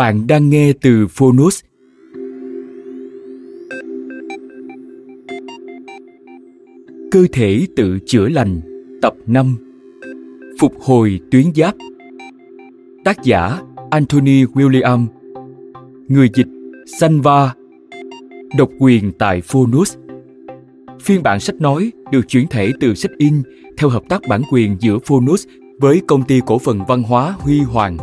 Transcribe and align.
Bạn 0.00 0.26
đang 0.26 0.50
nghe 0.50 0.72
từ 0.72 1.06
Phonos. 1.06 1.60
Cơ 7.10 7.26
thể 7.32 7.66
tự 7.76 7.98
chữa 8.06 8.28
lành, 8.28 8.60
tập 9.02 9.14
5. 9.26 9.56
Phục 10.60 10.80
hồi 10.80 11.20
tuyến 11.30 11.44
giáp. 11.54 11.74
Tác 13.04 13.22
giả 13.22 13.60
Anthony 13.90 14.44
William. 14.44 15.06
Người 16.08 16.30
dịch 16.34 16.48
Sanva. 17.00 17.54
Độc 18.58 18.70
quyền 18.78 19.12
tại 19.12 19.40
Phonos. 19.40 19.96
Phiên 21.00 21.22
bản 21.22 21.40
sách 21.40 21.56
nói 21.60 21.92
được 22.12 22.28
chuyển 22.28 22.46
thể 22.46 22.72
từ 22.80 22.94
sách 22.94 23.12
in 23.18 23.42
theo 23.76 23.90
hợp 23.90 24.02
tác 24.08 24.20
bản 24.28 24.42
quyền 24.52 24.76
giữa 24.80 24.98
Phonos 25.04 25.46
với 25.78 26.00
công 26.06 26.22
ty 26.22 26.40
cổ 26.46 26.58
phần 26.58 26.80
văn 26.88 27.02
hóa 27.02 27.34
Huy 27.38 27.60
Hoàng 27.60 27.96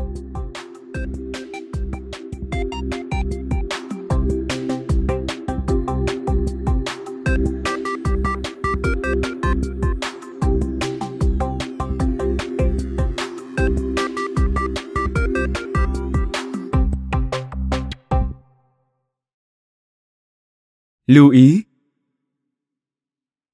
Lưu 21.08 21.30
ý 21.30 21.62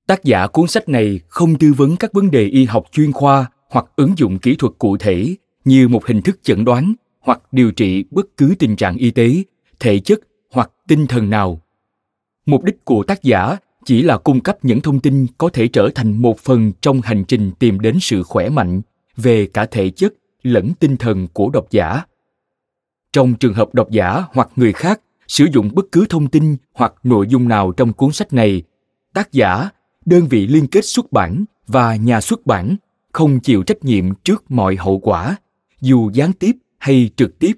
Tác 0.08 0.24
giả 0.24 0.48
cuốn 0.48 0.68
sách 0.68 0.90
này 0.90 1.20
không 1.28 1.58
tư 1.58 1.74
vấn 1.78 1.96
các 1.98 2.14
vấn 2.14 2.32
đề 2.32 2.46
y 2.46 2.66
học 2.66 2.86
chuyên 2.92 3.12
khoa 3.12 3.52
hoặc 3.70 3.86
ứng 3.96 4.14
dụng 4.18 4.40
kỹ 4.40 4.56
thuật 4.56 4.74
cụ 4.78 4.98
thể 4.98 5.36
như 5.66 5.88
một 5.88 6.06
hình 6.06 6.22
thức 6.22 6.40
chẩn 6.44 6.66
đoán 6.66 6.94
hoặc 7.20 7.42
điều 7.52 7.72
trị 7.72 8.04
bất 8.12 8.38
cứ 8.38 8.56
tình 8.60 8.76
trạng 8.76 8.98
y 8.98 9.12
tế, 9.12 9.44
thể 9.80 10.00
chất 10.00 10.20
hoặc 10.52 10.72
tinh 10.88 11.08
thần 11.08 11.30
nào. 11.30 11.62
Mục 12.46 12.64
đích 12.64 12.86
của 12.86 13.04
tác 13.04 13.24
giả 13.24 13.58
chỉ 13.86 14.02
là 14.02 14.18
cung 14.18 14.42
cấp 14.42 14.58
những 14.66 14.82
thông 14.82 15.00
tin 15.00 15.28
có 15.38 15.50
thể 15.50 15.68
trở 15.68 15.90
thành 15.96 16.22
một 16.22 16.40
phần 16.40 16.72
trong 16.82 17.02
hành 17.02 17.24
trình 17.28 17.52
tìm 17.60 17.80
đến 17.80 17.98
sự 18.02 18.24
khỏe 18.24 18.50
mạnh 18.50 18.82
về 19.18 19.48
cả 19.54 19.66
thể 19.66 19.90
chất 19.90 20.14
lẫn 20.44 20.74
tinh 20.80 20.98
thần 20.98 21.28
của 21.34 21.50
độc 21.50 21.72
giả. 21.72 22.02
Trong 23.14 23.34
trường 23.34 23.54
hợp 23.54 23.74
độc 23.74 23.92
giả 23.92 24.24
hoặc 24.34 24.50
người 24.56 24.74
khác 24.74 25.02
sử 25.28 25.46
dụng 25.54 25.70
bất 25.74 25.86
cứ 25.92 26.06
thông 26.10 26.28
tin 26.28 26.56
hoặc 26.74 26.94
nội 27.04 27.28
dung 27.28 27.48
nào 27.48 27.72
trong 27.72 27.94
cuốn 27.94 28.12
sách 28.12 28.34
này. 28.34 28.64
Tác 29.14 29.32
giả, 29.32 29.70
đơn 30.06 30.28
vị 30.28 30.48
liên 30.48 30.68
kết 30.68 30.86
xuất 30.86 31.12
bản 31.12 31.46
và 31.68 31.96
nhà 31.96 32.22
xuất 32.22 32.46
bản, 32.46 32.76
không 33.12 33.40
chịu 33.40 33.64
trách 33.64 33.86
nhiệm 33.86 34.16
trước 34.24 34.52
mọi 34.52 34.76
hậu 34.76 35.00
quả, 35.00 35.36
dù 35.82 36.12
gián 36.14 36.34
tiếp 36.34 36.52
hay 36.78 37.10
trực 37.16 37.40
tiếp. 37.40 37.54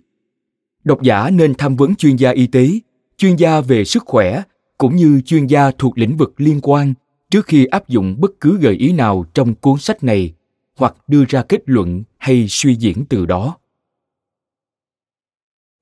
Độc 0.84 1.02
giả 1.02 1.30
nên 1.30 1.54
tham 1.56 1.76
vấn 1.76 1.96
chuyên 1.96 2.16
gia 2.16 2.32
y 2.32 2.48
tế, 2.48 2.70
chuyên 3.18 3.36
gia 3.36 3.62
về 3.62 3.86
sức 3.86 4.04
khỏe, 4.06 4.44
cũng 4.78 4.96
như 4.96 5.22
chuyên 5.26 5.46
gia 5.46 5.72
thuộc 5.72 5.98
lĩnh 5.98 6.18
vực 6.18 6.34
liên 6.38 6.60
quan 6.62 6.94
trước 7.32 7.46
khi 7.46 7.66
áp 7.66 7.88
dụng 7.88 8.16
bất 8.20 8.32
cứ 8.42 8.58
gợi 8.58 8.74
ý 8.74 8.92
nào 8.92 9.26
trong 9.34 9.56
cuốn 9.56 9.78
sách 9.80 10.04
này, 10.04 10.34
hoặc 10.78 10.96
đưa 11.08 11.26
ra 11.30 11.44
kết 11.44 11.62
luận 11.66 12.04
hay 12.18 12.46
suy 12.50 12.76
diễn 12.76 13.06
từ 13.06 13.26
đó 13.26 13.58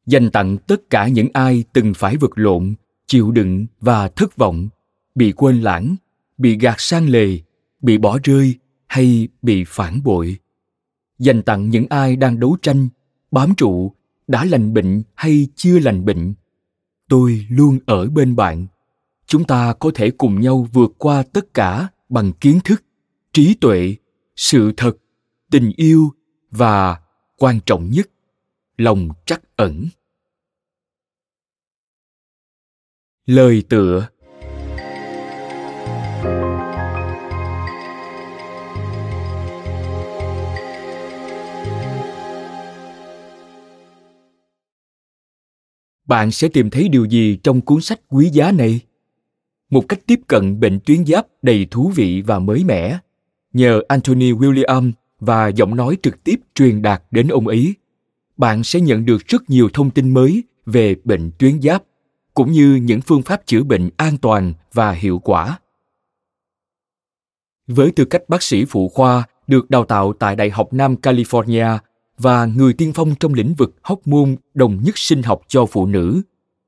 dành 0.05 0.31
tặng 0.31 0.57
tất 0.57 0.89
cả 0.89 1.07
những 1.07 1.27
ai 1.33 1.63
từng 1.73 1.93
phải 1.93 2.17
vật 2.17 2.31
lộn, 2.35 2.73
chịu 3.07 3.31
đựng 3.31 3.65
và 3.79 4.07
thất 4.07 4.37
vọng, 4.37 4.69
bị 5.15 5.31
quên 5.31 5.61
lãng, 5.61 5.95
bị 6.37 6.57
gạt 6.57 6.75
sang 6.77 7.09
lề, 7.09 7.39
bị 7.81 7.97
bỏ 7.97 8.19
rơi 8.23 8.55
hay 8.87 9.27
bị 9.41 9.63
phản 9.67 10.03
bội. 10.03 10.37
Dành 11.19 11.41
tặng 11.41 11.69
những 11.69 11.85
ai 11.89 12.15
đang 12.15 12.39
đấu 12.39 12.57
tranh, 12.61 12.89
bám 13.31 13.55
trụ, 13.55 13.91
đã 14.27 14.45
lành 14.45 14.73
bệnh 14.73 15.03
hay 15.15 15.47
chưa 15.55 15.79
lành 15.79 16.05
bệnh. 16.05 16.33
Tôi 17.09 17.45
luôn 17.49 17.79
ở 17.85 18.09
bên 18.09 18.35
bạn. 18.35 18.67
Chúng 19.25 19.43
ta 19.43 19.73
có 19.73 19.91
thể 19.95 20.11
cùng 20.11 20.41
nhau 20.41 20.67
vượt 20.73 20.91
qua 20.97 21.23
tất 21.23 21.53
cả 21.53 21.87
bằng 22.09 22.33
kiến 22.33 22.59
thức, 22.63 22.83
trí 23.33 23.53
tuệ, 23.53 23.95
sự 24.35 24.71
thật, 24.77 24.97
tình 25.51 25.71
yêu 25.75 26.09
và, 26.51 26.99
quan 27.37 27.59
trọng 27.65 27.89
nhất 27.89 28.09
lòng 28.77 29.09
trắc 29.25 29.41
ẩn. 29.55 29.87
Lời 33.25 33.63
tựa. 33.69 34.07
Bạn 46.05 46.31
sẽ 46.31 46.47
tìm 46.47 46.69
thấy 46.69 46.89
điều 46.89 47.05
gì 47.05 47.37
trong 47.43 47.61
cuốn 47.61 47.81
sách 47.81 47.99
quý 48.07 48.29
giá 48.29 48.51
này? 48.51 48.79
Một 49.69 49.85
cách 49.89 49.99
tiếp 50.07 50.19
cận 50.27 50.59
bệnh 50.59 50.79
tuyến 50.85 51.05
giáp 51.05 51.27
đầy 51.41 51.67
thú 51.71 51.91
vị 51.95 52.21
và 52.21 52.39
mới 52.39 52.63
mẻ, 52.63 52.97
nhờ 53.53 53.81
anthony 53.87 54.31
william 54.31 54.91
và 55.19 55.47
giọng 55.47 55.75
nói 55.75 55.97
trực 56.03 56.23
tiếp 56.23 56.35
truyền 56.55 56.81
đạt 56.81 57.03
đến 57.11 57.27
ông 57.27 57.47
ấy 57.47 57.75
bạn 58.37 58.63
sẽ 58.63 58.79
nhận 58.79 59.05
được 59.05 59.27
rất 59.27 59.49
nhiều 59.49 59.69
thông 59.73 59.89
tin 59.91 60.13
mới 60.13 60.43
về 60.65 60.95
bệnh 61.03 61.31
tuyến 61.37 61.61
giáp, 61.61 61.83
cũng 62.33 62.51
như 62.51 62.75
những 62.75 63.01
phương 63.01 63.21
pháp 63.21 63.41
chữa 63.45 63.63
bệnh 63.63 63.89
an 63.97 64.17
toàn 64.17 64.53
và 64.73 64.91
hiệu 64.91 65.19
quả. 65.19 65.59
Với 67.67 67.91
tư 67.91 68.05
cách 68.05 68.21
bác 68.27 68.43
sĩ 68.43 68.65
phụ 68.65 68.89
khoa, 68.89 69.23
được 69.47 69.69
đào 69.69 69.85
tạo 69.85 70.13
tại 70.13 70.35
đại 70.35 70.49
học 70.49 70.73
nam 70.73 70.95
california 71.01 71.77
và 72.17 72.45
người 72.45 72.73
tiên 72.73 72.91
phong 72.95 73.15
trong 73.19 73.33
lĩnh 73.33 73.53
vực 73.53 73.75
hóc 73.81 74.07
môn 74.07 74.35
đồng 74.53 74.83
nhất 74.83 74.97
sinh 74.97 75.23
học 75.23 75.41
cho 75.47 75.65
phụ 75.65 75.85
nữ, 75.85 76.21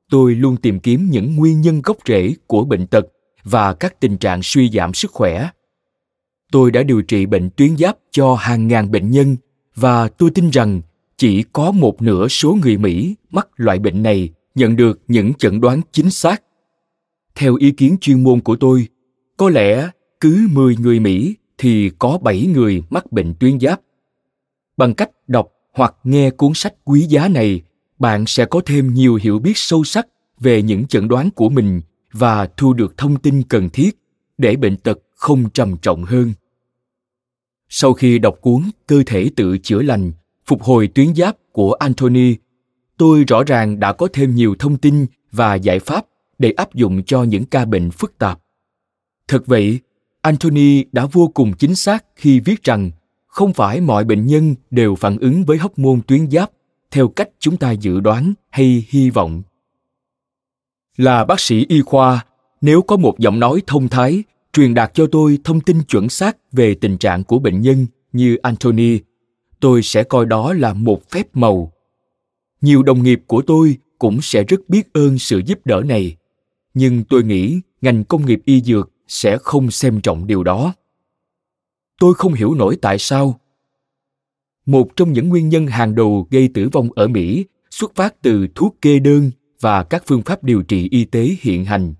tôi 0.09 0.35
luôn 0.35 0.57
tìm 0.57 0.79
kiếm 0.79 1.09
những 1.09 1.35
nguyên 1.35 1.61
nhân 1.61 1.81
gốc 1.81 1.97
rễ 2.05 2.33
của 2.47 2.65
bệnh 2.65 2.87
tật 2.87 3.05
và 3.43 3.73
các 3.73 3.99
tình 3.99 4.17
trạng 4.17 4.39
suy 4.43 4.69
giảm 4.69 4.93
sức 4.93 5.11
khỏe. 5.11 5.49
Tôi 6.51 6.71
đã 6.71 6.83
điều 6.83 7.01
trị 7.01 7.25
bệnh 7.25 7.49
tuyến 7.49 7.77
giáp 7.77 7.97
cho 8.11 8.35
hàng 8.35 8.67
ngàn 8.67 8.91
bệnh 8.91 9.11
nhân 9.11 9.35
và 9.75 10.07
tôi 10.07 10.29
tin 10.29 10.49
rằng 10.49 10.81
chỉ 11.17 11.43
có 11.53 11.71
một 11.71 12.01
nửa 12.01 12.27
số 12.27 12.57
người 12.61 12.77
mỹ 12.77 13.15
mắc 13.31 13.47
loại 13.55 13.79
bệnh 13.79 14.03
này 14.03 14.29
nhận 14.55 14.75
được 14.75 14.99
những 15.07 15.33
chẩn 15.33 15.61
đoán 15.61 15.81
chính 15.91 16.09
xác 16.09 16.41
theo 17.35 17.55
ý 17.55 17.71
kiến 17.71 17.97
chuyên 18.01 18.23
môn 18.23 18.41
của 18.41 18.55
tôi 18.55 18.87
có 19.37 19.49
lẽ 19.49 19.89
cứ 20.19 20.47
10 20.51 20.77
người 20.77 20.99
Mỹ 20.99 21.35
thì 21.57 21.91
có 21.99 22.17
7 22.21 22.45
người 22.45 22.83
mắc 22.89 23.11
bệnh 23.11 23.33
tuyến 23.39 23.59
giáp. 23.59 23.81
Bằng 24.77 24.93
cách 24.93 25.09
đọc 25.27 25.47
hoặc 25.73 25.95
nghe 26.03 26.29
cuốn 26.29 26.51
sách 26.53 26.73
quý 26.83 27.01
giá 27.01 27.27
này, 27.27 27.61
bạn 27.99 28.25
sẽ 28.27 28.45
có 28.45 28.61
thêm 28.65 28.93
nhiều 28.93 29.15
hiểu 29.15 29.39
biết 29.39 29.53
sâu 29.55 29.83
sắc 29.83 30.07
về 30.39 30.61
những 30.61 30.87
chẩn 30.87 31.07
đoán 31.07 31.29
của 31.31 31.49
mình 31.49 31.81
và 32.11 32.47
thu 32.57 32.73
được 32.73 32.97
thông 32.97 33.19
tin 33.19 33.43
cần 33.43 33.69
thiết 33.69 33.97
để 34.37 34.55
bệnh 34.55 34.77
tật 34.77 34.99
không 35.15 35.49
trầm 35.49 35.77
trọng 35.77 36.03
hơn. 36.03 36.33
Sau 37.69 37.93
khi 37.93 38.19
đọc 38.19 38.35
cuốn 38.41 38.63
Cơ 38.87 39.03
thể 39.05 39.29
tự 39.35 39.57
chữa 39.57 39.81
lành, 39.81 40.11
phục 40.45 40.63
hồi 40.63 40.87
tuyến 40.87 41.15
giáp 41.15 41.37
của 41.51 41.73
Anthony, 41.73 42.35
tôi 42.97 43.23
rõ 43.23 43.43
ràng 43.43 43.79
đã 43.79 43.93
có 43.93 44.07
thêm 44.13 44.35
nhiều 44.35 44.55
thông 44.59 44.77
tin 44.77 45.05
và 45.31 45.55
giải 45.55 45.79
pháp 45.79 46.05
để 46.37 46.51
áp 46.51 46.73
dụng 46.73 47.03
cho 47.03 47.23
những 47.23 47.45
ca 47.45 47.65
bệnh 47.65 47.91
phức 47.91 48.17
tạp. 48.17 48.39
Thật 49.27 49.45
vậy, 49.45 49.79
Anthony 50.21 50.83
đã 50.91 51.05
vô 51.05 51.31
cùng 51.33 51.53
chính 51.53 51.75
xác 51.75 52.05
khi 52.15 52.39
viết 52.39 52.63
rằng 52.63 52.91
không 53.27 53.53
phải 53.53 53.81
mọi 53.81 54.03
bệnh 54.03 54.25
nhân 54.25 54.55
đều 54.71 54.95
phản 54.95 55.17
ứng 55.17 55.43
với 55.43 55.57
hóc 55.57 55.79
môn 55.79 56.01
tuyến 56.07 56.31
giáp 56.31 56.51
theo 56.91 57.07
cách 57.07 57.29
chúng 57.39 57.57
ta 57.57 57.71
dự 57.71 57.99
đoán 57.99 58.33
hay 58.49 58.85
hy 58.89 59.09
vọng. 59.09 59.41
Là 60.97 61.25
bác 61.25 61.39
sĩ 61.39 61.65
y 61.69 61.81
khoa, 61.81 62.25
nếu 62.61 62.81
có 62.81 62.97
một 62.97 63.19
giọng 63.19 63.39
nói 63.39 63.61
thông 63.67 63.87
thái 63.87 64.23
truyền 64.53 64.73
đạt 64.73 64.93
cho 64.93 65.07
tôi 65.11 65.39
thông 65.43 65.61
tin 65.61 65.83
chuẩn 65.83 66.09
xác 66.09 66.37
về 66.51 66.75
tình 66.75 66.97
trạng 66.97 67.23
của 67.23 67.39
bệnh 67.39 67.61
nhân 67.61 67.85
như 68.13 68.35
Anthony, 68.35 68.99
tôi 69.65 69.83
sẽ 69.83 70.03
coi 70.03 70.25
đó 70.25 70.53
là 70.53 70.73
một 70.73 71.09
phép 71.09 71.27
màu. 71.33 71.71
Nhiều 72.61 72.83
đồng 72.83 73.03
nghiệp 73.03 73.21
của 73.27 73.41
tôi 73.41 73.77
cũng 73.99 74.21
sẽ 74.21 74.43
rất 74.43 74.69
biết 74.69 74.93
ơn 74.93 75.19
sự 75.19 75.41
giúp 75.45 75.59
đỡ 75.65 75.81
này, 75.85 76.15
nhưng 76.73 77.03
tôi 77.03 77.23
nghĩ 77.23 77.61
ngành 77.81 78.03
công 78.03 78.25
nghiệp 78.25 78.41
y 78.45 78.61
dược 78.61 78.91
sẽ 79.07 79.37
không 79.37 79.71
xem 79.71 80.01
trọng 80.01 80.27
điều 80.27 80.43
đó. 80.43 80.73
Tôi 81.99 82.13
không 82.13 82.33
hiểu 82.33 82.53
nổi 82.53 82.77
tại 82.81 82.97
sao. 82.99 83.39
Một 84.65 84.95
trong 84.95 85.13
những 85.13 85.29
nguyên 85.29 85.49
nhân 85.49 85.67
hàng 85.67 85.95
đầu 85.95 86.27
gây 86.31 86.49
tử 86.53 86.69
vong 86.71 86.89
ở 86.95 87.07
mỹ 87.07 87.45
xuất 87.71 87.95
phát 87.95 88.21
từ 88.21 88.47
thuốc 88.55 88.75
kê 88.81 88.99
đơn 88.99 89.31
và 89.59 89.83
các 89.83 90.03
phương 90.05 90.21
pháp 90.21 90.43
điều 90.43 90.61
trị 90.61 90.87
y 90.91 91.05
tế 91.05 91.35
hiện 91.41 91.65
hành. 91.65 91.93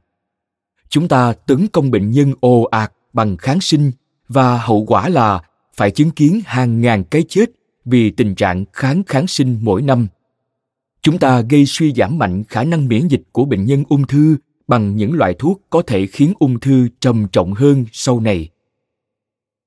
Chúng 0.89 1.07
ta 1.07 1.33
tấn 1.33 1.67
công 1.67 1.91
bệnh 1.91 2.11
nhân 2.11 2.33
ồ 2.39 2.63
ạt 2.63 2.93
bằng 3.13 3.37
kháng 3.37 3.61
sinh 3.61 3.91
và 4.27 4.57
hậu 4.57 4.85
quả 4.85 5.09
là 5.09 5.41
phải 5.75 5.91
chứng 5.91 6.11
kiến 6.11 6.41
hàng 6.45 6.81
ngàn 6.81 7.03
cái 7.03 7.23
chết 7.29 7.45
vì 7.85 8.09
tình 8.09 8.35
trạng 8.35 8.65
kháng 8.73 9.03
kháng 9.03 9.27
sinh 9.27 9.57
mỗi 9.61 9.81
năm. 9.81 10.07
Chúng 11.01 11.17
ta 11.17 11.41
gây 11.41 11.65
suy 11.65 11.93
giảm 11.93 12.17
mạnh 12.17 12.43
khả 12.43 12.63
năng 12.63 12.87
miễn 12.87 13.07
dịch 13.07 13.21
của 13.31 13.45
bệnh 13.45 13.65
nhân 13.65 13.83
ung 13.89 14.07
thư 14.07 14.37
bằng 14.67 14.95
những 14.95 15.13
loại 15.13 15.35
thuốc 15.39 15.61
có 15.69 15.81
thể 15.81 16.07
khiến 16.07 16.33
ung 16.39 16.59
thư 16.59 16.87
trầm 16.99 17.27
trọng 17.31 17.53
hơn 17.53 17.85
sau 17.91 18.19
này. 18.19 18.49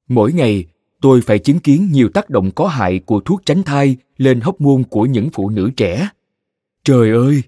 Mỗi 0.08 0.32
ngày, 0.32 0.64
tôi 1.00 1.20
phải 1.20 1.38
chứng 1.38 1.58
kiến 1.58 1.88
nhiều 1.92 2.08
tác 2.08 2.30
động 2.30 2.50
có 2.50 2.66
hại 2.66 2.98
của 2.98 3.20
thuốc 3.20 3.42
tránh 3.46 3.62
thai 3.62 3.96
lên 4.16 4.40
hóc 4.40 4.60
môn 4.60 4.84
của 4.84 5.06
những 5.06 5.28
phụ 5.32 5.50
nữ 5.50 5.70
trẻ. 5.76 6.08
Trời 6.84 7.10
ơi! 7.10 7.42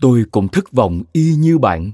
Tôi 0.00 0.24
cũng 0.30 0.48
thất 0.48 0.72
vọng 0.72 1.02
y 1.12 1.34
như 1.34 1.58
bạn. 1.58 1.92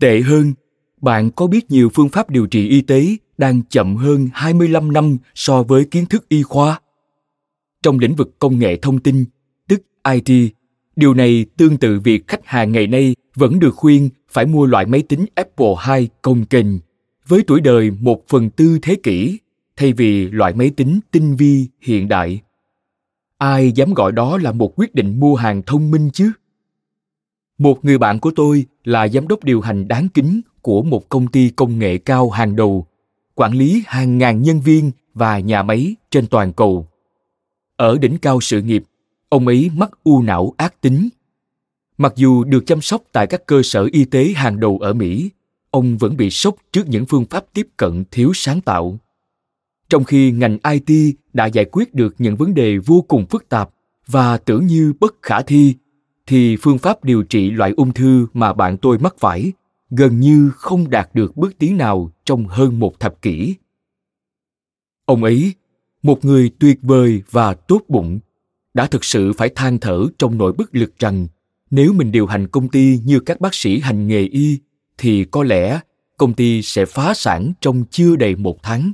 Tệ 0.00 0.20
hơn, 0.20 0.52
bạn 1.00 1.30
có 1.30 1.46
biết 1.46 1.70
nhiều 1.70 1.90
phương 1.94 2.08
pháp 2.08 2.30
điều 2.30 2.46
trị 2.46 2.68
y 2.68 2.80
tế 2.80 3.16
đang 3.40 3.62
chậm 3.62 3.96
hơn 3.96 4.28
25 4.32 4.92
năm 4.92 5.16
so 5.34 5.62
với 5.62 5.84
kiến 5.84 6.06
thức 6.06 6.28
y 6.28 6.42
khoa. 6.42 6.80
Trong 7.82 7.98
lĩnh 7.98 8.14
vực 8.14 8.38
công 8.38 8.58
nghệ 8.58 8.76
thông 8.76 8.98
tin, 8.98 9.24
tức 9.68 9.82
IT, 10.12 10.52
Điều 11.00 11.14
này 11.14 11.46
tương 11.56 11.76
tự 11.76 12.00
việc 12.00 12.28
khách 12.28 12.46
hàng 12.46 12.72
ngày 12.72 12.86
nay 12.86 13.16
vẫn 13.34 13.58
được 13.58 13.74
khuyên 13.76 14.08
phải 14.28 14.46
mua 14.46 14.66
loại 14.66 14.86
máy 14.86 15.02
tính 15.02 15.26
Apple 15.34 15.74
II 15.88 16.08
công 16.22 16.44
kềnh 16.44 16.78
với 17.26 17.42
tuổi 17.46 17.60
đời 17.60 17.90
một 17.90 18.28
phần 18.28 18.50
tư 18.50 18.78
thế 18.82 18.96
kỷ 19.02 19.38
thay 19.76 19.92
vì 19.92 20.30
loại 20.30 20.54
máy 20.54 20.70
tính 20.76 21.00
tinh 21.10 21.36
vi 21.36 21.68
hiện 21.80 22.08
đại. 22.08 22.40
Ai 23.38 23.72
dám 23.72 23.94
gọi 23.94 24.12
đó 24.12 24.38
là 24.38 24.52
một 24.52 24.72
quyết 24.76 24.94
định 24.94 25.20
mua 25.20 25.34
hàng 25.34 25.62
thông 25.62 25.90
minh 25.90 26.10
chứ? 26.12 26.32
Một 27.58 27.84
người 27.84 27.98
bạn 27.98 28.20
của 28.20 28.32
tôi 28.36 28.66
là 28.84 29.08
giám 29.08 29.28
đốc 29.28 29.44
điều 29.44 29.60
hành 29.60 29.88
đáng 29.88 30.08
kính 30.14 30.40
của 30.62 30.82
một 30.82 31.08
công 31.08 31.26
ty 31.26 31.50
công 31.50 31.78
nghệ 31.78 31.98
cao 31.98 32.30
hàng 32.30 32.56
đầu, 32.56 32.86
quản 33.40 33.52
lý 33.52 33.82
hàng 33.86 34.18
ngàn 34.18 34.42
nhân 34.42 34.60
viên 34.60 34.90
và 35.14 35.38
nhà 35.38 35.62
máy 35.62 35.94
trên 36.10 36.26
toàn 36.26 36.52
cầu. 36.52 36.86
Ở 37.76 37.98
đỉnh 37.98 38.18
cao 38.18 38.40
sự 38.40 38.62
nghiệp, 38.62 38.84
ông 39.28 39.46
ấy 39.46 39.70
mắc 39.74 39.90
u 40.04 40.22
não 40.22 40.54
ác 40.56 40.80
tính. 40.80 41.08
Mặc 41.98 42.12
dù 42.16 42.44
được 42.44 42.66
chăm 42.66 42.80
sóc 42.80 43.02
tại 43.12 43.26
các 43.26 43.46
cơ 43.46 43.62
sở 43.62 43.88
y 43.92 44.04
tế 44.04 44.32
hàng 44.36 44.60
đầu 44.60 44.78
ở 44.78 44.92
Mỹ, 44.92 45.30
ông 45.70 45.98
vẫn 45.98 46.16
bị 46.16 46.30
sốc 46.30 46.54
trước 46.72 46.88
những 46.88 47.06
phương 47.06 47.24
pháp 47.24 47.44
tiếp 47.54 47.68
cận 47.76 48.04
thiếu 48.10 48.32
sáng 48.34 48.60
tạo. 48.60 48.98
Trong 49.88 50.04
khi 50.04 50.30
ngành 50.30 50.58
IT 50.70 51.16
đã 51.32 51.46
giải 51.46 51.64
quyết 51.64 51.94
được 51.94 52.14
những 52.18 52.36
vấn 52.36 52.54
đề 52.54 52.78
vô 52.78 53.04
cùng 53.08 53.26
phức 53.26 53.48
tạp 53.48 53.70
và 54.06 54.36
tưởng 54.36 54.66
như 54.66 54.92
bất 55.00 55.14
khả 55.22 55.42
thi, 55.42 55.74
thì 56.26 56.56
phương 56.56 56.78
pháp 56.78 57.04
điều 57.04 57.22
trị 57.22 57.50
loại 57.50 57.72
ung 57.76 57.92
thư 57.92 58.26
mà 58.34 58.52
bạn 58.52 58.76
tôi 58.76 58.98
mắc 58.98 59.14
phải 59.18 59.52
gần 59.90 60.20
như 60.20 60.50
không 60.54 60.90
đạt 60.90 61.10
được 61.14 61.36
bước 61.36 61.58
tiến 61.58 61.76
nào 61.76 62.10
trong 62.24 62.46
hơn 62.46 62.78
một 62.78 63.00
thập 63.00 63.22
kỷ. 63.22 63.54
Ông 65.04 65.24
ấy, 65.24 65.54
một 66.02 66.24
người 66.24 66.50
tuyệt 66.58 66.78
vời 66.82 67.22
và 67.30 67.54
tốt 67.54 67.82
bụng, 67.88 68.20
đã 68.74 68.86
thực 68.86 69.04
sự 69.04 69.32
phải 69.32 69.48
than 69.48 69.78
thở 69.78 70.06
trong 70.18 70.38
nỗi 70.38 70.52
bất 70.52 70.74
lực 70.74 70.98
rằng 70.98 71.26
nếu 71.70 71.92
mình 71.92 72.12
điều 72.12 72.26
hành 72.26 72.48
công 72.48 72.68
ty 72.68 72.98
như 73.04 73.20
các 73.20 73.40
bác 73.40 73.54
sĩ 73.54 73.80
hành 73.80 74.08
nghề 74.08 74.22
y 74.22 74.58
thì 74.98 75.24
có 75.24 75.44
lẽ 75.44 75.80
công 76.16 76.34
ty 76.34 76.62
sẽ 76.62 76.86
phá 76.86 77.14
sản 77.14 77.52
trong 77.60 77.84
chưa 77.90 78.16
đầy 78.16 78.36
một 78.36 78.62
tháng 78.62 78.92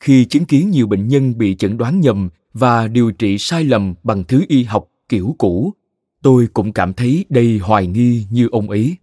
khi 0.00 0.24
chứng 0.24 0.44
kiến 0.44 0.70
nhiều 0.70 0.86
bệnh 0.86 1.08
nhân 1.08 1.38
bị 1.38 1.54
chẩn 1.54 1.78
đoán 1.78 2.00
nhầm 2.00 2.28
và 2.52 2.88
điều 2.88 3.10
trị 3.10 3.38
sai 3.38 3.64
lầm 3.64 3.94
bằng 4.02 4.24
thứ 4.24 4.44
y 4.48 4.64
học 4.64 4.88
kiểu 5.08 5.34
cũ 5.38 5.72
tôi 6.22 6.48
cũng 6.52 6.72
cảm 6.72 6.92
thấy 6.92 7.24
đầy 7.28 7.58
hoài 7.58 7.86
nghi 7.86 8.26
như 8.30 8.48
ông 8.52 8.70
ấy 8.70 8.96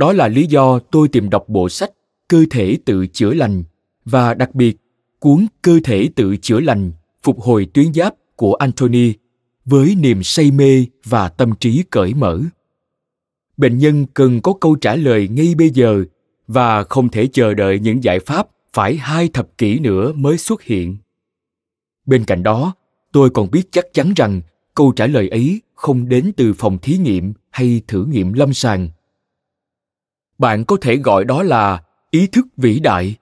đó 0.00 0.12
là 0.12 0.28
lý 0.28 0.46
do 0.46 0.78
tôi 0.78 1.08
tìm 1.08 1.30
đọc 1.30 1.44
bộ 1.48 1.68
sách 1.68 1.90
cơ 2.28 2.44
thể 2.50 2.78
tự 2.84 3.06
chữa 3.06 3.34
lành 3.34 3.62
và 4.04 4.34
đặc 4.34 4.54
biệt 4.54 4.76
cuốn 5.18 5.46
cơ 5.62 5.80
thể 5.84 6.08
tự 6.16 6.36
chữa 6.36 6.60
lành 6.60 6.92
phục 7.22 7.40
hồi 7.40 7.66
tuyến 7.74 7.92
giáp 7.94 8.14
của 8.36 8.54
Anthony 8.54 9.12
với 9.64 9.94
niềm 9.94 10.22
say 10.22 10.50
mê 10.50 10.86
và 11.04 11.28
tâm 11.28 11.52
trí 11.60 11.82
cởi 11.90 12.14
mở. 12.14 12.40
Bệnh 13.56 13.78
nhân 13.78 14.06
cần 14.14 14.40
có 14.40 14.52
câu 14.52 14.76
trả 14.76 14.96
lời 14.96 15.28
ngay 15.28 15.54
bây 15.54 15.70
giờ 15.70 16.04
và 16.46 16.84
không 16.84 17.08
thể 17.08 17.26
chờ 17.32 17.54
đợi 17.54 17.78
những 17.78 18.04
giải 18.04 18.20
pháp 18.20 18.48
phải 18.72 18.96
hai 18.96 19.28
thập 19.28 19.58
kỷ 19.58 19.78
nữa 19.78 20.12
mới 20.12 20.38
xuất 20.38 20.62
hiện. 20.62 20.96
Bên 22.06 22.24
cạnh 22.24 22.42
đó, 22.42 22.74
tôi 23.12 23.30
còn 23.30 23.50
biết 23.50 23.72
chắc 23.72 23.84
chắn 23.92 24.12
rằng 24.16 24.40
câu 24.74 24.92
trả 24.96 25.06
lời 25.06 25.28
ấy 25.28 25.60
không 25.74 26.08
đến 26.08 26.32
từ 26.36 26.52
phòng 26.52 26.78
thí 26.78 26.96
nghiệm 26.98 27.32
hay 27.50 27.82
thử 27.88 28.04
nghiệm 28.04 28.32
lâm 28.32 28.52
sàng. 28.52 28.88
Bạn 30.40 30.64
có 30.64 30.76
thể 30.80 30.96
gọi 30.96 31.24
đó 31.24 31.42
là 31.42 31.82
ý 32.10 32.26
thức 32.26 32.46
vĩ 32.56 32.80
đại, 32.80 33.16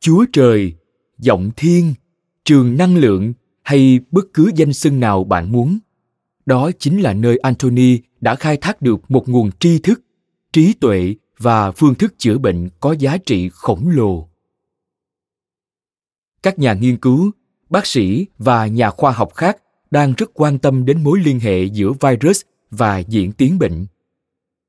Chúa 0.00 0.24
trời, 0.32 0.74
giọng 1.18 1.50
thiên, 1.56 1.94
trường 2.44 2.76
năng 2.76 2.96
lượng 2.96 3.32
hay 3.62 4.00
bất 4.10 4.24
cứ 4.34 4.50
danh 4.54 4.72
xưng 4.72 5.00
nào 5.00 5.24
bạn 5.24 5.52
muốn 5.52 5.78
đó 6.46 6.70
chính 6.78 7.00
là 7.00 7.12
nơi 7.12 7.36
Anthony 7.36 7.98
đã 8.20 8.34
khai 8.34 8.56
thác 8.56 8.82
được 8.82 9.10
một 9.10 9.28
nguồn 9.28 9.50
tri 9.58 9.78
thức, 9.78 10.02
trí 10.52 10.72
tuệ 10.72 11.14
và 11.38 11.70
phương 11.70 11.94
thức 11.94 12.14
chữa 12.18 12.38
bệnh 12.38 12.68
có 12.80 12.92
giá 12.92 13.16
trị 13.18 13.48
khổng 13.52 13.88
lồ. 13.88 14.28
Các 16.42 16.58
nhà 16.58 16.74
nghiên 16.74 16.96
cứu, 16.96 17.30
bác 17.70 17.86
sĩ 17.86 18.26
và 18.38 18.66
nhà 18.66 18.90
khoa 18.90 19.12
học 19.12 19.34
khác 19.34 19.56
đang 19.90 20.14
rất 20.16 20.30
quan 20.34 20.58
tâm 20.58 20.84
đến 20.84 21.04
mối 21.04 21.20
liên 21.20 21.40
hệ 21.40 21.64
giữa 21.64 21.92
virus 21.92 22.42
và 22.70 22.98
diễn 22.98 23.32
tiến 23.32 23.58
bệnh. 23.58 23.86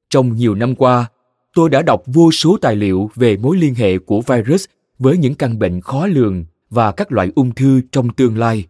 Trong 0.09 0.35
nhiều 0.35 0.55
năm 0.55 0.75
qua, 0.75 1.09
tôi 1.55 1.69
đã 1.69 1.81
đọc 1.81 2.03
vô 2.05 2.31
số 2.31 2.57
tài 2.61 2.75
liệu 2.75 3.09
về 3.15 3.37
mối 3.37 3.57
liên 3.57 3.75
hệ 3.75 3.97
của 3.97 4.21
virus 4.21 4.65
với 4.99 5.17
những 5.17 5.35
căn 5.35 5.59
bệnh 5.59 5.81
khó 5.81 6.07
lường 6.07 6.45
và 6.69 6.91
các 6.91 7.11
loại 7.11 7.31
ung 7.35 7.55
thư 7.55 7.81
trong 7.91 8.13
tương 8.13 8.37
lai. 8.37 8.65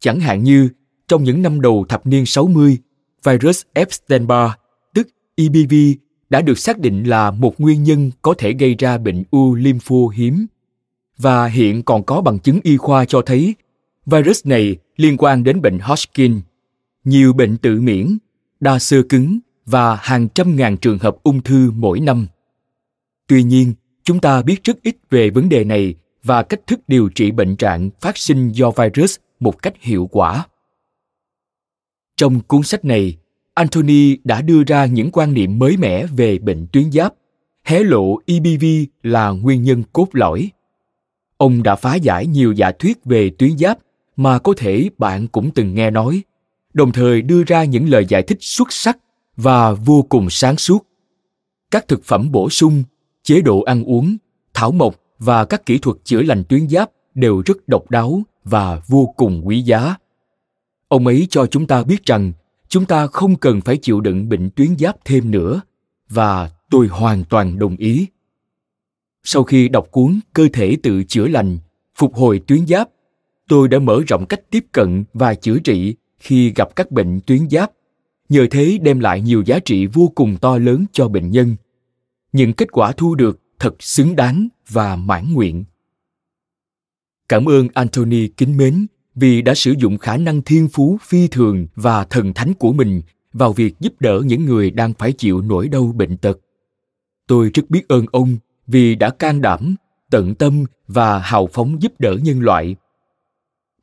Chẳng 0.00 0.20
hạn 0.20 0.42
như 0.42 0.68
trong 1.08 1.24
những 1.24 1.42
năm 1.42 1.60
đầu 1.60 1.84
thập 1.88 2.06
niên 2.06 2.26
60, 2.26 2.78
virus 3.24 3.62
Epstein-Barr, 3.74 4.50
tức 4.94 5.08
EBV, 5.36 5.74
đã 6.30 6.40
được 6.40 6.58
xác 6.58 6.78
định 6.78 7.04
là 7.04 7.30
một 7.30 7.60
nguyên 7.60 7.82
nhân 7.82 8.10
có 8.22 8.34
thể 8.38 8.52
gây 8.52 8.74
ra 8.78 8.98
bệnh 8.98 9.24
u 9.30 9.54
lympho 9.54 9.96
hiếm. 10.14 10.46
Và 11.18 11.46
hiện 11.46 11.82
còn 11.82 12.04
có 12.04 12.20
bằng 12.20 12.38
chứng 12.38 12.60
y 12.62 12.76
khoa 12.76 13.04
cho 13.04 13.22
thấy 13.22 13.54
virus 14.06 14.46
này 14.46 14.76
liên 14.96 15.16
quan 15.16 15.44
đến 15.44 15.60
bệnh 15.60 15.78
Hodgkin, 15.78 16.40
nhiều 17.04 17.32
bệnh 17.32 17.56
tự 17.56 17.80
miễn, 17.80 18.18
đa 18.60 18.78
xơ 18.78 19.02
cứng 19.08 19.38
và 19.70 19.96
hàng 19.96 20.28
trăm 20.28 20.56
ngàn 20.56 20.76
trường 20.76 20.98
hợp 20.98 21.16
ung 21.22 21.42
thư 21.42 21.70
mỗi 21.74 22.00
năm. 22.00 22.26
Tuy 23.26 23.42
nhiên, 23.42 23.74
chúng 24.02 24.20
ta 24.20 24.42
biết 24.42 24.64
rất 24.64 24.82
ít 24.82 24.96
về 25.10 25.30
vấn 25.30 25.48
đề 25.48 25.64
này 25.64 25.94
và 26.22 26.42
cách 26.42 26.60
thức 26.66 26.80
điều 26.88 27.08
trị 27.08 27.30
bệnh 27.30 27.56
trạng 27.56 27.90
phát 28.00 28.18
sinh 28.18 28.52
do 28.52 28.70
virus 28.70 29.16
một 29.40 29.62
cách 29.62 29.74
hiệu 29.80 30.08
quả. 30.12 30.46
Trong 32.16 32.40
cuốn 32.40 32.62
sách 32.62 32.84
này, 32.84 33.16
Anthony 33.54 34.16
đã 34.24 34.42
đưa 34.42 34.62
ra 34.64 34.86
những 34.86 35.10
quan 35.10 35.34
niệm 35.34 35.58
mới 35.58 35.76
mẻ 35.76 36.06
về 36.06 36.38
bệnh 36.38 36.66
tuyến 36.72 36.92
giáp, 36.92 37.14
hé 37.64 37.84
lộ 37.84 38.18
EBV 38.26 38.64
là 39.02 39.30
nguyên 39.30 39.62
nhân 39.62 39.82
cốt 39.92 40.08
lõi. 40.12 40.50
Ông 41.36 41.62
đã 41.62 41.76
phá 41.76 41.94
giải 41.94 42.26
nhiều 42.26 42.52
giả 42.52 42.72
thuyết 42.72 43.04
về 43.04 43.30
tuyến 43.38 43.58
giáp 43.58 43.78
mà 44.16 44.38
có 44.38 44.54
thể 44.56 44.88
bạn 44.98 45.28
cũng 45.28 45.50
từng 45.54 45.74
nghe 45.74 45.90
nói, 45.90 46.22
đồng 46.74 46.92
thời 46.92 47.22
đưa 47.22 47.44
ra 47.44 47.64
những 47.64 47.88
lời 47.88 48.06
giải 48.08 48.22
thích 48.22 48.38
xuất 48.40 48.72
sắc 48.72 48.98
và 49.42 49.72
vô 49.72 50.06
cùng 50.08 50.30
sáng 50.30 50.56
suốt. 50.56 50.86
Các 51.70 51.88
thực 51.88 52.04
phẩm 52.04 52.32
bổ 52.32 52.50
sung, 52.50 52.82
chế 53.22 53.40
độ 53.40 53.60
ăn 53.60 53.84
uống, 53.84 54.16
thảo 54.54 54.72
mộc 54.72 55.00
và 55.18 55.44
các 55.44 55.66
kỹ 55.66 55.78
thuật 55.78 55.96
chữa 56.04 56.22
lành 56.22 56.44
tuyến 56.44 56.68
giáp 56.68 56.90
đều 57.14 57.42
rất 57.46 57.68
độc 57.68 57.90
đáo 57.90 58.22
và 58.44 58.82
vô 58.88 59.14
cùng 59.16 59.46
quý 59.46 59.62
giá. 59.62 59.94
Ông 60.88 61.06
ấy 61.06 61.26
cho 61.30 61.46
chúng 61.46 61.66
ta 61.66 61.82
biết 61.82 62.04
rằng 62.04 62.32
chúng 62.68 62.84
ta 62.84 63.06
không 63.06 63.36
cần 63.36 63.60
phải 63.60 63.76
chịu 63.76 64.00
đựng 64.00 64.28
bệnh 64.28 64.50
tuyến 64.50 64.76
giáp 64.78 64.96
thêm 65.04 65.30
nữa 65.30 65.60
và 66.08 66.50
tôi 66.70 66.86
hoàn 66.86 67.24
toàn 67.24 67.58
đồng 67.58 67.76
ý. 67.76 68.06
Sau 69.24 69.44
khi 69.44 69.68
đọc 69.68 69.86
cuốn 69.90 70.20
cơ 70.32 70.48
thể 70.52 70.76
tự 70.82 71.04
chữa 71.04 71.26
lành 71.26 71.58
phục 71.94 72.14
hồi 72.14 72.40
tuyến 72.46 72.66
giáp 72.66 72.88
tôi 73.48 73.68
đã 73.68 73.78
mở 73.78 74.00
rộng 74.08 74.26
cách 74.26 74.50
tiếp 74.50 74.64
cận 74.72 75.04
và 75.14 75.34
chữa 75.34 75.58
trị 75.58 75.94
khi 76.18 76.52
gặp 76.52 76.76
các 76.76 76.90
bệnh 76.90 77.20
tuyến 77.26 77.50
giáp 77.50 77.70
nhờ 78.30 78.46
thế 78.50 78.78
đem 78.82 79.00
lại 79.00 79.20
nhiều 79.20 79.42
giá 79.46 79.58
trị 79.58 79.86
vô 79.86 80.12
cùng 80.14 80.36
to 80.40 80.58
lớn 80.58 80.84
cho 80.92 81.08
bệnh 81.08 81.30
nhân. 81.30 81.56
Những 82.32 82.52
kết 82.52 82.72
quả 82.72 82.92
thu 82.92 83.14
được 83.14 83.40
thật 83.58 83.74
xứng 83.80 84.16
đáng 84.16 84.48
và 84.68 84.96
mãn 84.96 85.32
nguyện. 85.32 85.64
Cảm 87.28 87.48
ơn 87.48 87.68
anthony 87.74 88.28
kính 88.28 88.56
mến 88.56 88.86
vì 89.14 89.42
đã 89.42 89.54
sử 89.54 89.74
dụng 89.78 89.98
khả 89.98 90.16
năng 90.16 90.42
thiên 90.42 90.68
phú 90.68 90.98
phi 91.02 91.28
thường 91.28 91.66
và 91.74 92.04
thần 92.04 92.34
thánh 92.34 92.54
của 92.54 92.72
mình 92.72 93.02
vào 93.32 93.52
việc 93.52 93.74
giúp 93.80 93.92
đỡ 94.00 94.22
những 94.24 94.44
người 94.44 94.70
đang 94.70 94.92
phải 94.94 95.12
chịu 95.12 95.40
nỗi 95.40 95.68
đau 95.68 95.92
bệnh 95.96 96.16
tật. 96.16 96.38
Tôi 97.26 97.50
rất 97.54 97.70
biết 97.70 97.88
ơn 97.88 98.06
ông 98.12 98.36
vì 98.66 98.94
đã 98.94 99.10
can 99.10 99.40
đảm, 99.40 99.74
tận 100.10 100.34
tâm 100.34 100.64
và 100.88 101.18
hào 101.18 101.46
phóng 101.46 101.82
giúp 101.82 101.92
đỡ 101.98 102.16
nhân 102.22 102.40
loại. 102.40 102.76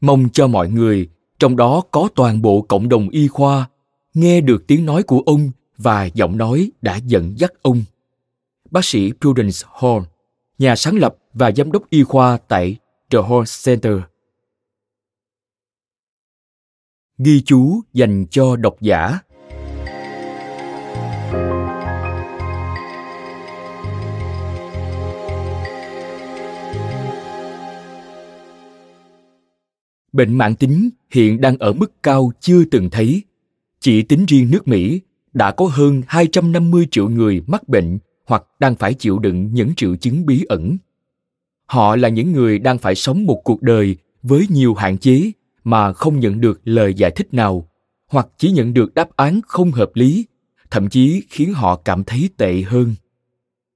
Mong 0.02 0.30
cho 0.34 0.48
mọi 0.48 0.70
người, 0.70 1.08
trong 1.40 1.56
đó 1.56 1.84
có 1.92 2.10
toàn 2.16 2.42
bộ 2.42 2.62
cộng 2.62 2.90
đồng 2.90 3.10
y 3.10 3.28
khoa 3.28 3.70
nghe 4.20 4.42
được 4.42 4.68
tiếng 4.68 4.86
nói 4.86 5.04
của 5.04 5.24
ông 5.26 5.52
và 5.78 6.06
giọng 6.06 6.38
nói 6.38 6.72
đã 6.82 7.00
dẫn 7.06 7.34
dắt 7.38 7.52
ông. 7.62 7.84
Bác 8.72 8.86
sĩ 8.86 9.12
prudence 9.22 9.58
hall 9.82 10.04
nhà 10.58 10.76
sáng 10.76 10.96
lập 10.96 11.16
và 11.34 11.52
giám 11.52 11.72
đốc 11.72 11.90
y 11.90 12.04
khoa 12.04 12.38
tại 12.48 12.78
the 13.10 13.20
hall 13.30 13.44
center. 13.66 13.94
Ghi 17.18 17.42
chú 17.46 17.82
dành 17.94 18.26
cho 18.30 18.56
độc 18.56 18.82
giả. 18.82 19.20
Bệnh 30.12 30.38
mãn 30.38 30.56
tính 30.56 30.90
hiện 31.12 31.42
đang 31.42 31.58
ở 31.58 31.74
mức 31.74 32.04
cao 32.04 32.32
chưa 32.40 32.64
từng 32.72 32.90
thấy. 32.90 33.24
Chỉ 33.80 34.02
tính 34.02 34.26
riêng 34.26 34.52
nước 34.52 34.68
Mỹ 34.68 35.02
đã 35.34 35.52
có 35.52 35.66
hơn 35.66 36.02
250 36.08 36.88
triệu 36.92 37.10
người 37.10 37.42
mắc 37.48 37.70
bệnh 37.70 37.98
hoặc 38.26 38.44
đang 38.60 38.76
phải 38.76 38.94
chịu 38.94 39.20
đựng 39.20 39.54
những 39.54 39.76
triệu 39.76 39.96
chứng 39.96 40.26
bí 40.26 40.46
ẩn. 40.50 40.78
Họ 41.66 41.96
là 41.96 42.10
những 42.10 42.32
người 42.32 42.60
đang 42.60 42.78
phải 42.78 42.96
sống 42.96 43.26
một 43.26 43.42
cuộc 43.44 43.62
đời 43.62 43.98
với 44.24 44.46
nhiều 44.50 44.74
hạn 44.74 44.98
chế 44.98 45.32
mà 45.64 45.94
không 45.94 46.20
nhận 46.20 46.42
được 46.42 46.62
lời 46.64 46.94
giải 46.94 47.12
thích 47.12 47.34
nào, 47.34 47.70
hoặc 48.08 48.28
chỉ 48.38 48.52
nhận 48.52 48.74
được 48.74 48.94
đáp 48.94 49.16
án 49.16 49.42
không 49.48 49.72
hợp 49.72 49.92
lý, 49.94 50.26
thậm 50.72 50.90
chí 50.90 51.24
khiến 51.30 51.54
họ 51.54 51.76
cảm 51.76 52.04
thấy 52.04 52.30
tệ 52.38 52.62
hơn 52.62 52.96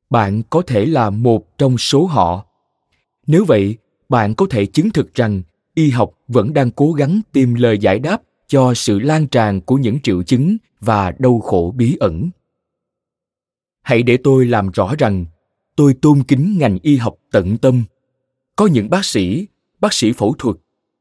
bạn 0.10 0.41
có 0.50 0.62
thể 0.62 0.86
là 0.86 1.10
một 1.10 1.58
trong 1.58 1.77
số 1.77 2.05
họ 2.05 2.46
nếu 3.27 3.46
vậy, 3.46 3.77
bạn 4.10 4.36
có 4.36 4.46
thể 4.50 4.65
chứng 4.65 4.89
thực 4.89 5.13
rằng 5.13 5.41
y 5.74 5.89
học 5.89 6.12
vẫn 6.27 6.53
đang 6.53 6.72
cố 6.72 6.91
gắng 6.91 7.22
tìm 7.31 7.53
lời 7.53 7.77
giải 7.77 8.00
đáp 8.00 8.22
cho 8.51 8.74
sự 8.74 9.00
lan 9.00 9.27
tràn 9.27 9.62
của 9.62 9.75
những 9.75 10.00
triệu 10.00 10.24
chứng 10.24 10.58
và 10.79 11.12
đau 11.20 11.39
khổ 11.39 11.74
bí 11.77 11.98
ẩn. 12.00 12.29
Hãy 13.81 14.03
để 14.03 14.17
tôi 14.24 14.46
làm 14.46 14.72
rõ 14.72 14.96
rằng, 14.98 15.25
tôi 15.75 15.93
tôn 15.93 16.24
kính 16.24 16.58
ngành 16.60 16.77
y 16.81 16.98
học 16.98 17.15
tận 17.31 17.58
tâm. 17.58 17.84
Có 18.55 18.67
những 18.67 18.89
bác 18.89 19.05
sĩ 19.05 19.48
bác 19.81 19.93
sĩ 19.93 20.12
phẫu 20.12 20.36
thuật, 20.39 20.55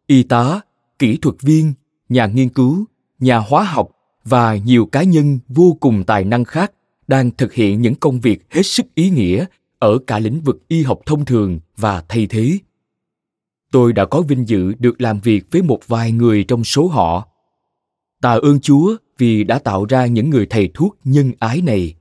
y 0.06 0.22
tá, 0.22 0.60
kỹ 0.98 1.16
thuật 1.16 1.36
viên, 1.42 1.72
nhà 2.08 2.26
nghiên 2.26 2.48
cứu, 2.48 2.84
nhà 3.18 3.38
hóa 3.38 3.64
học 3.64 3.90
và 4.24 4.56
nhiều 4.56 4.86
cá 4.86 5.02
nhân 5.02 5.38
vô 5.48 5.76
cùng 5.80 6.04
tài 6.06 6.24
năng 6.24 6.44
khác 6.44 6.72
đang 7.08 7.30
thực 7.30 7.52
hiện 7.52 7.82
những 7.82 7.94
công 7.94 8.20
việc 8.20 8.46
hết 8.50 8.62
sức 8.62 8.86
ý 8.94 9.10
nghĩa 9.10 9.44
ở 9.78 9.98
cả 10.06 10.18
lĩnh 10.18 10.40
vực 10.40 10.68
y 10.68 10.82
học 10.82 11.00
thông 11.06 11.24
thường 11.24 11.60
và 11.76 12.04
thay 12.08 12.26
thế. 12.26 12.58
Tôi 13.72 13.92
đã 13.92 14.04
có 14.04 14.22
vinh 14.22 14.48
dự 14.48 14.74
được 14.78 15.00
làm 15.00 15.20
việc 15.20 15.44
với 15.50 15.62
một 15.62 15.80
vài 15.86 16.12
người 16.12 16.44
trong 16.44 16.64
số 16.64 16.86
họ 16.86 17.29
tạ 18.20 18.32
ơn 18.42 18.60
chúa 18.60 18.96
vì 19.18 19.44
đã 19.44 19.58
tạo 19.58 19.84
ra 19.84 20.06
những 20.06 20.30
người 20.30 20.46
thầy 20.50 20.70
thuốc 20.74 20.98
nhân 21.04 21.32
ái 21.38 21.62
này. 21.62 21.94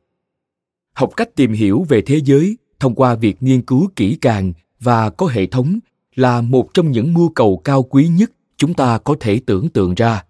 Học 0.94 1.12
cách 1.18 1.36
tìm 1.36 1.52
hiểu 1.52 1.86
về 1.90 2.02
thế 2.02 2.22
giới 2.24 2.58
thông 2.80 2.96
qua 2.96 3.16
việc 3.16 3.44
nghiên 3.44 3.62
cứu 3.62 3.90
kỹ 3.96 4.18
càng 4.22 4.54
và 4.80 5.10
có 5.10 5.28
hệ 5.28 5.46
thống 5.46 5.80
là 6.16 6.42
một 6.42 6.74
trong 6.74 6.92
những 6.92 7.14
mưu 7.14 7.30
cầu 7.30 7.62
cao 7.64 7.84
quý 7.84 8.08
nhất 8.08 8.32
chúng 8.58 8.74
ta 8.74 8.98
có 8.98 9.16
thể 9.20 9.42
tưởng 9.46 9.70
tượng 9.70 9.96
ra. 9.96 10.24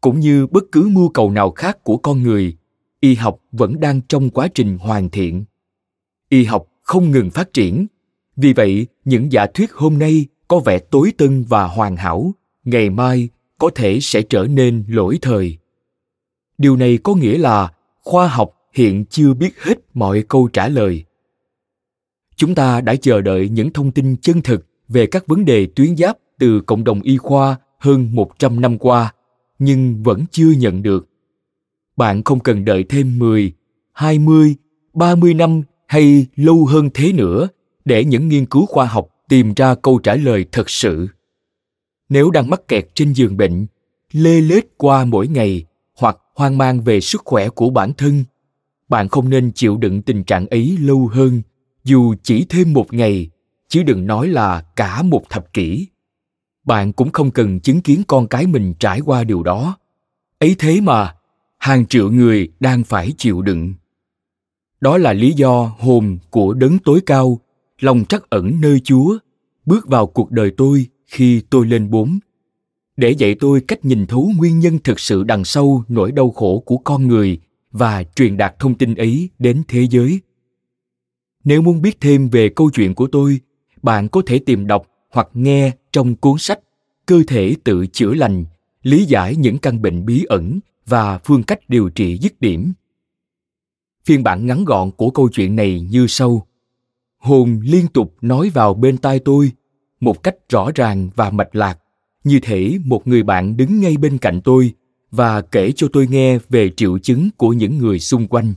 Cũng 0.00 0.20
như 0.20 0.46
bất 0.46 0.64
cứ 0.72 0.88
mưu 0.92 1.08
cầu 1.08 1.30
nào 1.30 1.50
khác 1.50 1.84
của 1.84 1.96
con 1.96 2.22
người, 2.22 2.56
y 3.00 3.14
học 3.14 3.40
vẫn 3.52 3.80
đang 3.80 4.00
trong 4.00 4.30
quá 4.30 4.48
trình 4.54 4.78
hoàn 4.78 5.10
thiện. 5.10 5.44
Y 6.28 6.44
học 6.44 6.66
không 6.82 7.10
ngừng 7.10 7.30
phát 7.30 7.52
triển. 7.52 7.86
Vì 8.36 8.52
vậy, 8.52 8.86
những 9.04 9.32
giả 9.32 9.46
thuyết 9.54 9.72
hôm 9.72 9.98
nay 9.98 10.26
có 10.48 10.58
vẻ 10.58 10.78
tối 10.78 11.12
tân 11.18 11.44
và 11.48 11.66
hoàn 11.66 11.96
hảo. 11.96 12.32
Ngày 12.64 12.90
mai 12.90 13.28
có 13.60 13.70
thể 13.74 13.98
sẽ 14.00 14.22
trở 14.22 14.46
nên 14.50 14.84
lỗi 14.88 15.18
thời 15.22 15.58
điều 16.58 16.76
này 16.76 16.98
có 17.02 17.14
nghĩa 17.14 17.38
là 17.38 17.72
khoa 18.00 18.28
học 18.28 18.50
hiện 18.74 19.04
chưa 19.04 19.34
biết 19.34 19.62
hết 19.62 19.74
mọi 19.94 20.24
câu 20.28 20.48
trả 20.52 20.68
lời 20.68 21.04
chúng 22.36 22.54
ta 22.54 22.80
đã 22.80 22.94
chờ 22.96 23.20
đợi 23.20 23.48
những 23.48 23.72
thông 23.72 23.92
tin 23.92 24.16
chân 24.16 24.42
thực 24.42 24.66
về 24.88 25.06
các 25.06 25.26
vấn 25.26 25.44
đề 25.44 25.66
tuyến 25.76 25.96
giáp 25.96 26.16
từ 26.38 26.60
cộng 26.60 26.84
đồng 26.84 27.02
y 27.02 27.16
khoa 27.16 27.56
hơn 27.78 28.08
100 28.12 28.60
năm 28.60 28.78
qua, 28.78 29.14
nhưng 29.58 30.02
vẫn 30.02 30.24
chưa 30.30 30.50
nhận 30.50 30.82
được. 30.82 31.08
Bạn 31.96 32.22
không 32.22 32.40
cần 32.40 32.64
đợi 32.64 32.84
thêm 32.88 33.18
10, 33.18 33.52
20, 33.92 34.56
30 34.94 35.34
năm 35.34 35.62
hay 35.86 36.26
lâu 36.36 36.66
hơn 36.66 36.90
thế 36.94 37.12
nữa 37.12 37.48
để 37.84 38.04
những 38.04 38.28
nghiên 38.28 38.46
cứu 38.46 38.66
khoa 38.66 38.86
học 38.86 39.08
tìm 39.28 39.54
ra 39.54 39.74
câu 39.74 39.98
trả 39.98 40.14
lời 40.14 40.44
thật 40.52 40.70
sự. 40.70 41.08
Nếu 42.10 42.30
đang 42.30 42.50
mắc 42.50 42.68
kẹt 42.68 42.86
trên 42.94 43.12
giường 43.12 43.36
bệnh, 43.36 43.66
lê 44.12 44.40
lết 44.40 44.64
qua 44.76 45.04
mỗi 45.04 45.28
ngày 45.28 45.64
hoặc 45.98 46.18
hoang 46.34 46.58
mang 46.58 46.80
về 46.80 47.00
sức 47.00 47.22
khỏe 47.24 47.48
của 47.48 47.70
bản 47.70 47.92
thân, 47.92 48.24
bạn 48.88 49.08
không 49.08 49.28
nên 49.30 49.52
chịu 49.52 49.76
đựng 49.76 50.02
tình 50.02 50.24
trạng 50.24 50.46
ấy 50.46 50.78
lâu 50.80 51.10
hơn, 51.12 51.42
dù 51.84 52.14
chỉ 52.22 52.46
thêm 52.48 52.72
một 52.72 52.92
ngày, 52.92 53.30
chứ 53.68 53.82
đừng 53.82 54.06
nói 54.06 54.28
là 54.28 54.64
cả 54.76 55.02
một 55.02 55.22
thập 55.30 55.52
kỷ. 55.52 55.86
Bạn 56.64 56.92
cũng 56.92 57.12
không 57.12 57.30
cần 57.30 57.60
chứng 57.60 57.80
kiến 57.80 58.02
con 58.06 58.26
cái 58.26 58.46
mình 58.46 58.74
trải 58.78 59.00
qua 59.00 59.24
điều 59.24 59.42
đó. 59.42 59.76
Ấy 60.38 60.56
thế 60.58 60.80
mà 60.80 61.14
hàng 61.58 61.86
triệu 61.86 62.10
người 62.10 62.48
đang 62.60 62.84
phải 62.84 63.12
chịu 63.18 63.42
đựng. 63.42 63.74
Đó 64.80 64.98
là 64.98 65.12
lý 65.12 65.32
do 65.32 65.74
hồn 65.78 66.18
của 66.30 66.54
đấng 66.54 66.78
tối 66.78 67.00
cao 67.06 67.40
lòng 67.80 68.04
trắc 68.04 68.30
ẩn 68.30 68.60
nơi 68.60 68.80
chúa 68.84 69.18
bước 69.66 69.88
vào 69.88 70.06
cuộc 70.06 70.30
đời 70.30 70.50
tôi 70.56 70.86
khi 71.10 71.42
tôi 71.50 71.66
lên 71.66 71.90
bốn 71.90 72.18
để 72.96 73.10
dạy 73.10 73.34
tôi 73.40 73.60
cách 73.60 73.84
nhìn 73.84 74.06
thấu 74.06 74.30
nguyên 74.36 74.58
nhân 74.58 74.78
thực 74.84 75.00
sự 75.00 75.24
đằng 75.24 75.44
sau 75.44 75.84
nỗi 75.88 76.12
đau 76.12 76.30
khổ 76.30 76.62
của 76.66 76.76
con 76.76 77.08
người 77.08 77.38
và 77.70 78.02
truyền 78.02 78.36
đạt 78.36 78.58
thông 78.58 78.74
tin 78.74 78.94
ấy 78.94 79.28
đến 79.38 79.62
thế 79.68 79.86
giới 79.90 80.20
nếu 81.44 81.62
muốn 81.62 81.82
biết 81.82 82.00
thêm 82.00 82.28
về 82.28 82.48
câu 82.48 82.70
chuyện 82.70 82.94
của 82.94 83.06
tôi 83.06 83.40
bạn 83.82 84.08
có 84.08 84.22
thể 84.26 84.38
tìm 84.38 84.66
đọc 84.66 84.86
hoặc 85.10 85.28
nghe 85.34 85.72
trong 85.92 86.14
cuốn 86.14 86.38
sách 86.38 86.60
Cơ 87.10 87.22
thể 87.26 87.56
tự 87.64 87.86
chữa 87.86 88.14
lành, 88.14 88.44
lý 88.82 89.04
giải 89.04 89.36
những 89.36 89.58
căn 89.58 89.82
bệnh 89.82 90.04
bí 90.04 90.24
ẩn 90.28 90.60
và 90.86 91.18
phương 91.18 91.42
cách 91.42 91.60
điều 91.68 91.88
trị 91.88 92.18
dứt 92.18 92.40
điểm. 92.40 92.72
Phiên 94.04 94.22
bản 94.22 94.46
ngắn 94.46 94.64
gọn 94.64 94.90
của 94.90 95.10
câu 95.10 95.28
chuyện 95.32 95.56
này 95.56 95.80
như 95.80 96.06
sau. 96.06 96.46
Hồn 97.18 97.60
liên 97.64 97.86
tục 97.88 98.16
nói 98.20 98.50
vào 98.54 98.74
bên 98.74 98.98
tai 98.98 99.18
tôi 99.18 99.52
một 100.00 100.22
cách 100.22 100.36
rõ 100.48 100.70
ràng 100.74 101.10
và 101.16 101.30
mạch 101.30 101.56
lạc, 101.56 101.78
như 102.24 102.38
thể 102.42 102.78
một 102.84 103.06
người 103.06 103.22
bạn 103.22 103.56
đứng 103.56 103.80
ngay 103.80 103.96
bên 103.96 104.18
cạnh 104.18 104.40
tôi 104.44 104.74
và 105.10 105.40
kể 105.40 105.72
cho 105.72 105.88
tôi 105.92 106.06
nghe 106.06 106.38
về 106.48 106.70
triệu 106.76 106.98
chứng 106.98 107.30
của 107.36 107.52
những 107.52 107.78
người 107.78 107.98
xung 107.98 108.26
quanh. 108.26 108.54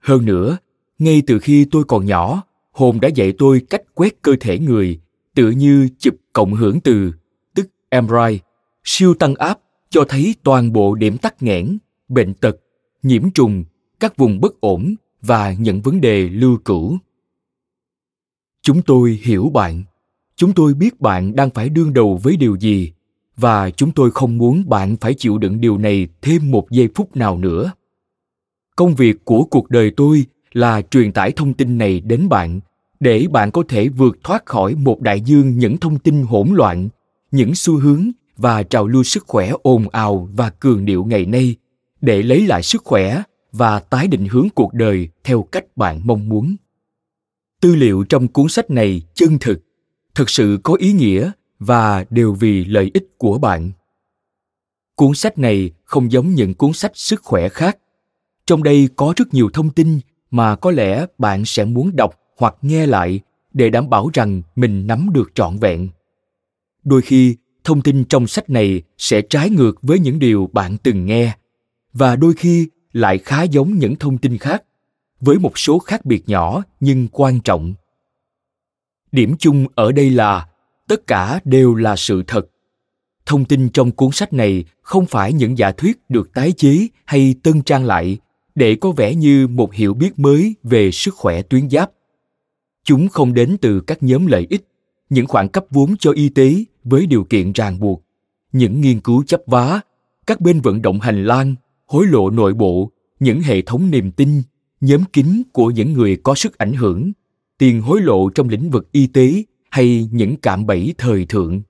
Hơn 0.00 0.24
nữa, 0.24 0.58
ngay 0.98 1.22
từ 1.26 1.38
khi 1.38 1.66
tôi 1.70 1.84
còn 1.84 2.06
nhỏ, 2.06 2.42
hồn 2.72 3.00
đã 3.00 3.08
dạy 3.08 3.32
tôi 3.38 3.62
cách 3.70 3.82
quét 3.94 4.22
cơ 4.22 4.36
thể 4.40 4.58
người 4.58 5.00
tựa 5.34 5.50
như 5.50 5.88
chụp 5.98 6.14
cộng 6.32 6.54
hưởng 6.54 6.80
từ, 6.80 7.12
tức 7.54 7.70
MRI, 8.02 8.40
siêu 8.84 9.14
tăng 9.14 9.34
áp 9.34 9.58
cho 9.90 10.04
thấy 10.08 10.34
toàn 10.42 10.72
bộ 10.72 10.94
điểm 10.94 11.18
tắc 11.18 11.42
nghẽn, 11.42 11.78
bệnh 12.08 12.34
tật, 12.34 12.56
nhiễm 13.02 13.30
trùng, 13.30 13.64
các 14.00 14.16
vùng 14.16 14.40
bất 14.40 14.60
ổn 14.60 14.94
và 15.22 15.52
những 15.52 15.80
vấn 15.80 16.00
đề 16.00 16.28
lưu 16.28 16.58
cữu. 16.64 16.98
Chúng 18.62 18.82
tôi 18.82 19.20
hiểu 19.22 19.50
bạn, 19.54 19.84
chúng 20.38 20.52
tôi 20.52 20.74
biết 20.74 21.00
bạn 21.00 21.36
đang 21.36 21.50
phải 21.50 21.68
đương 21.68 21.94
đầu 21.94 22.20
với 22.22 22.36
điều 22.36 22.56
gì, 22.56 22.92
và 23.36 23.70
chúng 23.70 23.90
tôi 23.90 24.10
không 24.10 24.38
muốn 24.38 24.68
bạn 24.68 24.96
phải 24.96 25.14
chịu 25.14 25.38
đựng 25.38 25.60
điều 25.60 25.78
này 25.78 26.08
thêm 26.22 26.50
một 26.50 26.70
giây 26.70 26.88
phút 26.94 27.16
nào 27.16 27.38
nữa. 27.38 27.72
Công 28.76 28.94
việc 28.94 29.24
của 29.24 29.44
cuộc 29.44 29.70
đời 29.70 29.90
tôi 29.96 30.24
là 30.52 30.82
truyền 30.82 31.12
tải 31.12 31.32
thông 31.32 31.54
tin 31.54 31.78
này 31.78 32.00
đến 32.00 32.28
bạn, 32.28 32.60
để 33.00 33.26
bạn 33.30 33.50
có 33.50 33.62
thể 33.68 33.88
vượt 33.88 34.18
thoát 34.24 34.46
khỏi 34.46 34.74
một 34.74 35.00
đại 35.00 35.20
dương 35.20 35.58
những 35.58 35.78
thông 35.78 35.98
tin 35.98 36.22
hỗn 36.22 36.48
loạn, 36.48 36.88
những 37.30 37.54
xu 37.54 37.78
hướng 37.78 38.10
và 38.36 38.62
trào 38.62 38.86
lưu 38.86 39.02
sức 39.02 39.24
khỏe 39.26 39.52
ồn 39.62 39.88
ào 39.88 40.28
và 40.36 40.50
cường 40.50 40.84
điệu 40.84 41.04
ngày 41.04 41.26
nay, 41.26 41.56
để 42.00 42.22
lấy 42.22 42.46
lại 42.46 42.62
sức 42.62 42.84
khỏe 42.84 43.22
và 43.52 43.80
tái 43.80 44.08
định 44.08 44.28
hướng 44.30 44.48
cuộc 44.54 44.74
đời 44.74 45.08
theo 45.24 45.42
cách 45.42 45.64
bạn 45.76 46.00
mong 46.04 46.28
muốn 46.28 46.56
tư 47.60 47.74
liệu 47.74 48.04
trong 48.08 48.28
cuốn 48.28 48.48
sách 48.48 48.70
này 48.70 49.02
chân 49.14 49.38
thực 49.40 49.60
thực 50.14 50.30
sự 50.30 50.58
có 50.62 50.74
ý 50.74 50.92
nghĩa 50.92 51.30
và 51.58 52.04
đều 52.10 52.34
vì 52.34 52.64
lợi 52.64 52.90
ích 52.94 53.18
của 53.18 53.38
bạn. 53.38 53.70
Cuốn 54.94 55.14
sách 55.14 55.38
này 55.38 55.70
không 55.84 56.12
giống 56.12 56.34
những 56.34 56.54
cuốn 56.54 56.72
sách 56.72 56.92
sức 56.94 57.22
khỏe 57.22 57.48
khác. 57.48 57.78
Trong 58.46 58.62
đây 58.62 58.88
có 58.96 59.12
rất 59.16 59.34
nhiều 59.34 59.50
thông 59.52 59.70
tin 59.70 60.00
mà 60.30 60.56
có 60.56 60.70
lẽ 60.70 61.06
bạn 61.18 61.44
sẽ 61.44 61.64
muốn 61.64 61.96
đọc 61.96 62.14
hoặc 62.36 62.54
nghe 62.62 62.86
lại 62.86 63.20
để 63.52 63.70
đảm 63.70 63.90
bảo 63.90 64.10
rằng 64.12 64.42
mình 64.56 64.86
nắm 64.86 65.10
được 65.12 65.30
trọn 65.34 65.58
vẹn. 65.58 65.88
Đôi 66.84 67.02
khi, 67.02 67.36
thông 67.64 67.82
tin 67.82 68.04
trong 68.04 68.26
sách 68.26 68.50
này 68.50 68.82
sẽ 68.98 69.22
trái 69.22 69.50
ngược 69.50 69.78
với 69.82 69.98
những 69.98 70.18
điều 70.18 70.50
bạn 70.52 70.76
từng 70.82 71.06
nghe, 71.06 71.36
và 71.92 72.16
đôi 72.16 72.34
khi 72.34 72.68
lại 72.92 73.18
khá 73.18 73.42
giống 73.42 73.78
những 73.78 73.96
thông 73.96 74.18
tin 74.18 74.38
khác, 74.38 74.62
với 75.20 75.38
một 75.38 75.58
số 75.58 75.78
khác 75.78 76.04
biệt 76.04 76.28
nhỏ 76.28 76.62
nhưng 76.80 77.08
quan 77.12 77.40
trọng 77.40 77.74
điểm 79.12 79.34
chung 79.38 79.66
ở 79.74 79.92
đây 79.92 80.10
là 80.10 80.48
tất 80.88 81.06
cả 81.06 81.40
đều 81.44 81.74
là 81.74 81.96
sự 81.96 82.22
thật. 82.26 82.46
Thông 83.26 83.44
tin 83.44 83.68
trong 83.68 83.90
cuốn 83.90 84.10
sách 84.12 84.32
này 84.32 84.64
không 84.82 85.06
phải 85.06 85.32
những 85.32 85.58
giả 85.58 85.72
thuyết 85.72 85.98
được 86.08 86.34
tái 86.34 86.52
chế 86.52 86.86
hay 87.04 87.34
tân 87.42 87.62
trang 87.62 87.84
lại 87.84 88.18
để 88.54 88.74
có 88.74 88.90
vẻ 88.90 89.14
như 89.14 89.48
một 89.48 89.74
hiểu 89.74 89.94
biết 89.94 90.18
mới 90.18 90.54
về 90.62 90.90
sức 90.90 91.14
khỏe 91.14 91.42
tuyến 91.42 91.70
giáp. 91.70 91.90
Chúng 92.84 93.08
không 93.08 93.34
đến 93.34 93.56
từ 93.60 93.80
các 93.80 94.02
nhóm 94.02 94.26
lợi 94.26 94.46
ích, 94.50 94.68
những 95.10 95.26
khoản 95.26 95.48
cấp 95.48 95.64
vốn 95.70 95.96
cho 95.96 96.12
y 96.12 96.28
tế 96.28 96.54
với 96.84 97.06
điều 97.06 97.24
kiện 97.24 97.52
ràng 97.52 97.80
buộc, 97.80 98.02
những 98.52 98.80
nghiên 98.80 99.00
cứu 99.00 99.24
chấp 99.26 99.42
vá, 99.46 99.80
các 100.26 100.40
bên 100.40 100.60
vận 100.60 100.82
động 100.82 101.00
hành 101.00 101.24
lang, 101.24 101.54
hối 101.86 102.06
lộ 102.06 102.30
nội 102.30 102.54
bộ, 102.54 102.90
những 103.20 103.40
hệ 103.40 103.62
thống 103.62 103.90
niềm 103.90 104.10
tin, 104.10 104.42
nhóm 104.80 105.04
kín 105.04 105.42
của 105.52 105.70
những 105.70 105.92
người 105.92 106.16
có 106.16 106.34
sức 106.34 106.58
ảnh 106.58 106.72
hưởng 106.72 107.12
tiền 107.58 107.82
hối 107.82 108.00
lộ 108.00 108.30
trong 108.30 108.48
lĩnh 108.48 108.70
vực 108.70 108.92
y 108.92 109.06
tế 109.06 109.42
hay 109.70 110.08
những 110.12 110.36
cạm 110.36 110.66
bẫy 110.66 110.94
thời 110.98 111.24
thượng. 111.24 111.62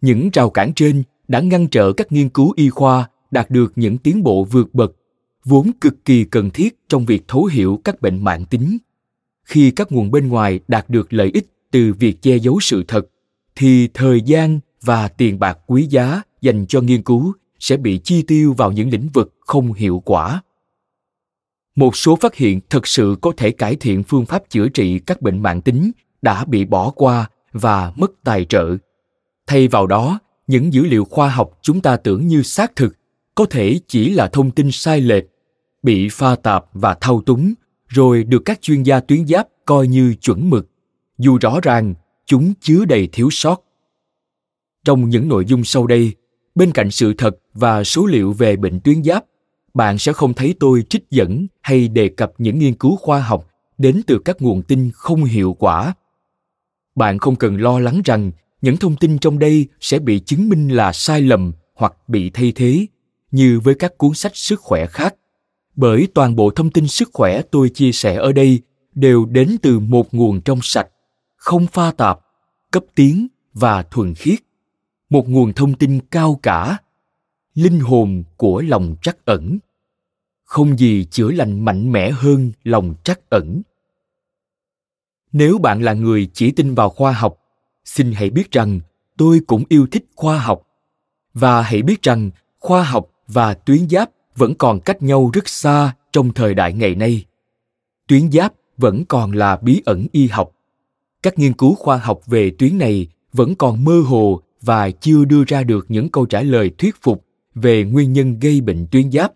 Những 0.00 0.30
rào 0.32 0.50
cản 0.50 0.72
trên 0.74 1.02
đã 1.28 1.40
ngăn 1.40 1.68
trở 1.68 1.92
các 1.92 2.12
nghiên 2.12 2.28
cứu 2.28 2.52
y 2.56 2.70
khoa 2.70 3.08
đạt 3.30 3.50
được 3.50 3.72
những 3.76 3.98
tiến 3.98 4.22
bộ 4.22 4.44
vượt 4.44 4.74
bậc, 4.74 4.96
vốn 5.44 5.70
cực 5.80 6.04
kỳ 6.04 6.24
cần 6.24 6.50
thiết 6.50 6.78
trong 6.88 7.04
việc 7.04 7.28
thấu 7.28 7.44
hiểu 7.44 7.80
các 7.84 8.00
bệnh 8.00 8.24
mạng 8.24 8.44
tính. 8.50 8.78
Khi 9.44 9.70
các 9.70 9.92
nguồn 9.92 10.10
bên 10.10 10.28
ngoài 10.28 10.60
đạt 10.68 10.90
được 10.90 11.12
lợi 11.12 11.30
ích 11.34 11.46
từ 11.70 11.92
việc 11.98 12.22
che 12.22 12.36
giấu 12.36 12.60
sự 12.60 12.84
thật, 12.88 13.06
thì 13.56 13.88
thời 13.94 14.20
gian 14.20 14.60
và 14.82 15.08
tiền 15.08 15.38
bạc 15.38 15.58
quý 15.66 15.86
giá 15.90 16.22
dành 16.40 16.66
cho 16.66 16.80
nghiên 16.80 17.02
cứu 17.02 17.32
sẽ 17.58 17.76
bị 17.76 18.00
chi 18.04 18.22
tiêu 18.22 18.52
vào 18.52 18.72
những 18.72 18.90
lĩnh 18.90 19.08
vực 19.08 19.34
không 19.40 19.72
hiệu 19.72 20.02
quả 20.04 20.42
một 21.80 21.96
số 21.96 22.16
phát 22.16 22.34
hiện 22.34 22.60
thực 22.70 22.86
sự 22.86 23.16
có 23.20 23.32
thể 23.36 23.50
cải 23.50 23.76
thiện 23.76 24.02
phương 24.02 24.26
pháp 24.26 24.42
chữa 24.48 24.68
trị 24.68 24.98
các 24.98 25.22
bệnh 25.22 25.42
mạng 25.42 25.60
tính 25.60 25.90
đã 26.22 26.44
bị 26.44 26.64
bỏ 26.64 26.90
qua 26.90 27.30
và 27.52 27.92
mất 27.96 28.10
tài 28.24 28.44
trợ. 28.44 28.76
Thay 29.46 29.68
vào 29.68 29.86
đó, 29.86 30.18
những 30.46 30.72
dữ 30.72 30.82
liệu 30.82 31.04
khoa 31.04 31.28
học 31.28 31.58
chúng 31.62 31.80
ta 31.80 31.96
tưởng 31.96 32.26
như 32.26 32.42
xác 32.42 32.76
thực 32.76 32.96
có 33.34 33.44
thể 33.44 33.78
chỉ 33.86 34.10
là 34.10 34.28
thông 34.28 34.50
tin 34.50 34.70
sai 34.72 35.00
lệch, 35.00 35.24
bị 35.82 36.08
pha 36.08 36.36
tạp 36.36 36.64
và 36.72 36.94
thao 37.00 37.22
túng, 37.26 37.54
rồi 37.88 38.24
được 38.24 38.42
các 38.44 38.62
chuyên 38.62 38.82
gia 38.82 39.00
tuyến 39.00 39.26
giáp 39.26 39.48
coi 39.64 39.86
như 39.86 40.14
chuẩn 40.14 40.50
mực. 40.50 40.70
Dù 41.18 41.38
rõ 41.38 41.60
ràng, 41.62 41.94
chúng 42.26 42.52
chứa 42.60 42.84
đầy 42.84 43.08
thiếu 43.12 43.28
sót. 43.30 43.62
Trong 44.84 45.08
những 45.08 45.28
nội 45.28 45.44
dung 45.44 45.64
sau 45.64 45.86
đây, 45.86 46.12
bên 46.54 46.72
cạnh 46.72 46.90
sự 46.90 47.14
thật 47.18 47.36
và 47.54 47.84
số 47.84 48.06
liệu 48.06 48.32
về 48.32 48.56
bệnh 48.56 48.80
tuyến 48.80 49.02
giáp 49.04 49.24
bạn 49.74 49.98
sẽ 49.98 50.12
không 50.12 50.34
thấy 50.34 50.54
tôi 50.60 50.82
trích 50.88 51.10
dẫn 51.10 51.46
hay 51.60 51.88
đề 51.88 52.08
cập 52.08 52.32
những 52.38 52.58
nghiên 52.58 52.74
cứu 52.74 52.96
khoa 52.96 53.20
học 53.20 53.50
đến 53.78 54.02
từ 54.06 54.18
các 54.24 54.42
nguồn 54.42 54.62
tin 54.62 54.90
không 54.94 55.24
hiệu 55.24 55.56
quả. 55.58 55.94
Bạn 56.94 57.18
không 57.18 57.36
cần 57.36 57.56
lo 57.56 57.78
lắng 57.78 58.00
rằng 58.04 58.30
những 58.62 58.76
thông 58.76 58.96
tin 58.96 59.18
trong 59.18 59.38
đây 59.38 59.66
sẽ 59.80 59.98
bị 59.98 60.20
chứng 60.20 60.48
minh 60.48 60.68
là 60.68 60.92
sai 60.92 61.20
lầm 61.20 61.52
hoặc 61.74 62.08
bị 62.08 62.30
thay 62.30 62.52
thế, 62.54 62.86
như 63.30 63.60
với 63.60 63.74
các 63.74 63.98
cuốn 63.98 64.14
sách 64.14 64.36
sức 64.36 64.60
khỏe 64.60 64.86
khác. 64.86 65.14
Bởi 65.76 66.08
toàn 66.14 66.36
bộ 66.36 66.50
thông 66.50 66.70
tin 66.70 66.88
sức 66.88 67.10
khỏe 67.12 67.42
tôi 67.42 67.68
chia 67.68 67.92
sẻ 67.92 68.16
ở 68.16 68.32
đây 68.32 68.60
đều 68.94 69.24
đến 69.24 69.56
từ 69.62 69.78
một 69.78 70.14
nguồn 70.14 70.40
trong 70.40 70.58
sạch, 70.62 70.88
không 71.36 71.66
pha 71.66 71.92
tạp, 71.92 72.20
cấp 72.70 72.84
tiến 72.94 73.26
và 73.54 73.82
thuần 73.82 74.14
khiết. 74.14 74.38
Một 75.10 75.28
nguồn 75.28 75.52
thông 75.52 75.74
tin 75.74 76.00
cao 76.10 76.40
cả 76.42 76.78
linh 77.54 77.80
hồn 77.80 78.22
của 78.36 78.60
lòng 78.60 78.96
trắc 79.02 79.24
ẩn. 79.24 79.58
Không 80.44 80.78
gì 80.78 81.04
chữa 81.04 81.30
lành 81.30 81.64
mạnh 81.64 81.92
mẽ 81.92 82.10
hơn 82.10 82.52
lòng 82.64 82.94
trắc 83.04 83.30
ẩn. 83.30 83.62
Nếu 85.32 85.58
bạn 85.58 85.82
là 85.82 85.92
người 85.92 86.28
chỉ 86.32 86.50
tin 86.50 86.74
vào 86.74 86.90
khoa 86.90 87.12
học, 87.12 87.38
xin 87.84 88.12
hãy 88.12 88.30
biết 88.30 88.50
rằng 88.50 88.80
tôi 89.16 89.40
cũng 89.46 89.64
yêu 89.68 89.86
thích 89.90 90.04
khoa 90.16 90.38
học. 90.38 90.62
Và 91.34 91.62
hãy 91.62 91.82
biết 91.82 92.02
rằng 92.02 92.30
khoa 92.58 92.82
học 92.82 93.10
và 93.28 93.54
tuyến 93.54 93.88
giáp 93.88 94.10
vẫn 94.36 94.54
còn 94.54 94.80
cách 94.80 95.02
nhau 95.02 95.30
rất 95.32 95.48
xa 95.48 95.94
trong 96.12 96.32
thời 96.34 96.54
đại 96.54 96.72
ngày 96.72 96.94
nay. 96.94 97.24
Tuyến 98.08 98.32
giáp 98.32 98.52
vẫn 98.78 99.04
còn 99.04 99.32
là 99.32 99.56
bí 99.56 99.82
ẩn 99.84 100.06
y 100.12 100.26
học. 100.26 100.52
Các 101.22 101.38
nghiên 101.38 101.52
cứu 101.52 101.74
khoa 101.74 101.96
học 101.96 102.20
về 102.26 102.50
tuyến 102.58 102.78
này 102.78 103.06
vẫn 103.32 103.54
còn 103.54 103.84
mơ 103.84 104.02
hồ 104.06 104.40
và 104.62 104.90
chưa 104.90 105.24
đưa 105.24 105.44
ra 105.46 105.62
được 105.62 105.86
những 105.88 106.08
câu 106.08 106.26
trả 106.26 106.42
lời 106.42 106.70
thuyết 106.78 107.02
phục 107.02 107.24
về 107.54 107.84
nguyên 107.84 108.12
nhân 108.12 108.38
gây 108.38 108.60
bệnh 108.60 108.86
tuyến 108.90 109.12
giáp. 109.12 109.32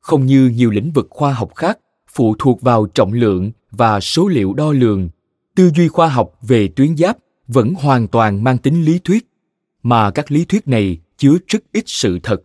Không 0.00 0.26
như 0.26 0.48
nhiều 0.48 0.70
lĩnh 0.70 0.92
vực 0.92 1.06
khoa 1.10 1.32
học 1.32 1.54
khác, 1.54 1.78
phụ 2.08 2.34
thuộc 2.38 2.62
vào 2.62 2.86
trọng 2.86 3.12
lượng 3.12 3.52
và 3.70 4.00
số 4.00 4.28
liệu 4.28 4.54
đo 4.54 4.72
lường, 4.72 5.08
tư 5.54 5.70
duy 5.74 5.88
khoa 5.88 6.08
học 6.08 6.32
về 6.42 6.68
tuyến 6.68 6.96
giáp 6.96 7.18
vẫn 7.48 7.74
hoàn 7.74 8.08
toàn 8.08 8.44
mang 8.44 8.58
tính 8.58 8.84
lý 8.84 8.98
thuyết, 8.98 9.26
mà 9.82 10.10
các 10.10 10.30
lý 10.30 10.44
thuyết 10.44 10.68
này 10.68 10.98
chứa 11.16 11.36
rất 11.46 11.62
ít 11.72 11.84
sự 11.86 12.18
thật. 12.22 12.42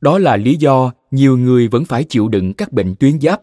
Đó 0.00 0.18
là 0.18 0.36
lý 0.36 0.56
do 0.56 0.92
nhiều 1.10 1.36
người 1.36 1.68
vẫn 1.68 1.84
phải 1.84 2.04
chịu 2.04 2.28
đựng 2.28 2.54
các 2.54 2.72
bệnh 2.72 2.94
tuyến 2.94 3.20
giáp. 3.20 3.42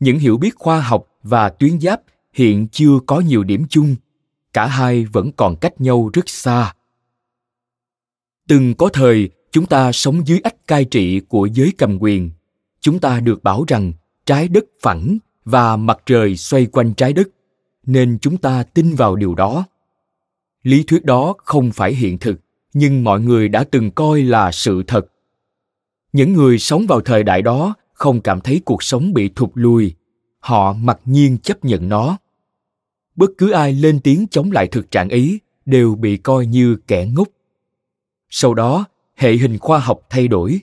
Những 0.00 0.18
hiểu 0.18 0.36
biết 0.36 0.54
khoa 0.56 0.80
học 0.80 1.06
và 1.22 1.48
tuyến 1.48 1.80
giáp 1.80 2.00
hiện 2.32 2.68
chưa 2.68 2.98
có 3.06 3.20
nhiều 3.20 3.44
điểm 3.44 3.66
chung, 3.70 3.96
cả 4.52 4.66
hai 4.66 5.04
vẫn 5.04 5.32
còn 5.32 5.56
cách 5.56 5.80
nhau 5.80 6.10
rất 6.12 6.28
xa. 6.28 6.74
Từng 8.48 8.74
có 8.74 8.88
thời 8.88 9.30
chúng 9.50 9.66
ta 9.66 9.92
sống 9.92 10.26
dưới 10.26 10.40
ách 10.44 10.66
cai 10.66 10.84
trị 10.84 11.20
của 11.20 11.46
giới 11.46 11.72
cầm 11.78 11.98
quyền. 12.00 12.30
Chúng 12.80 12.98
ta 12.98 13.20
được 13.20 13.42
bảo 13.42 13.64
rằng 13.68 13.92
trái 14.26 14.48
đất 14.48 14.64
phẳng 14.82 15.18
và 15.44 15.76
mặt 15.76 15.98
trời 16.06 16.36
xoay 16.36 16.66
quanh 16.66 16.94
trái 16.94 17.12
đất, 17.12 17.28
nên 17.86 18.18
chúng 18.20 18.36
ta 18.36 18.62
tin 18.62 18.94
vào 18.94 19.16
điều 19.16 19.34
đó. 19.34 19.64
Lý 20.62 20.82
thuyết 20.82 21.04
đó 21.04 21.34
không 21.38 21.70
phải 21.72 21.94
hiện 21.94 22.18
thực, 22.18 22.40
nhưng 22.74 23.04
mọi 23.04 23.20
người 23.20 23.48
đã 23.48 23.64
từng 23.64 23.90
coi 23.90 24.22
là 24.22 24.52
sự 24.52 24.82
thật. 24.86 25.06
Những 26.12 26.32
người 26.32 26.58
sống 26.58 26.86
vào 26.88 27.00
thời 27.00 27.22
đại 27.22 27.42
đó 27.42 27.74
không 27.92 28.20
cảm 28.20 28.40
thấy 28.40 28.60
cuộc 28.64 28.82
sống 28.82 29.12
bị 29.12 29.28
thụt 29.28 29.50
lùi, 29.54 29.94
họ 30.40 30.72
mặc 30.72 31.00
nhiên 31.04 31.38
chấp 31.38 31.64
nhận 31.64 31.88
nó. 31.88 32.18
Bất 33.16 33.30
cứ 33.38 33.50
ai 33.50 33.72
lên 33.72 34.00
tiếng 34.00 34.26
chống 34.30 34.52
lại 34.52 34.66
thực 34.66 34.90
trạng 34.90 35.08
ấy 35.08 35.40
đều 35.66 35.94
bị 35.94 36.16
coi 36.16 36.46
như 36.46 36.76
kẻ 36.86 37.06
ngốc. 37.06 37.28
Sau 38.30 38.54
đó 38.54 38.84
hệ 39.18 39.36
hình 39.36 39.58
khoa 39.58 39.78
học 39.78 40.00
thay 40.10 40.28
đổi. 40.28 40.60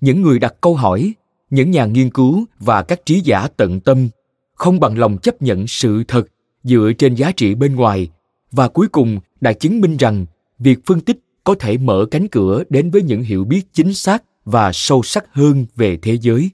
Những 0.00 0.22
người 0.22 0.38
đặt 0.38 0.54
câu 0.60 0.74
hỏi, 0.74 1.12
những 1.50 1.70
nhà 1.70 1.86
nghiên 1.86 2.10
cứu 2.10 2.44
và 2.58 2.82
các 2.82 3.06
trí 3.06 3.20
giả 3.20 3.48
tận 3.56 3.80
tâm 3.80 4.08
không 4.54 4.80
bằng 4.80 4.98
lòng 4.98 5.18
chấp 5.18 5.42
nhận 5.42 5.66
sự 5.66 6.04
thật 6.08 6.22
dựa 6.64 6.92
trên 6.98 7.14
giá 7.14 7.32
trị 7.32 7.54
bên 7.54 7.74
ngoài 7.74 8.10
và 8.52 8.68
cuối 8.68 8.88
cùng 8.88 9.20
đã 9.40 9.52
chứng 9.52 9.80
minh 9.80 9.96
rằng 9.96 10.26
việc 10.58 10.78
phân 10.86 11.00
tích 11.00 11.18
có 11.44 11.54
thể 11.54 11.78
mở 11.78 12.06
cánh 12.10 12.28
cửa 12.28 12.64
đến 12.68 12.90
với 12.90 13.02
những 13.02 13.22
hiểu 13.22 13.44
biết 13.44 13.62
chính 13.72 13.94
xác 13.94 14.24
và 14.44 14.70
sâu 14.72 15.02
sắc 15.02 15.24
hơn 15.32 15.66
về 15.76 15.98
thế 16.02 16.18
giới. 16.18 16.50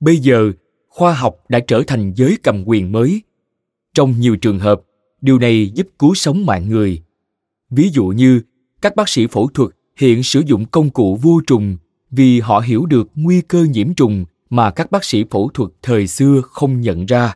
Bây 0.00 0.16
giờ, 0.16 0.52
khoa 0.88 1.14
học 1.14 1.36
đã 1.48 1.60
trở 1.66 1.82
thành 1.86 2.12
giới 2.16 2.36
cầm 2.42 2.62
quyền 2.66 2.92
mới. 2.92 3.22
Trong 3.94 4.20
nhiều 4.20 4.36
trường 4.36 4.58
hợp, 4.58 4.82
điều 5.20 5.38
này 5.38 5.70
giúp 5.74 5.88
cứu 5.98 6.14
sống 6.14 6.46
mạng 6.46 6.68
người. 6.68 7.02
Ví 7.70 7.90
dụ 7.92 8.06
như 8.06 8.40
các 8.82 8.96
bác 8.96 9.08
sĩ 9.08 9.26
phẫu 9.26 9.48
thuật 9.54 9.70
hiện 9.96 10.22
sử 10.22 10.42
dụng 10.46 10.64
công 10.64 10.90
cụ 10.90 11.18
vô 11.22 11.40
trùng 11.46 11.76
vì 12.10 12.40
họ 12.40 12.60
hiểu 12.60 12.86
được 12.86 13.08
nguy 13.14 13.40
cơ 13.40 13.66
nhiễm 13.70 13.94
trùng 13.94 14.24
mà 14.50 14.70
các 14.70 14.90
bác 14.90 15.04
sĩ 15.04 15.24
phẫu 15.30 15.50
thuật 15.54 15.70
thời 15.82 16.06
xưa 16.06 16.40
không 16.40 16.80
nhận 16.80 17.06
ra. 17.06 17.34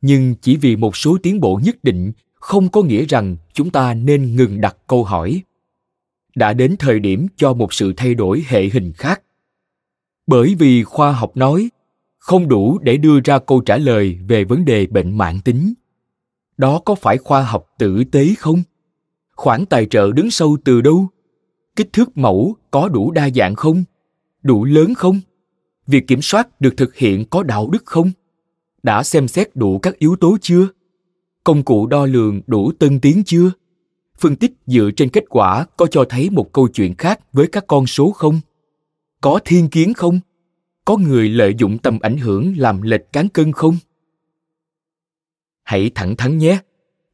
Nhưng 0.00 0.34
chỉ 0.34 0.56
vì 0.56 0.76
một 0.76 0.96
số 0.96 1.18
tiến 1.22 1.40
bộ 1.40 1.60
nhất 1.62 1.84
định, 1.84 2.12
không 2.34 2.68
có 2.68 2.82
nghĩa 2.82 3.04
rằng 3.04 3.36
chúng 3.52 3.70
ta 3.70 3.94
nên 3.94 4.36
ngừng 4.36 4.60
đặt 4.60 4.76
câu 4.86 5.04
hỏi. 5.04 5.42
Đã 6.34 6.52
đến 6.52 6.76
thời 6.78 7.00
điểm 7.00 7.26
cho 7.36 7.54
một 7.54 7.72
sự 7.72 7.92
thay 7.96 8.14
đổi 8.14 8.44
hệ 8.48 8.68
hình 8.72 8.92
khác. 8.92 9.22
Bởi 10.26 10.54
vì 10.54 10.84
khoa 10.84 11.12
học 11.12 11.36
nói, 11.36 11.70
không 12.18 12.48
đủ 12.48 12.78
để 12.78 12.96
đưa 12.96 13.20
ra 13.20 13.38
câu 13.38 13.60
trả 13.60 13.76
lời 13.76 14.18
về 14.28 14.44
vấn 14.44 14.64
đề 14.64 14.86
bệnh 14.86 15.18
mạng 15.18 15.40
tính. 15.44 15.74
Đó 16.56 16.80
có 16.84 16.94
phải 16.94 17.18
khoa 17.18 17.42
học 17.42 17.66
tử 17.78 18.04
tế 18.04 18.34
không? 18.38 18.62
Khoản 19.36 19.66
tài 19.66 19.86
trợ 19.86 20.12
đứng 20.12 20.30
sâu 20.30 20.56
từ 20.64 20.80
đâu? 20.80 21.08
Kích 21.76 21.92
thước 21.92 22.16
mẫu 22.16 22.56
có 22.70 22.88
đủ 22.88 23.10
đa 23.10 23.30
dạng 23.30 23.54
không? 23.54 23.84
Đủ 24.42 24.64
lớn 24.64 24.94
không? 24.94 25.20
Việc 25.86 26.06
kiểm 26.06 26.22
soát 26.22 26.60
được 26.60 26.74
thực 26.76 26.96
hiện 26.96 27.24
có 27.30 27.42
đạo 27.42 27.68
đức 27.70 27.82
không? 27.86 28.10
Đã 28.82 29.02
xem 29.02 29.28
xét 29.28 29.56
đủ 29.56 29.78
các 29.78 29.98
yếu 29.98 30.16
tố 30.16 30.36
chưa? 30.40 30.68
Công 31.44 31.62
cụ 31.62 31.86
đo 31.86 32.06
lường 32.06 32.40
đủ 32.46 32.72
tân 32.78 33.00
tiến 33.00 33.22
chưa? 33.26 33.50
Phân 34.18 34.36
tích 34.36 34.52
dựa 34.66 34.90
trên 34.96 35.08
kết 35.08 35.24
quả 35.28 35.66
có 35.76 35.86
cho 35.86 36.04
thấy 36.08 36.30
một 36.30 36.52
câu 36.52 36.68
chuyện 36.68 36.94
khác 36.94 37.20
với 37.32 37.46
các 37.46 37.64
con 37.66 37.86
số 37.86 38.10
không? 38.10 38.40
Có 39.20 39.40
thiên 39.44 39.68
kiến 39.68 39.94
không? 39.94 40.20
Có 40.84 40.96
người 40.96 41.28
lợi 41.28 41.54
dụng 41.58 41.78
tầm 41.78 41.98
ảnh 42.02 42.16
hưởng 42.16 42.54
làm 42.56 42.82
lệch 42.82 43.12
cán 43.12 43.28
cân 43.28 43.52
không? 43.52 43.76
Hãy 45.62 45.90
thẳng 45.94 46.16
thắn 46.16 46.38
nhé! 46.38 46.58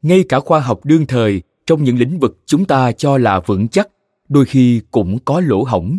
Ngay 0.02 0.24
cả 0.28 0.40
khoa 0.40 0.60
học 0.60 0.80
đương 0.84 1.06
thời 1.06 1.42
trong 1.66 1.84
những 1.84 1.98
lĩnh 1.98 2.18
vực 2.18 2.38
chúng 2.46 2.64
ta 2.64 2.92
cho 2.92 3.18
là 3.18 3.40
vững 3.40 3.68
chắc, 3.68 3.88
đôi 4.28 4.44
khi 4.44 4.80
cũng 4.90 5.18
có 5.24 5.40
lỗ 5.40 5.64
hổng. 5.64 5.98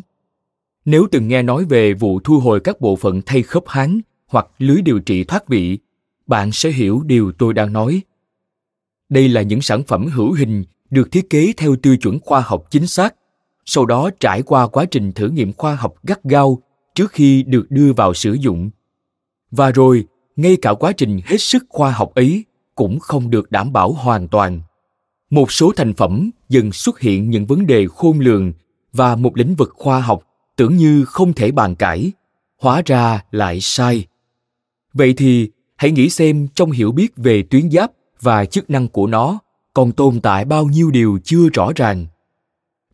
Nếu 0.86 1.08
từng 1.12 1.28
nghe 1.28 1.42
nói 1.42 1.66
về 1.66 1.94
vụ 1.94 2.20
thu 2.20 2.40
hồi 2.40 2.60
các 2.60 2.82
bộ 2.82 2.96
phận 2.96 3.22
thay 3.26 3.44
khớp 3.44 3.64
háng 3.68 4.00
hoặc 4.28 4.48
lưới 4.58 4.82
điều 4.82 5.00
trị 5.00 5.24
thoát 5.24 5.48
vị, 5.48 5.78
bạn 6.28 6.52
sẽ 6.52 6.72
hiểu 6.72 7.02
điều 7.06 7.32
tôi 7.32 7.54
đang 7.54 7.74
nói. 7.74 8.02
Đây 9.10 9.30
là 9.30 9.42
những 9.42 9.62
sản 9.62 9.84
phẩm 9.84 10.06
hữu 10.06 10.34
hình 10.34 10.64
được 10.90 11.12
thiết 11.12 11.30
kế 11.30 11.54
theo 11.58 11.76
tiêu 11.76 11.98
chuẩn 11.98 12.20
khoa 12.20 12.42
học 12.42 12.66
chính 12.70 12.88
xác, 12.88 13.16
sau 13.66 13.86
đó 13.86 14.10
trải 14.20 14.42
qua 14.42 14.68
quá 14.68 14.86
trình 14.86 15.12
thử 15.12 15.30
nghiệm 15.30 15.54
khoa 15.54 15.76
học 15.76 15.94
gắt 16.04 16.24
gao 16.24 16.62
trước 16.96 17.12
khi 17.12 17.44
được 17.44 17.66
đưa 17.70 17.94
vào 17.94 18.14
sử 18.14 18.34
dụng. 18.34 18.70
Và 19.52 19.72
rồi, 19.72 20.06
ngay 20.36 20.58
cả 20.62 20.74
quá 20.74 20.92
trình 20.92 21.20
hết 21.26 21.38
sức 21.38 21.64
khoa 21.70 21.92
học 21.92 22.12
ấy 22.16 22.46
cũng 22.76 23.00
không 23.00 23.30
được 23.30 23.52
đảm 23.52 23.74
bảo 23.74 23.92
hoàn 23.92 24.28
toàn 24.28 24.62
một 25.30 25.52
số 25.52 25.72
thành 25.76 25.94
phẩm 25.94 26.30
dần 26.50 26.72
xuất 26.72 27.00
hiện 27.00 27.30
những 27.30 27.46
vấn 27.46 27.66
đề 27.66 27.88
khôn 27.88 28.20
lường 28.20 28.54
và 28.94 29.16
một 29.16 29.38
lĩnh 29.38 29.56
vực 29.56 29.74
khoa 29.76 30.00
học 30.00 30.24
tưởng 30.56 30.78
như 30.78 31.06
không 31.06 31.34
thể 31.34 31.52
bàn 31.52 31.76
cãi, 31.76 32.12
hóa 32.62 32.82
ra 32.86 33.24
lại 33.32 33.60
sai. 33.62 34.06
Vậy 34.94 35.14
thì 35.18 35.50
hãy 35.76 35.92
nghĩ 35.92 36.10
xem 36.10 36.48
trong 36.56 36.72
hiểu 36.72 36.92
biết 36.92 37.14
về 37.16 37.44
tuyến 37.44 37.72
giáp 37.72 37.92
và 38.22 38.46
chức 38.46 38.70
năng 38.70 38.88
của 38.88 39.08
nó 39.08 39.40
còn 39.74 39.92
tồn 39.92 40.22
tại 40.22 40.46
bao 40.46 40.66
nhiêu 40.66 40.92
điều 40.92 41.20
chưa 41.24 41.50
rõ 41.54 41.72
ràng. 41.76 42.06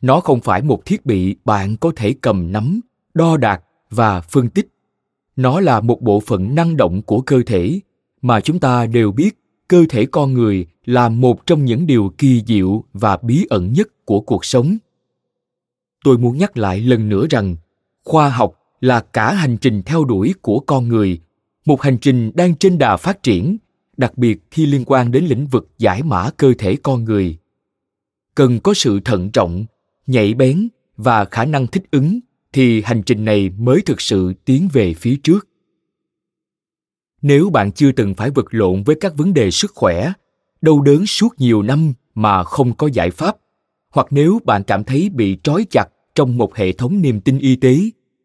Nó 0.02 0.20
không 0.20 0.42
phải 0.42 0.62
một 0.62 0.86
thiết 0.86 1.06
bị 1.06 1.36
bạn 1.46 1.78
có 1.78 1.92
thể 1.96 2.16
cầm 2.22 2.52
nắm, 2.52 2.80
đo 3.14 3.38
đạc 3.38 3.64
và 3.90 4.22
phân 4.22 4.50
tích. 4.50 4.68
Nó 5.36 5.60
là 5.60 5.82
một 5.82 6.02
bộ 6.02 6.20
phận 6.20 6.56
năng 6.56 6.78
động 6.78 7.02
của 7.02 7.22
cơ 7.22 7.42
thể 7.46 7.80
mà 8.22 8.42
chúng 8.42 8.60
ta 8.60 8.86
đều 8.86 9.12
biết 9.12 9.40
cơ 9.68 9.86
thể 9.90 10.06
con 10.06 10.34
người 10.34 10.66
là 10.90 11.10
một 11.10 11.46
trong 11.46 11.66
những 11.66 11.88
điều 11.88 12.14
kỳ 12.18 12.44
diệu 12.48 12.84
và 12.94 13.18
bí 13.18 13.46
ẩn 13.50 13.74
nhất 13.74 14.06
của 14.06 14.22
cuộc 14.22 14.46
sống. 14.46 14.78
Tôi 16.04 16.18
muốn 16.18 16.38
nhắc 16.38 16.58
lại 16.58 16.82
lần 16.82 17.10
nữa 17.10 17.26
rằng, 17.30 17.56
khoa 18.04 18.30
học 18.30 18.54
là 18.82 19.00
cả 19.02 19.34
hành 19.34 19.58
trình 19.58 19.84
theo 19.86 20.06
đuổi 20.06 20.34
của 20.42 20.60
con 20.60 20.88
người, 20.88 21.20
một 21.66 21.82
hành 21.82 21.98
trình 21.98 22.32
đang 22.36 22.56
trên 22.56 22.78
đà 22.78 22.98
phát 22.98 23.24
triển, 23.24 23.58
đặc 23.98 24.18
biệt 24.18 24.40
khi 24.52 24.66
liên 24.66 24.84
quan 24.86 25.12
đến 25.12 25.26
lĩnh 25.26 25.48
vực 25.48 25.70
giải 25.78 26.04
mã 26.04 26.30
cơ 26.38 26.54
thể 26.58 26.76
con 26.84 27.04
người. 27.04 27.38
Cần 28.36 28.60
có 28.60 28.74
sự 28.74 29.00
thận 29.06 29.32
trọng, 29.32 29.66
nhạy 30.08 30.34
bén 30.34 30.68
và 30.98 31.26
khả 31.26 31.46
năng 31.46 31.68
thích 31.68 31.84
ứng 31.92 32.20
thì 32.54 32.82
hành 32.82 33.04
trình 33.04 33.26
này 33.26 33.50
mới 33.50 33.82
thực 33.82 34.02
sự 34.02 34.34
tiến 34.46 34.70
về 34.74 34.94
phía 34.94 35.16
trước. 35.24 35.48
Nếu 37.22 37.50
bạn 37.50 37.72
chưa 37.72 37.92
từng 37.92 38.14
phải 38.14 38.30
vật 38.30 38.46
lộn 38.50 38.84
với 38.84 38.96
các 39.02 39.18
vấn 39.18 39.34
đề 39.34 39.52
sức 39.52 39.72
khỏe 39.76 40.14
đau 40.62 40.82
đớn 40.82 41.06
suốt 41.06 41.34
nhiều 41.38 41.62
năm 41.62 41.94
mà 42.16 42.44
không 42.44 42.74
có 42.74 42.90
giải 42.94 43.12
pháp. 43.12 43.38
Hoặc 43.90 44.08
nếu 44.10 44.40
bạn 44.46 44.64
cảm 44.64 44.84
thấy 44.84 45.10
bị 45.10 45.38
trói 45.44 45.66
chặt 45.70 45.86
trong 46.16 46.38
một 46.38 46.56
hệ 46.56 46.72
thống 46.72 47.02
niềm 47.02 47.22
tin 47.22 47.40
y 47.40 47.56
tế, 47.56 47.80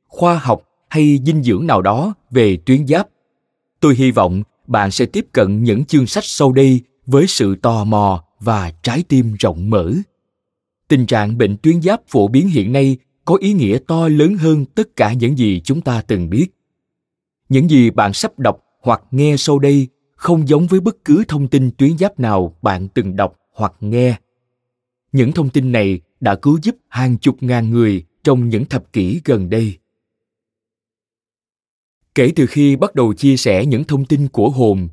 khoa 0.07 0.39
học 0.39 0.63
hay 0.89 1.21
dinh 1.27 1.43
dưỡng 1.43 1.67
nào 1.67 1.83
đó 1.83 2.15
về 2.31 2.57
tuyến 2.57 2.87
giáp, 2.87 3.09
tôi 3.81 3.95
hy 3.95 4.11
vọng 4.11 4.43
bạn 4.67 4.91
sẽ 4.91 5.07
tiếp 5.07 5.27
cận 5.33 5.65
những 5.65 5.85
chương 5.85 6.07
sách 6.07 6.25
sau 6.25 6.53
đây 6.53 6.81
với 7.07 7.27
sự 7.27 7.57
tò 7.57 7.85
mò 7.85 8.25
và 8.41 8.73
trái 8.83 9.05
tim 9.09 9.35
rộng 9.39 9.71
mở. 9.71 9.93
Tình 10.89 11.07
trạng 11.07 11.39
bệnh 11.39 11.57
tuyến 11.57 11.83
giáp 11.83 12.01
phổ 12.09 12.29
biến 12.29 12.49
hiện 12.49 12.73
nay 12.73 12.97
có 13.25 13.37
ý 13.37 13.53
nghĩa 13.53 13.79
to 13.87 14.09
lớn 14.09 14.37
hơn 14.37 14.65
tất 14.65 14.97
cả 14.97 15.13
những 15.13 15.39
gì 15.39 15.61
chúng 15.65 15.81
ta 15.81 16.03
từng 16.07 16.31
biết. 16.31 16.47
Những 17.49 17.71
gì 17.71 17.91
bạn 17.91 18.13
sắp 18.13 18.39
đọc 18.39 18.61
hoặc 18.83 19.03
nghe 19.11 19.37
sau 19.39 19.59
đây 19.59 19.89
không 20.25 20.49
giống 20.49 20.67
với 20.67 20.81
bất 20.81 21.05
cứ 21.05 21.25
thông 21.29 21.49
tin 21.49 21.71
tuyến 21.79 21.99
giáp 21.99 22.21
nào 22.21 22.57
bạn 22.63 22.89
từng 22.89 23.17
đọc 23.17 23.37
hoặc 23.53 23.73
nghe. 23.81 24.17
Những 25.13 25.33
thông 25.33 25.49
tin 25.49 25.73
này 25.73 26.01
đã 26.21 26.35
cứu 26.35 26.59
giúp 26.63 26.77
hàng 26.89 27.19
chục 27.19 27.37
ngàn 27.41 27.71
người 27.71 28.05
trong 28.23 28.49
những 28.49 28.65
thập 28.65 28.93
kỷ 28.93 29.21
gần 29.25 29.51
đây. 29.51 29.79
Kể 32.15 32.33
từ 32.37 32.47
khi 32.47 32.77
bắt 32.77 32.95
đầu 32.95 33.15
chia 33.15 33.37
sẻ 33.37 33.67
những 33.67 33.85
thông 33.85 34.05
tin 34.05 34.29
của 34.29 34.51
hồn, 34.51 34.89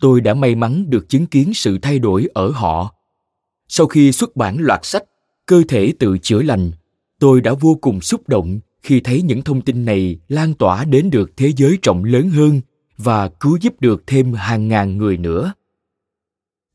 tôi 0.00 0.20
đã 0.20 0.34
may 0.34 0.54
mắn 0.54 0.90
được 0.90 1.08
chứng 1.08 1.26
kiến 1.26 1.54
sự 1.54 1.78
thay 1.82 1.98
đổi 1.98 2.28
ở 2.34 2.50
họ. 2.50 2.94
Sau 3.68 3.86
khi 3.86 4.12
xuất 4.12 4.36
bản 4.36 4.56
loạt 4.60 4.80
sách, 4.82 5.04
cơ 5.46 5.62
thể 5.68 5.92
tự 5.98 6.18
chữa 6.18 6.42
lành, 6.42 6.70
tôi 7.18 7.40
đã 7.40 7.52
vô 7.60 7.78
cùng 7.80 8.00
xúc 8.00 8.28
động 8.28 8.60
khi 8.82 9.00
thấy 9.00 9.22
những 9.22 9.42
thông 9.42 9.60
tin 9.60 9.84
này 9.84 10.18
lan 10.28 10.54
tỏa 10.54 10.84
đến 10.84 11.10
được 11.10 11.36
thế 11.36 11.52
giới 11.56 11.78
rộng 11.82 12.04
lớn 12.04 12.30
hơn 12.30 12.60
và 13.04 13.28
cứu 13.28 13.58
giúp 13.60 13.80
được 13.80 14.02
thêm 14.06 14.32
hàng 14.32 14.68
ngàn 14.68 14.98
người 14.98 15.16
nữa. 15.16 15.52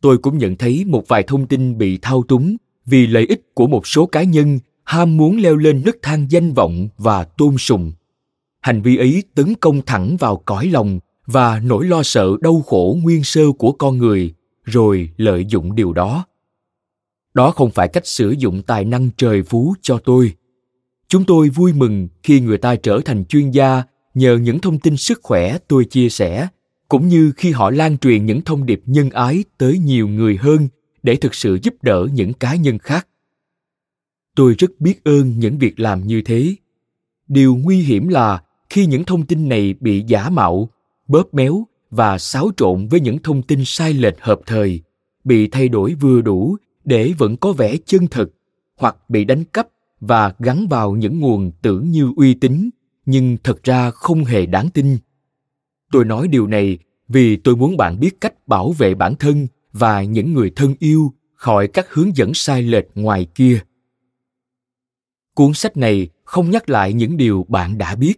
Tôi 0.02 0.18
cũng 0.18 0.38
nhận 0.38 0.56
thấy 0.56 0.86
một 0.86 1.08
vài 1.08 1.24
thông 1.24 1.48
tin 1.48 1.78
bị 1.78 1.98
thao 2.02 2.24
túng 2.24 2.58
vì 2.86 3.08
lợi 3.08 3.26
ích 3.30 3.42
của 3.54 3.68
một 3.68 3.88
số 3.88 4.06
cá 4.06 4.24
nhân 4.24 4.60
ham 4.84 5.18
muốn 5.18 5.38
leo 5.38 5.56
lên 5.56 5.82
nấc 5.86 5.96
thang 6.02 6.28
danh 6.30 6.54
vọng 6.54 6.88
và 6.98 7.24
tôn 7.24 7.58
sùng. 7.58 7.92
Hành 8.60 8.82
vi 8.82 8.98
ấy 8.98 9.24
tấn 9.36 9.56
công 9.56 9.82
thẳng 9.86 10.18
vào 10.18 10.42
cõi 10.46 10.68
lòng 10.68 11.00
và 11.26 11.60
nỗi 11.60 11.86
lo 11.86 12.04
sợ 12.04 12.30
đau 12.42 12.64
khổ 12.68 12.98
nguyên 13.04 13.24
sơ 13.24 13.52
của 13.52 13.72
con 13.72 13.98
người, 13.98 14.34
rồi 14.64 15.10
lợi 15.18 15.46
dụng 15.46 15.76
điều 15.76 15.94
đó. 15.94 16.26
Đó 17.34 17.52
không 17.52 17.72
phải 17.72 17.88
cách 17.88 18.08
sử 18.08 18.36
dụng 18.38 18.62
tài 18.62 18.86
năng 18.86 19.10
trời 19.18 19.44
phú 19.44 19.74
cho 19.82 20.00
tôi. 20.06 20.34
Chúng 21.08 21.24
tôi 21.26 21.50
vui 21.50 21.74
mừng 21.74 22.08
khi 22.24 22.40
người 22.40 22.58
ta 22.58 22.76
trở 22.76 23.00
thành 23.06 23.26
chuyên 23.26 23.52
gia 23.52 23.84
nhờ 24.18 24.38
những 24.38 24.60
thông 24.60 24.80
tin 24.80 24.98
sức 24.98 25.20
khỏe 25.24 25.58
tôi 25.68 25.86
chia 25.86 26.10
sẻ, 26.10 26.48
cũng 26.90 27.08
như 27.08 27.32
khi 27.38 27.52
họ 27.52 27.70
lan 27.72 27.98
truyền 27.98 28.26
những 28.26 28.42
thông 28.42 28.66
điệp 28.66 28.82
nhân 28.86 29.10
ái 29.10 29.44
tới 29.58 29.80
nhiều 29.80 30.08
người 30.08 30.38
hơn 30.38 30.68
để 31.04 31.16
thực 31.16 31.36
sự 31.36 31.60
giúp 31.64 31.74
đỡ 31.82 32.08
những 32.14 32.34
cá 32.34 32.56
nhân 32.56 32.78
khác. 32.78 33.08
Tôi 34.36 34.56
rất 34.58 34.72
biết 34.80 35.04
ơn 35.04 35.40
những 35.40 35.58
việc 35.58 35.80
làm 35.80 36.08
như 36.08 36.22
thế. 36.22 36.56
Điều 37.28 37.56
nguy 37.56 37.78
hiểm 37.78 38.08
là 38.08 38.42
khi 38.70 38.86
những 38.86 39.04
thông 39.04 39.26
tin 39.26 39.50
này 39.50 39.76
bị 39.80 40.04
giả 40.08 40.30
mạo, 40.30 40.70
bóp 41.08 41.34
méo 41.34 41.68
và 41.92 42.18
xáo 42.18 42.52
trộn 42.58 42.88
với 42.88 43.00
những 43.00 43.20
thông 43.20 43.42
tin 43.42 43.60
sai 43.66 43.94
lệch 43.94 44.20
hợp 44.20 44.40
thời, 44.46 44.82
bị 45.24 45.48
thay 45.48 45.70
đổi 45.70 45.94
vừa 45.94 46.22
đủ 46.22 46.58
để 46.86 47.14
vẫn 47.18 47.38
có 47.38 47.54
vẻ 47.54 47.78
chân 47.86 48.08
thực 48.08 48.34
hoặc 48.78 49.10
bị 49.10 49.26
đánh 49.26 49.44
cắp 49.44 49.68
và 50.00 50.34
gắn 50.40 50.68
vào 50.68 50.96
những 50.96 51.20
nguồn 51.20 51.52
tưởng 51.62 51.92
như 51.92 52.12
uy 52.16 52.34
tín 52.34 52.70
nhưng 53.08 53.38
thật 53.44 53.64
ra 53.64 53.92
không 53.92 54.24
hề 54.24 54.46
đáng 54.46 54.70
tin. 54.70 54.98
Tôi 55.92 56.06
nói 56.06 56.28
điều 56.28 56.48
này 56.48 56.78
vì 57.08 57.36
tôi 57.36 57.56
muốn 57.56 57.78
bạn 57.78 58.00
biết 58.00 58.22
cách 58.22 58.48
bảo 58.48 58.72
vệ 58.72 58.96
bản 58.96 59.16
thân 59.16 59.48
và 59.74 60.04
những 60.04 60.34
người 60.34 60.52
thân 60.56 60.76
yêu 60.80 61.14
khỏi 61.36 61.68
các 61.68 61.94
hướng 61.94 62.16
dẫn 62.16 62.34
sai 62.34 62.62
lệch 62.62 62.86
ngoài 62.96 63.28
kia. 63.36 63.60
Cuốn 65.34 65.54
sách 65.54 65.78
này 65.78 66.10
không 66.24 66.52
nhắc 66.52 66.70
lại 66.70 66.94
những 66.94 67.18
điều 67.18 67.46
bạn 67.50 67.78
đã 67.78 67.96
biết. 67.96 68.14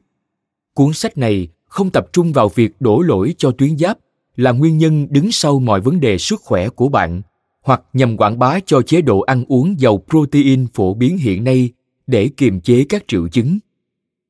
Cuốn 0.73 0.93
sách 0.93 1.17
này 1.17 1.47
không 1.65 1.89
tập 1.89 2.07
trung 2.13 2.33
vào 2.33 2.49
việc 2.49 2.71
đổ 2.79 3.01
lỗi 3.01 3.35
cho 3.37 3.51
tuyến 3.51 3.77
giáp 3.77 3.97
là 4.35 4.51
nguyên 4.51 4.77
nhân 4.77 5.07
đứng 5.09 5.31
sau 5.31 5.59
mọi 5.59 5.81
vấn 5.81 5.99
đề 5.99 6.17
sức 6.17 6.41
khỏe 6.41 6.69
của 6.69 6.89
bạn, 6.89 7.21
hoặc 7.61 7.81
nhằm 7.93 8.17
quảng 8.17 8.39
bá 8.39 8.59
cho 8.65 8.81
chế 8.81 9.01
độ 9.01 9.19
ăn 9.19 9.45
uống 9.47 9.79
giàu 9.79 10.03
protein 10.09 10.67
phổ 10.73 10.93
biến 10.93 11.17
hiện 11.17 11.43
nay 11.43 11.69
để 12.07 12.29
kiềm 12.37 12.61
chế 12.61 12.85
các 12.89 13.03
triệu 13.07 13.27
chứng 13.27 13.59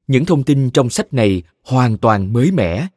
những 0.09 0.25
thông 0.25 0.43
tin 0.43 0.69
trong 0.69 0.89
sách 0.89 1.13
này 1.13 1.43
hoàn 1.63 1.97
toàn 1.97 2.33
mới 2.33 2.51
mẻ. 2.51 2.87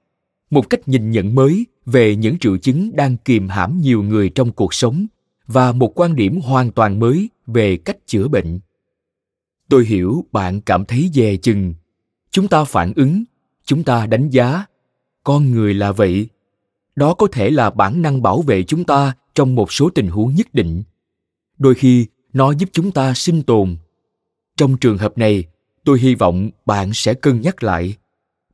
Một 0.51 0.71
cách 0.71 0.89
nhìn 0.89 1.11
nhận 1.11 1.35
mới 1.35 1.67
về 1.87 2.17
những 2.17 2.39
triệu 2.39 2.57
chứng 2.57 2.97
đang 2.97 3.17
kìm 3.17 3.49
hãm 3.49 3.81
nhiều 3.81 4.03
người 4.03 4.29
trong 4.29 4.53
cuộc 4.53 4.75
sống 4.75 5.07
và 5.47 5.73
một 5.73 6.01
quan 6.01 6.17
điểm 6.17 6.41
hoàn 6.41 6.73
toàn 6.73 6.99
mới 6.99 7.29
về 7.47 7.77
cách 7.77 7.97
chữa 8.07 8.29
bệnh. 8.29 8.61
Tôi 9.69 9.85
hiểu 9.85 10.25
bạn 10.33 10.61
cảm 10.61 10.85
thấy 10.85 11.11
dè 11.15 11.37
chừng. 11.37 11.75
Chúng 12.31 12.49
ta 12.49 12.65
phản 12.65 12.93
ứng, 12.97 13.25
chúng 13.65 13.85
ta 13.85 14.07
đánh 14.07 14.31
giá. 14.31 14.65
Con 15.25 15.51
người 15.51 15.75
là 15.75 15.93
vậy. 15.93 16.29
Đó 16.97 17.15
có 17.15 17.27
thể 17.33 17.51
là 17.51 17.71
bản 17.71 18.03
năng 18.03 18.23
bảo 18.23 18.43
vệ 18.43 18.63
chúng 18.63 18.85
ta 18.85 19.15
trong 19.35 19.55
một 19.55 19.73
số 19.73 19.91
tình 19.91 20.09
huống 20.09 20.35
nhất 20.35 20.55
định. 20.55 20.83
Đôi 21.59 21.75
khi, 21.75 22.07
nó 22.33 22.53
giúp 22.53 22.69
chúng 22.73 22.91
ta 22.91 23.15
sinh 23.15 23.43
tồn. 23.43 23.77
Trong 24.57 24.77
trường 24.77 24.99
hợp 24.99 25.19
này 25.19 25.45
tôi 25.85 25.99
hy 26.01 26.15
vọng 26.15 26.51
bạn 26.67 26.91
sẽ 26.95 27.15
cân 27.15 27.41
nhắc 27.41 27.63
lại. 27.63 27.97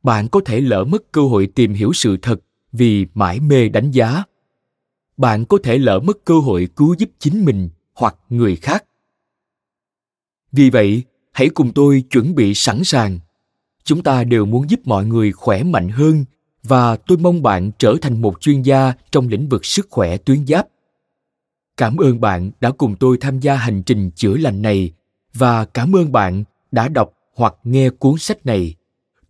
Bạn 0.02 0.28
có 0.28 0.40
thể 0.44 0.60
lỡ 0.60 0.84
mất 0.84 1.12
cơ 1.12 1.22
hội 1.22 1.46
tìm 1.46 1.74
hiểu 1.74 1.92
sự 1.92 2.16
thật 2.22 2.40
vì 2.72 3.06
mãi 3.14 3.40
mê 3.40 3.68
đánh 3.68 3.90
giá. 3.90 4.22
Bạn 5.16 5.44
có 5.44 5.58
thể 5.62 5.78
lỡ 5.78 6.00
mất 6.00 6.24
cơ 6.24 6.38
hội 6.38 6.68
cứu 6.76 6.94
giúp 6.98 7.10
chính 7.18 7.44
mình 7.44 7.68
hoặc 7.94 8.16
người 8.28 8.56
khác. 8.56 8.84
Vì 10.52 10.70
vậy, 10.70 11.02
hãy 11.32 11.48
cùng 11.48 11.72
tôi 11.72 12.04
chuẩn 12.10 12.34
bị 12.34 12.54
sẵn 12.54 12.84
sàng. 12.84 13.18
Chúng 13.84 14.02
ta 14.02 14.24
đều 14.24 14.46
muốn 14.46 14.70
giúp 14.70 14.80
mọi 14.84 15.06
người 15.06 15.32
khỏe 15.32 15.62
mạnh 15.62 15.88
hơn 15.88 16.24
và 16.62 16.96
tôi 16.96 17.18
mong 17.18 17.42
bạn 17.42 17.70
trở 17.78 17.94
thành 18.02 18.22
một 18.22 18.40
chuyên 18.40 18.62
gia 18.62 18.92
trong 19.10 19.28
lĩnh 19.28 19.48
vực 19.48 19.64
sức 19.64 19.86
khỏe 19.90 20.16
tuyến 20.16 20.46
giáp. 20.46 20.66
Cảm 21.76 21.96
ơn 21.96 22.20
bạn 22.20 22.50
đã 22.60 22.70
cùng 22.70 22.96
tôi 22.96 23.16
tham 23.20 23.40
gia 23.40 23.56
hành 23.56 23.82
trình 23.82 24.10
chữa 24.10 24.36
lành 24.36 24.62
này 24.62 24.92
và 25.34 25.64
cảm 25.64 25.96
ơn 25.96 26.12
bạn 26.12 26.44
đã 26.70 26.88
đọc 26.88 27.12
hoặc 27.38 27.54
nghe 27.64 27.90
cuốn 27.90 28.18
sách 28.18 28.46
này, 28.46 28.74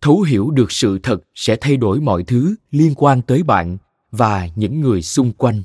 thấu 0.01 0.21
hiểu 0.21 0.51
được 0.51 0.71
sự 0.71 0.99
thật 1.03 1.17
sẽ 1.35 1.55
thay 1.61 1.77
đổi 1.77 2.01
mọi 2.01 2.23
thứ 2.23 2.55
liên 2.71 2.93
quan 2.95 3.21
tới 3.21 3.43
bạn 3.43 3.77
và 4.11 4.49
những 4.55 4.79
người 4.79 5.01
xung 5.01 5.31
quanh. 5.31 5.63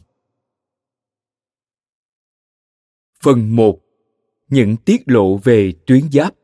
Phần 3.22 3.57
1 3.57 3.80
những 4.48 4.76
tiết 4.76 5.02
lộ 5.07 5.37
về 5.37 5.72
tuyến 5.87 6.11
giáp. 6.12 6.35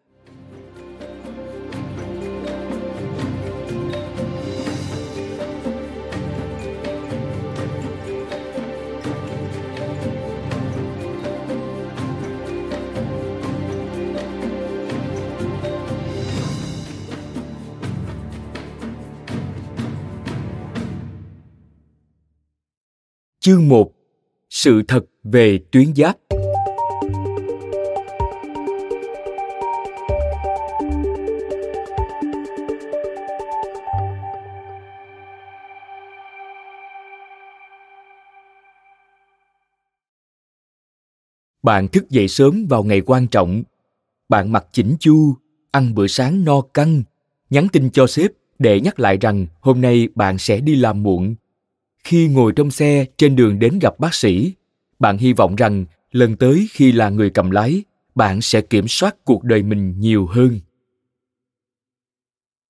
Chương 23.42 23.68
1 23.68 23.92
Sự 24.50 24.82
thật 24.88 25.04
về 25.24 25.58
tuyến 25.70 25.94
giáp. 25.94 26.16
Bạn 41.62 41.88
thức 41.88 42.10
dậy 42.10 42.28
sớm 42.28 42.66
vào 42.68 42.82
ngày 42.82 43.00
quan 43.06 43.26
trọng. 43.26 43.62
Bạn 44.28 44.52
mặc 44.52 44.66
chỉnh 44.72 44.96
chu, 45.00 45.34
ăn 45.70 45.94
bữa 45.94 46.06
sáng 46.06 46.44
no 46.44 46.60
căng, 46.60 47.02
nhắn 47.50 47.68
tin 47.72 47.90
cho 47.90 48.06
sếp 48.06 48.30
để 48.58 48.80
nhắc 48.80 49.00
lại 49.00 49.16
rằng 49.16 49.46
hôm 49.60 49.80
nay 49.80 50.08
bạn 50.14 50.38
sẽ 50.38 50.60
đi 50.60 50.76
làm 50.76 51.02
muộn 51.02 51.34
khi 52.10 52.28
ngồi 52.28 52.52
trong 52.52 52.70
xe 52.70 53.06
trên 53.16 53.36
đường 53.36 53.58
đến 53.58 53.78
gặp 53.78 53.98
bác 53.98 54.14
sĩ. 54.14 54.52
Bạn 54.98 55.18
hy 55.18 55.32
vọng 55.32 55.56
rằng 55.56 55.84
lần 56.12 56.36
tới 56.36 56.68
khi 56.70 56.92
là 56.92 57.10
người 57.10 57.30
cầm 57.30 57.50
lái, 57.50 57.82
bạn 58.14 58.40
sẽ 58.40 58.60
kiểm 58.60 58.88
soát 58.88 59.16
cuộc 59.24 59.44
đời 59.44 59.62
mình 59.62 60.00
nhiều 60.00 60.26
hơn. 60.26 60.60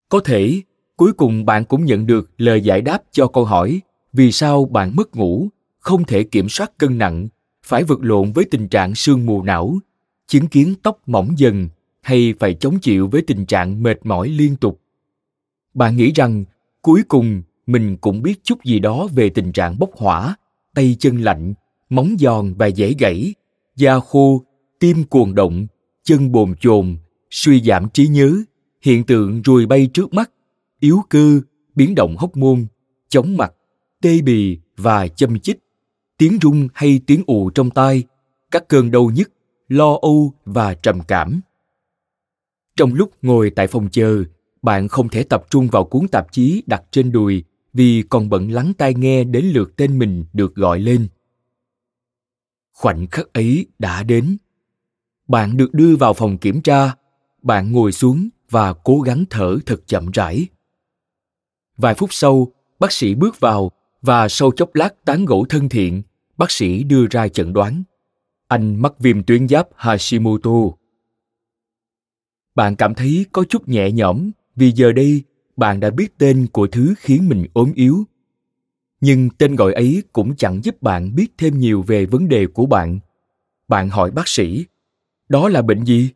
Có 0.08 0.20
thể, 0.24 0.60
cuối 0.96 1.12
cùng 1.12 1.44
bạn 1.44 1.64
cũng 1.64 1.84
nhận 1.84 2.06
được 2.06 2.30
lời 2.36 2.60
giải 2.60 2.80
đáp 2.80 3.02
cho 3.10 3.26
câu 3.26 3.44
hỏi, 3.44 3.80
vì 4.12 4.32
sao 4.32 4.64
bạn 4.64 4.96
mất 4.96 5.16
ngủ, 5.16 5.48
không 5.78 6.04
thể 6.04 6.22
kiểm 6.22 6.48
soát 6.48 6.78
cân 6.78 6.98
nặng, 6.98 7.28
phải 7.66 7.84
vật 7.84 7.98
lộn 8.02 8.32
với 8.32 8.44
tình 8.44 8.68
trạng 8.68 8.94
sương 8.94 9.26
mù 9.26 9.42
não, 9.42 9.78
chứng 10.26 10.46
kiến 10.46 10.74
tóc 10.82 11.00
mỏng 11.06 11.28
dần, 11.36 11.68
hay 12.00 12.34
phải 12.40 12.54
chống 12.54 12.78
chịu 12.78 13.08
với 13.08 13.22
tình 13.22 13.46
trạng 13.46 13.82
mệt 13.82 14.06
mỏi 14.06 14.28
liên 14.28 14.56
tục. 14.56 14.80
Bạn 15.74 15.96
nghĩ 15.96 16.12
rằng, 16.12 16.44
cuối 16.82 17.02
cùng 17.08 17.42
mình 17.72 17.96
cũng 17.96 18.22
biết 18.22 18.44
chút 18.44 18.64
gì 18.64 18.78
đó 18.78 19.08
về 19.14 19.30
tình 19.30 19.52
trạng 19.52 19.78
bốc 19.78 19.90
hỏa, 19.96 20.36
tay 20.74 20.96
chân 20.98 21.18
lạnh, 21.18 21.54
móng 21.90 22.16
giòn 22.18 22.54
và 22.54 22.66
dễ 22.66 22.94
gãy, 22.98 23.34
da 23.76 24.00
khô, 24.00 24.44
tim 24.80 25.04
cuồng 25.04 25.34
động, 25.34 25.66
chân 26.04 26.32
bồn 26.32 26.54
chồn, 26.60 26.96
suy 27.30 27.60
giảm 27.60 27.88
trí 27.90 28.06
nhớ, 28.06 28.36
hiện 28.82 29.04
tượng 29.04 29.42
ruồi 29.42 29.66
bay 29.66 29.88
trước 29.94 30.14
mắt, 30.14 30.30
yếu 30.80 31.00
cơ, 31.08 31.40
biến 31.74 31.94
động 31.94 32.16
hóc 32.16 32.36
môn, 32.36 32.66
chóng 33.08 33.36
mặt, 33.36 33.52
tê 34.02 34.20
bì 34.20 34.58
và 34.76 35.08
châm 35.08 35.40
chích, 35.40 35.58
tiếng 36.18 36.38
rung 36.42 36.68
hay 36.74 37.00
tiếng 37.06 37.22
ù 37.26 37.50
trong 37.50 37.70
tai, 37.70 38.02
các 38.50 38.68
cơn 38.68 38.90
đau 38.90 39.10
nhức, 39.14 39.32
lo 39.68 39.98
âu 40.02 40.34
và 40.44 40.74
trầm 40.74 41.00
cảm. 41.08 41.40
Trong 42.76 42.94
lúc 42.94 43.10
ngồi 43.22 43.50
tại 43.50 43.66
phòng 43.66 43.88
chờ, 43.92 44.24
bạn 44.62 44.88
không 44.88 45.08
thể 45.08 45.22
tập 45.22 45.44
trung 45.50 45.68
vào 45.72 45.84
cuốn 45.84 46.08
tạp 46.08 46.32
chí 46.32 46.62
đặt 46.66 46.82
trên 46.90 47.12
đùi 47.12 47.44
vì 47.72 48.02
còn 48.10 48.28
bận 48.28 48.52
lắng 48.52 48.72
tai 48.78 48.94
nghe 48.94 49.24
đến 49.24 49.44
lượt 49.44 49.76
tên 49.76 49.98
mình 49.98 50.24
được 50.32 50.54
gọi 50.54 50.80
lên. 50.80 51.08
Khoảnh 52.72 53.06
khắc 53.06 53.32
ấy 53.32 53.66
đã 53.78 54.02
đến. 54.02 54.36
Bạn 55.28 55.56
được 55.56 55.74
đưa 55.74 55.96
vào 55.96 56.14
phòng 56.14 56.38
kiểm 56.38 56.62
tra. 56.62 56.94
Bạn 57.42 57.72
ngồi 57.72 57.92
xuống 57.92 58.28
và 58.50 58.72
cố 58.72 59.00
gắng 59.00 59.24
thở 59.30 59.58
thật 59.66 59.80
chậm 59.86 60.10
rãi. 60.10 60.46
Vài 61.76 61.94
phút 61.94 62.12
sau, 62.12 62.52
bác 62.78 62.92
sĩ 62.92 63.14
bước 63.14 63.40
vào 63.40 63.70
và 64.02 64.28
sau 64.28 64.50
chốc 64.56 64.74
lát 64.74 65.04
tán 65.04 65.24
gẫu 65.24 65.44
thân 65.48 65.68
thiện, 65.68 66.02
bác 66.36 66.50
sĩ 66.50 66.82
đưa 66.82 67.06
ra 67.10 67.28
chẩn 67.28 67.52
đoán. 67.52 67.82
Anh 68.48 68.82
mắc 68.82 68.92
viêm 68.98 69.22
tuyến 69.22 69.48
giáp 69.48 69.68
hashimoto. 69.76 70.50
Bạn 72.54 72.76
cảm 72.76 72.94
thấy 72.94 73.26
có 73.32 73.44
chút 73.48 73.68
nhẹ 73.68 73.90
nhõm 73.90 74.30
vì 74.56 74.72
giờ 74.72 74.92
đây 74.92 75.22
bạn 75.60 75.80
đã 75.80 75.90
biết 75.90 76.18
tên 76.18 76.46
của 76.52 76.66
thứ 76.66 76.94
khiến 76.98 77.28
mình 77.28 77.46
ốm 77.52 77.72
yếu. 77.74 78.04
Nhưng 79.00 79.30
tên 79.30 79.56
gọi 79.56 79.72
ấy 79.72 80.02
cũng 80.12 80.36
chẳng 80.36 80.64
giúp 80.64 80.82
bạn 80.82 81.14
biết 81.14 81.26
thêm 81.38 81.58
nhiều 81.58 81.82
về 81.82 82.06
vấn 82.06 82.28
đề 82.28 82.46
của 82.46 82.66
bạn. 82.66 82.98
Bạn 83.68 83.88
hỏi 83.88 84.10
bác 84.10 84.28
sĩ, 84.28 84.64
đó 85.28 85.48
là 85.48 85.62
bệnh 85.62 85.84
gì? 85.84 86.10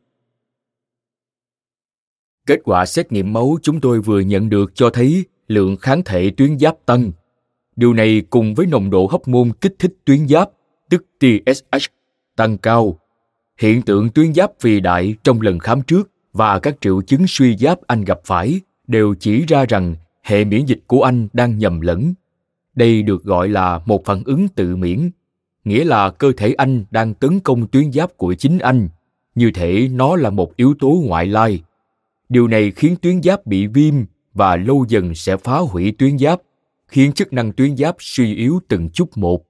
Kết 2.46 2.61
quả 2.64 2.87
xét 2.87 3.12
nghiệm 3.12 3.33
máu 3.33 3.57
chúng 3.62 3.80
tôi 3.80 4.00
vừa 4.00 4.20
nhận 4.20 4.48
được 4.48 4.74
cho 4.74 4.90
thấy 4.90 5.24
lượng 5.48 5.76
kháng 5.76 6.02
thể 6.04 6.30
tuyến 6.37 6.59
giáp 6.59 6.76
tăng. 6.87 7.12
Điều 7.76 7.94
này 7.94 8.22
cùng 8.30 8.54
với 8.54 8.66
nồng 8.66 8.90
độ 8.90 9.07
hóc 9.07 9.28
môn 9.28 9.52
kích 9.52 9.74
thích 9.78 9.94
tuyến 10.04 10.28
giáp, 10.28 10.50
tức 10.90 11.07
tsh 11.20 11.92
tăng 12.37 12.59
cao. 12.59 12.98
Hiện 13.59 13.83
tượng 13.83 14.11
tuyến 14.11 14.35
giáp 14.35 14.52
phì 14.61 14.80
đại 14.80 15.14
trong 15.24 15.40
lần 15.40 15.59
khám 15.59 15.83
trước 15.83 16.11
và 16.33 16.59
các 16.59 16.76
triệu 16.80 17.02
chứng 17.02 17.24
suy 17.28 17.57
giáp 17.57 17.80
anh 17.87 18.04
gặp 18.04 18.20
phải 18.24 18.61
đều 18.87 19.14
chỉ 19.14 19.44
ra 19.47 19.64
rằng 19.68 19.94
hệ 20.23 20.44
miễn 20.44 20.64
dịch 20.66 20.81
của 20.87 21.03
anh 21.03 21.29
đang 21.33 21.59
nhầm 21.59 21.81
lẫn. 21.81 22.14
Đây 22.75 23.03
được 23.03 23.25
gọi 23.25 23.49
là 23.49 23.81
một 23.87 24.05
phản 24.05 24.23
ứng 24.25 24.49
tự 24.49 24.77
miễn, 24.77 25.11
nghĩa 25.64 25.85
là 25.85 26.11
cơ 26.11 26.33
thể 26.37 26.53
anh 26.53 26.85
đang 26.90 27.14
tấn 27.14 27.40
công 27.40 27.68
tuyến 27.68 27.92
giáp 27.92 28.16
của 28.16 28.35
chính 28.35 28.59
anh. 28.59 28.88
Như 29.35 29.51
thể 29.55 29.88
nó 29.92 30.16
là 30.16 30.31
một 30.31 30.57
yếu 30.57 30.75
tố 30.79 31.03
ngoại 31.05 31.27
lai. 31.27 31.62
Điều 32.29 32.49
này 32.49 32.70
khiến 32.70 32.97
tuyến 33.03 33.23
giáp 33.23 33.47
bị 33.47 33.66
viêm 33.66 33.94
và 34.35 34.57
lâu 34.57 34.85
dần 34.88 35.14
sẽ 35.14 35.37
phá 35.37 35.59
hủy 35.59 35.92
tuyến 35.99 36.18
giáp, 36.18 36.40
khiến 36.88 37.12
chức 37.12 37.33
năng 37.33 37.53
tuyến 37.53 37.77
giáp 37.77 37.97
suy 37.99 38.35
yếu 38.35 38.61
từng 38.68 38.88
chút 38.88 39.18
một. 39.18 39.44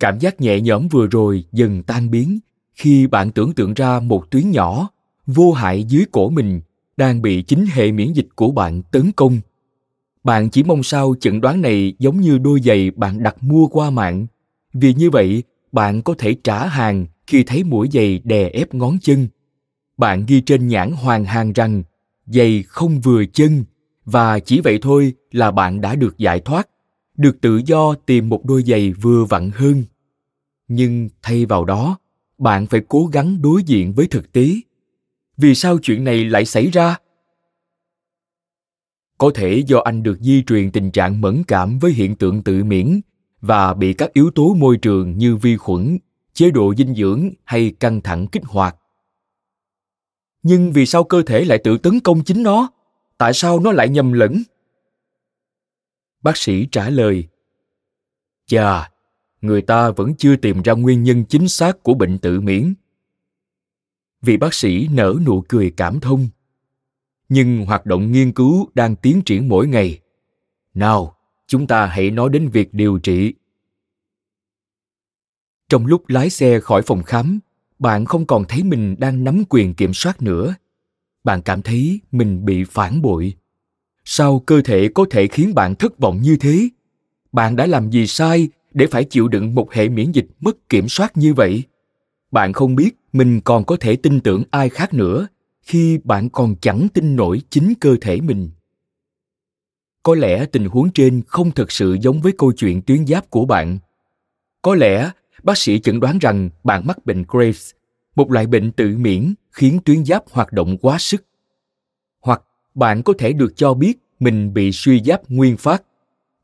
Cảm 0.00 0.18
giác 0.18 0.40
nhẹ 0.40 0.60
nhõm 0.60 0.88
vừa 0.88 1.06
rồi 1.06 1.44
dần 1.52 1.82
tan 1.82 2.10
biến 2.10 2.38
khi 2.74 3.06
bạn 3.06 3.30
tưởng 3.30 3.52
tượng 3.52 3.74
ra 3.74 4.00
một 4.00 4.30
tuyến 4.30 4.50
nhỏ 4.50 4.88
vô 5.26 5.52
hại 5.52 5.84
dưới 5.84 6.04
cổ 6.12 6.30
mình 6.30 6.60
đang 6.96 7.22
bị 7.22 7.42
chính 7.42 7.66
hệ 7.66 7.92
miễn 7.92 8.12
dịch 8.12 8.28
của 8.36 8.50
bạn 8.50 8.82
tấn 8.82 9.12
công. 9.12 9.40
Bạn 10.24 10.50
chỉ 10.50 10.62
mong 10.62 10.82
sao 10.82 11.14
chẩn 11.20 11.40
đoán 11.40 11.62
này 11.62 11.94
giống 11.98 12.20
như 12.20 12.38
đôi 12.38 12.60
giày 12.60 12.90
bạn 12.90 13.22
đặt 13.22 13.42
mua 13.42 13.66
qua 13.66 13.90
mạng. 13.90 14.26
Vì 14.74 14.94
như 14.94 15.10
vậy, 15.10 15.42
bạn 15.72 16.02
có 16.02 16.14
thể 16.18 16.34
trả 16.44 16.66
hàng 16.66 17.06
khi 17.26 17.42
thấy 17.42 17.64
mũi 17.64 17.88
giày 17.92 18.20
đè 18.24 18.48
ép 18.48 18.74
ngón 18.74 18.98
chân. 19.02 19.28
Bạn 19.96 20.24
ghi 20.26 20.40
trên 20.40 20.68
nhãn 20.68 20.92
hoàng 20.92 21.24
hàng 21.24 21.52
rằng, 21.52 21.82
giày 22.26 22.62
không 22.62 23.00
vừa 23.00 23.24
chân, 23.24 23.64
và 24.04 24.38
chỉ 24.38 24.60
vậy 24.60 24.78
thôi 24.82 25.12
là 25.30 25.50
bạn 25.50 25.80
đã 25.80 25.94
được 25.94 26.18
giải 26.18 26.40
thoát, 26.40 26.68
được 27.16 27.40
tự 27.40 27.60
do 27.66 27.94
tìm 27.94 28.28
một 28.28 28.44
đôi 28.44 28.62
giày 28.62 28.92
vừa 28.92 29.24
vặn 29.24 29.50
hơn. 29.54 29.84
Nhưng 30.68 31.08
thay 31.22 31.46
vào 31.46 31.64
đó, 31.64 31.98
bạn 32.38 32.66
phải 32.66 32.80
cố 32.88 33.06
gắng 33.12 33.42
đối 33.42 33.62
diện 33.62 33.92
với 33.92 34.06
thực 34.06 34.32
tế 34.32 34.50
vì 35.42 35.54
sao 35.54 35.78
chuyện 35.82 36.04
này 36.04 36.24
lại 36.24 36.44
xảy 36.44 36.70
ra? 36.70 36.96
Có 39.18 39.30
thể 39.34 39.62
do 39.66 39.78
anh 39.78 40.02
được 40.02 40.18
di 40.20 40.42
truyền 40.42 40.70
tình 40.70 40.90
trạng 40.90 41.20
mẫn 41.20 41.42
cảm 41.48 41.78
với 41.78 41.92
hiện 41.92 42.16
tượng 42.16 42.42
tự 42.42 42.64
miễn 42.64 43.00
và 43.40 43.74
bị 43.74 43.92
các 43.92 44.12
yếu 44.12 44.30
tố 44.30 44.54
môi 44.54 44.76
trường 44.76 45.18
như 45.18 45.36
vi 45.36 45.56
khuẩn, 45.56 45.98
chế 46.34 46.50
độ 46.50 46.74
dinh 46.74 46.94
dưỡng 46.94 47.30
hay 47.44 47.74
căng 47.80 48.00
thẳng 48.00 48.26
kích 48.26 48.42
hoạt. 48.44 48.76
Nhưng 50.42 50.72
vì 50.72 50.86
sao 50.86 51.04
cơ 51.04 51.22
thể 51.22 51.44
lại 51.44 51.58
tự 51.64 51.78
tấn 51.78 52.00
công 52.00 52.24
chính 52.24 52.42
nó? 52.42 52.72
Tại 53.18 53.32
sao 53.32 53.60
nó 53.60 53.72
lại 53.72 53.88
nhầm 53.88 54.12
lẫn? 54.12 54.42
Bác 56.22 56.36
sĩ 56.36 56.66
trả 56.72 56.90
lời, 56.90 57.28
chà, 58.46 58.90
người 59.40 59.62
ta 59.62 59.90
vẫn 59.90 60.14
chưa 60.14 60.36
tìm 60.36 60.62
ra 60.62 60.72
nguyên 60.72 61.02
nhân 61.02 61.24
chính 61.24 61.48
xác 61.48 61.82
của 61.82 61.94
bệnh 61.94 62.18
tự 62.18 62.40
miễn 62.40 62.74
vị 64.22 64.36
bác 64.36 64.54
sĩ 64.54 64.88
nở 64.92 65.14
nụ 65.26 65.44
cười 65.48 65.70
cảm 65.70 66.00
thông. 66.00 66.28
Nhưng 67.28 67.66
hoạt 67.66 67.86
động 67.86 68.12
nghiên 68.12 68.32
cứu 68.32 68.68
đang 68.74 68.96
tiến 68.96 69.22
triển 69.22 69.48
mỗi 69.48 69.66
ngày. 69.66 70.00
Nào, 70.74 71.16
chúng 71.46 71.66
ta 71.66 71.86
hãy 71.86 72.10
nói 72.10 72.28
đến 72.32 72.48
việc 72.48 72.74
điều 72.74 72.98
trị. 72.98 73.34
Trong 75.68 75.86
lúc 75.86 76.08
lái 76.08 76.30
xe 76.30 76.60
khỏi 76.60 76.82
phòng 76.82 77.02
khám, 77.02 77.40
bạn 77.78 78.04
không 78.04 78.26
còn 78.26 78.44
thấy 78.48 78.62
mình 78.62 78.96
đang 78.98 79.24
nắm 79.24 79.42
quyền 79.48 79.74
kiểm 79.74 79.94
soát 79.94 80.22
nữa. 80.22 80.54
Bạn 81.24 81.42
cảm 81.42 81.62
thấy 81.62 82.00
mình 82.12 82.44
bị 82.44 82.64
phản 82.64 83.02
bội. 83.02 83.34
Sao 84.04 84.38
cơ 84.46 84.62
thể 84.64 84.88
có 84.94 85.06
thể 85.10 85.26
khiến 85.26 85.54
bạn 85.54 85.74
thất 85.74 85.98
vọng 85.98 86.22
như 86.22 86.36
thế? 86.36 86.68
Bạn 87.32 87.56
đã 87.56 87.66
làm 87.66 87.90
gì 87.90 88.06
sai 88.06 88.48
để 88.72 88.86
phải 88.86 89.04
chịu 89.04 89.28
đựng 89.28 89.54
một 89.54 89.72
hệ 89.72 89.88
miễn 89.88 90.12
dịch 90.12 90.26
mất 90.40 90.68
kiểm 90.68 90.88
soát 90.88 91.16
như 91.16 91.34
vậy? 91.34 91.62
Bạn 92.32 92.52
không 92.52 92.76
biết 92.76 92.90
mình 93.12 93.40
còn 93.40 93.64
có 93.64 93.76
thể 93.80 93.96
tin 93.96 94.20
tưởng 94.20 94.42
ai 94.50 94.68
khác 94.68 94.94
nữa 94.94 95.26
khi 95.62 95.98
bạn 96.04 96.30
còn 96.30 96.54
chẳng 96.60 96.88
tin 96.94 97.16
nổi 97.16 97.42
chính 97.50 97.74
cơ 97.80 97.96
thể 98.00 98.20
mình. 98.20 98.50
Có 100.02 100.14
lẽ 100.14 100.46
tình 100.46 100.68
huống 100.68 100.92
trên 100.92 101.22
không 101.26 101.50
thực 101.50 101.72
sự 101.72 101.96
giống 102.00 102.20
với 102.20 102.32
câu 102.38 102.52
chuyện 102.52 102.82
tuyến 102.82 103.06
giáp 103.06 103.30
của 103.30 103.44
bạn. 103.44 103.78
Có 104.62 104.74
lẽ 104.74 105.10
bác 105.42 105.58
sĩ 105.58 105.78
chẩn 105.78 106.00
đoán 106.00 106.18
rằng 106.18 106.50
bạn 106.64 106.86
mắc 106.86 107.06
bệnh 107.06 107.24
graves, 107.28 107.70
một 108.16 108.30
loại 108.30 108.46
bệnh 108.46 108.72
tự 108.72 108.96
miễn 108.96 109.34
khiến 109.50 109.78
tuyến 109.84 110.04
giáp 110.04 110.24
hoạt 110.30 110.52
động 110.52 110.78
quá 110.78 110.98
sức. 110.98 111.24
Hoặc 112.20 112.42
bạn 112.74 113.02
có 113.02 113.12
thể 113.18 113.32
được 113.32 113.52
cho 113.56 113.74
biết 113.74 113.98
mình 114.20 114.54
bị 114.54 114.72
suy 114.72 115.02
giáp 115.04 115.30
nguyên 115.30 115.56
phát, 115.56 115.82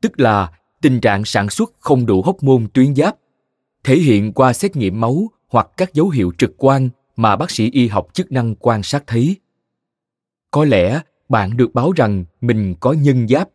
tức 0.01 0.19
là 0.19 0.51
tình 0.81 1.01
trạng 1.01 1.25
sản 1.25 1.49
xuất 1.49 1.73
không 1.79 2.05
đủ 2.05 2.21
hóc 2.21 2.43
môn 2.43 2.67
tuyến 2.73 2.95
giáp, 2.95 3.15
thể 3.83 3.95
hiện 3.95 4.33
qua 4.33 4.53
xét 4.53 4.75
nghiệm 4.75 5.01
máu 5.01 5.27
hoặc 5.49 5.67
các 5.77 5.93
dấu 5.93 6.09
hiệu 6.09 6.31
trực 6.37 6.53
quan 6.57 6.89
mà 7.15 7.35
bác 7.35 7.51
sĩ 7.51 7.69
y 7.71 7.87
học 7.87 8.07
chức 8.13 8.31
năng 8.31 8.55
quan 8.55 8.83
sát 8.83 9.03
thấy. 9.07 9.35
Có 10.51 10.65
lẽ 10.65 11.01
bạn 11.29 11.57
được 11.57 11.73
báo 11.73 11.91
rằng 11.91 12.25
mình 12.41 12.75
có 12.79 12.93
nhân 12.93 13.27
giáp 13.27 13.49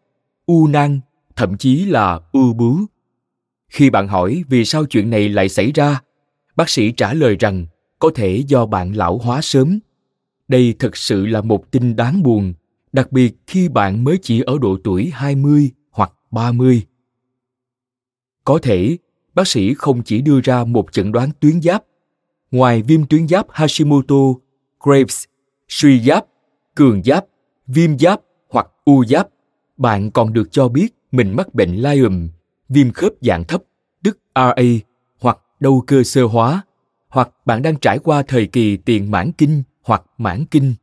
u 0.47 0.67
nang 0.67 1.01
thậm 1.37 1.57
chí 1.57 1.85
là 1.85 2.21
u 2.33 2.53
bướu. 2.53 2.79
Khi 3.69 3.91
bạn 3.91 4.09
hỏi 4.09 4.45
vì 4.49 4.65
sao 4.65 4.85
chuyện 4.85 5.11
này 5.11 5.29
lại 5.29 5.49
xảy 5.49 5.73
ra 5.73 6.01
bác 6.57 6.69
sĩ 6.69 6.93
trả 6.93 7.15
lời 7.15 7.37
rằng 7.41 7.67
có 7.99 8.11
thể 8.15 8.43
do 8.47 8.67
bạn 8.67 8.93
lão 8.93 9.19
hóa 9.19 9.41
sớm. 9.43 9.79
Đây 10.49 10.75
thực 10.79 10.97
sự 10.97 11.27
là 11.27 11.41
một 11.41 11.71
tin 11.71 11.97
đáng 11.97 12.23
buồn, 12.23 12.55
đặc 12.93 13.13
biệt 13.13 13.37
khi 13.47 13.69
bạn 13.69 14.05
mới 14.05 14.19
chỉ 14.23 14.41
ở 14.41 14.59
độ 14.61 14.77
tuổi 14.85 15.11
20 15.15 15.71
hoặc 15.91 16.13
30. 16.31 16.83
Có 18.45 18.59
thể, 18.63 18.97
bác 19.35 19.49
sĩ 19.49 19.75
không 19.75 20.03
chỉ 20.03 20.21
đưa 20.21 20.41
ra 20.41 20.65
một 20.65 20.93
chẩn 20.93 21.13
đoán 21.13 21.31
tuyến 21.41 21.63
giáp. 21.63 21.85
Ngoài 22.51 22.83
viêm 22.83 23.07
tuyến 23.07 23.29
giáp 23.29 23.47
Hashimoto, 23.51 24.15
Graves, 24.85 25.25
suy 25.69 26.01
giáp, 26.01 26.25
cường 26.75 27.03
giáp, 27.03 27.25
viêm 27.67 27.99
giáp 27.99 28.21
hoặc 28.49 28.67
u 28.85 29.05
giáp, 29.05 29.29
bạn 29.77 30.11
còn 30.11 30.33
được 30.33 30.53
cho 30.53 30.69
biết 30.69 30.95
mình 31.13 31.37
mắc 31.37 31.55
bệnh 31.55 31.77
Lyme, 31.77 32.27
viêm 32.69 32.93
khớp 32.93 33.13
dạng 33.21 33.45
thấp, 33.45 33.63
tức 34.05 34.19
RA, 34.35 34.63
hoặc 35.21 35.39
đau 35.61 35.85
cơ 35.87 36.03
sơ 36.03 36.25
hóa, 36.25 36.63
hoặc 37.09 37.31
bạn 37.45 37.63
đang 37.63 37.77
trải 37.77 37.99
qua 37.99 38.23
thời 38.23 38.47
kỳ 38.47 38.77
tiền 38.77 39.11
mãn 39.11 39.33
kinh 39.33 39.63
hoặc 39.83 40.03
mãn 40.19 40.45
kinh 40.45 40.75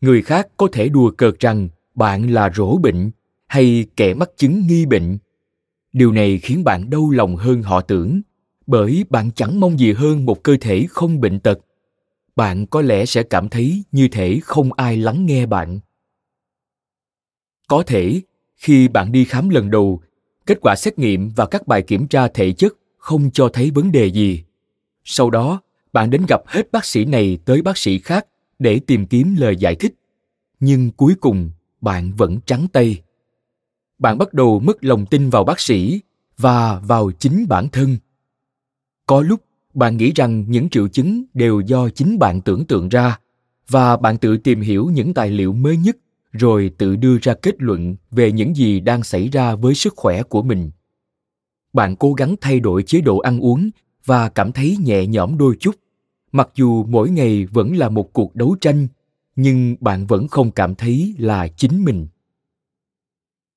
người 0.00 0.22
khác 0.22 0.48
có 0.56 0.68
thể 0.72 0.88
đùa 0.88 1.10
cợt 1.10 1.40
rằng 1.40 1.68
bạn 1.94 2.30
là 2.30 2.50
rỗ 2.54 2.78
bệnh 2.78 3.10
hay 3.46 3.86
kẻ 3.96 4.14
mắc 4.14 4.30
chứng 4.36 4.66
nghi 4.66 4.86
bệnh 4.86 5.18
điều 5.96 6.12
này 6.12 6.38
khiến 6.38 6.64
bạn 6.64 6.90
đau 6.90 7.10
lòng 7.10 7.36
hơn 7.36 7.62
họ 7.62 7.80
tưởng, 7.80 8.20
bởi 8.66 9.04
bạn 9.10 9.30
chẳng 9.30 9.60
mong 9.60 9.78
gì 9.78 9.92
hơn 9.92 10.24
một 10.24 10.42
cơ 10.42 10.56
thể 10.60 10.86
không 10.90 11.20
bệnh 11.20 11.40
tật. 11.40 11.58
Bạn 12.36 12.66
có 12.66 12.82
lẽ 12.82 13.06
sẽ 13.06 13.22
cảm 13.22 13.48
thấy 13.48 13.84
như 13.92 14.08
thể 14.08 14.40
không 14.42 14.72
ai 14.72 14.96
lắng 14.96 15.26
nghe 15.26 15.46
bạn. 15.46 15.80
Có 17.68 17.82
thể, 17.86 18.20
khi 18.56 18.88
bạn 18.88 19.12
đi 19.12 19.24
khám 19.24 19.48
lần 19.48 19.70
đầu, 19.70 20.00
kết 20.46 20.58
quả 20.60 20.74
xét 20.76 20.98
nghiệm 20.98 21.30
và 21.36 21.46
các 21.46 21.66
bài 21.66 21.82
kiểm 21.82 22.08
tra 22.08 22.28
thể 22.28 22.52
chất 22.52 22.72
không 22.98 23.30
cho 23.30 23.48
thấy 23.48 23.70
vấn 23.70 23.92
đề 23.92 24.06
gì. 24.06 24.44
Sau 25.04 25.30
đó, 25.30 25.60
bạn 25.92 26.10
đến 26.10 26.22
gặp 26.28 26.40
hết 26.46 26.72
bác 26.72 26.84
sĩ 26.84 27.04
này 27.04 27.38
tới 27.44 27.62
bác 27.62 27.78
sĩ 27.78 27.98
khác 27.98 28.26
để 28.58 28.80
tìm 28.86 29.06
kiếm 29.06 29.34
lời 29.38 29.56
giải 29.56 29.74
thích. 29.74 29.94
Nhưng 30.60 30.90
cuối 30.90 31.14
cùng, 31.20 31.50
bạn 31.80 32.12
vẫn 32.12 32.38
trắng 32.46 32.66
tay 32.72 33.02
bạn 33.98 34.18
bắt 34.18 34.34
đầu 34.34 34.60
mất 34.60 34.84
lòng 34.84 35.06
tin 35.06 35.30
vào 35.30 35.44
bác 35.44 35.60
sĩ 35.60 36.00
và 36.38 36.78
vào 36.78 37.10
chính 37.18 37.46
bản 37.48 37.68
thân. 37.68 37.96
Có 39.06 39.20
lúc, 39.20 39.40
bạn 39.74 39.96
nghĩ 39.96 40.12
rằng 40.12 40.44
những 40.48 40.68
triệu 40.68 40.88
chứng 40.88 41.24
đều 41.34 41.60
do 41.60 41.88
chính 41.88 42.18
bạn 42.18 42.40
tưởng 42.40 42.64
tượng 42.64 42.88
ra 42.88 43.18
và 43.68 43.96
bạn 43.96 44.18
tự 44.18 44.36
tìm 44.36 44.60
hiểu 44.60 44.90
những 44.92 45.14
tài 45.14 45.30
liệu 45.30 45.52
mới 45.52 45.76
nhất 45.76 45.96
rồi 46.32 46.70
tự 46.78 46.96
đưa 46.96 47.18
ra 47.22 47.34
kết 47.34 47.54
luận 47.58 47.96
về 48.10 48.32
những 48.32 48.56
gì 48.56 48.80
đang 48.80 49.02
xảy 49.02 49.28
ra 49.28 49.54
với 49.54 49.74
sức 49.74 49.94
khỏe 49.96 50.22
của 50.22 50.42
mình. 50.42 50.70
Bạn 51.72 51.96
cố 51.96 52.12
gắng 52.12 52.34
thay 52.40 52.60
đổi 52.60 52.82
chế 52.82 53.00
độ 53.00 53.18
ăn 53.18 53.40
uống 53.40 53.70
và 54.04 54.28
cảm 54.28 54.52
thấy 54.52 54.76
nhẹ 54.80 55.06
nhõm 55.06 55.38
đôi 55.38 55.56
chút. 55.60 55.74
Mặc 56.32 56.48
dù 56.54 56.84
mỗi 56.84 57.10
ngày 57.10 57.46
vẫn 57.46 57.76
là 57.76 57.88
một 57.88 58.12
cuộc 58.12 58.34
đấu 58.34 58.56
tranh, 58.60 58.88
nhưng 59.36 59.76
bạn 59.80 60.06
vẫn 60.06 60.28
không 60.28 60.50
cảm 60.50 60.74
thấy 60.74 61.14
là 61.18 61.48
chính 61.48 61.84
mình 61.84 62.06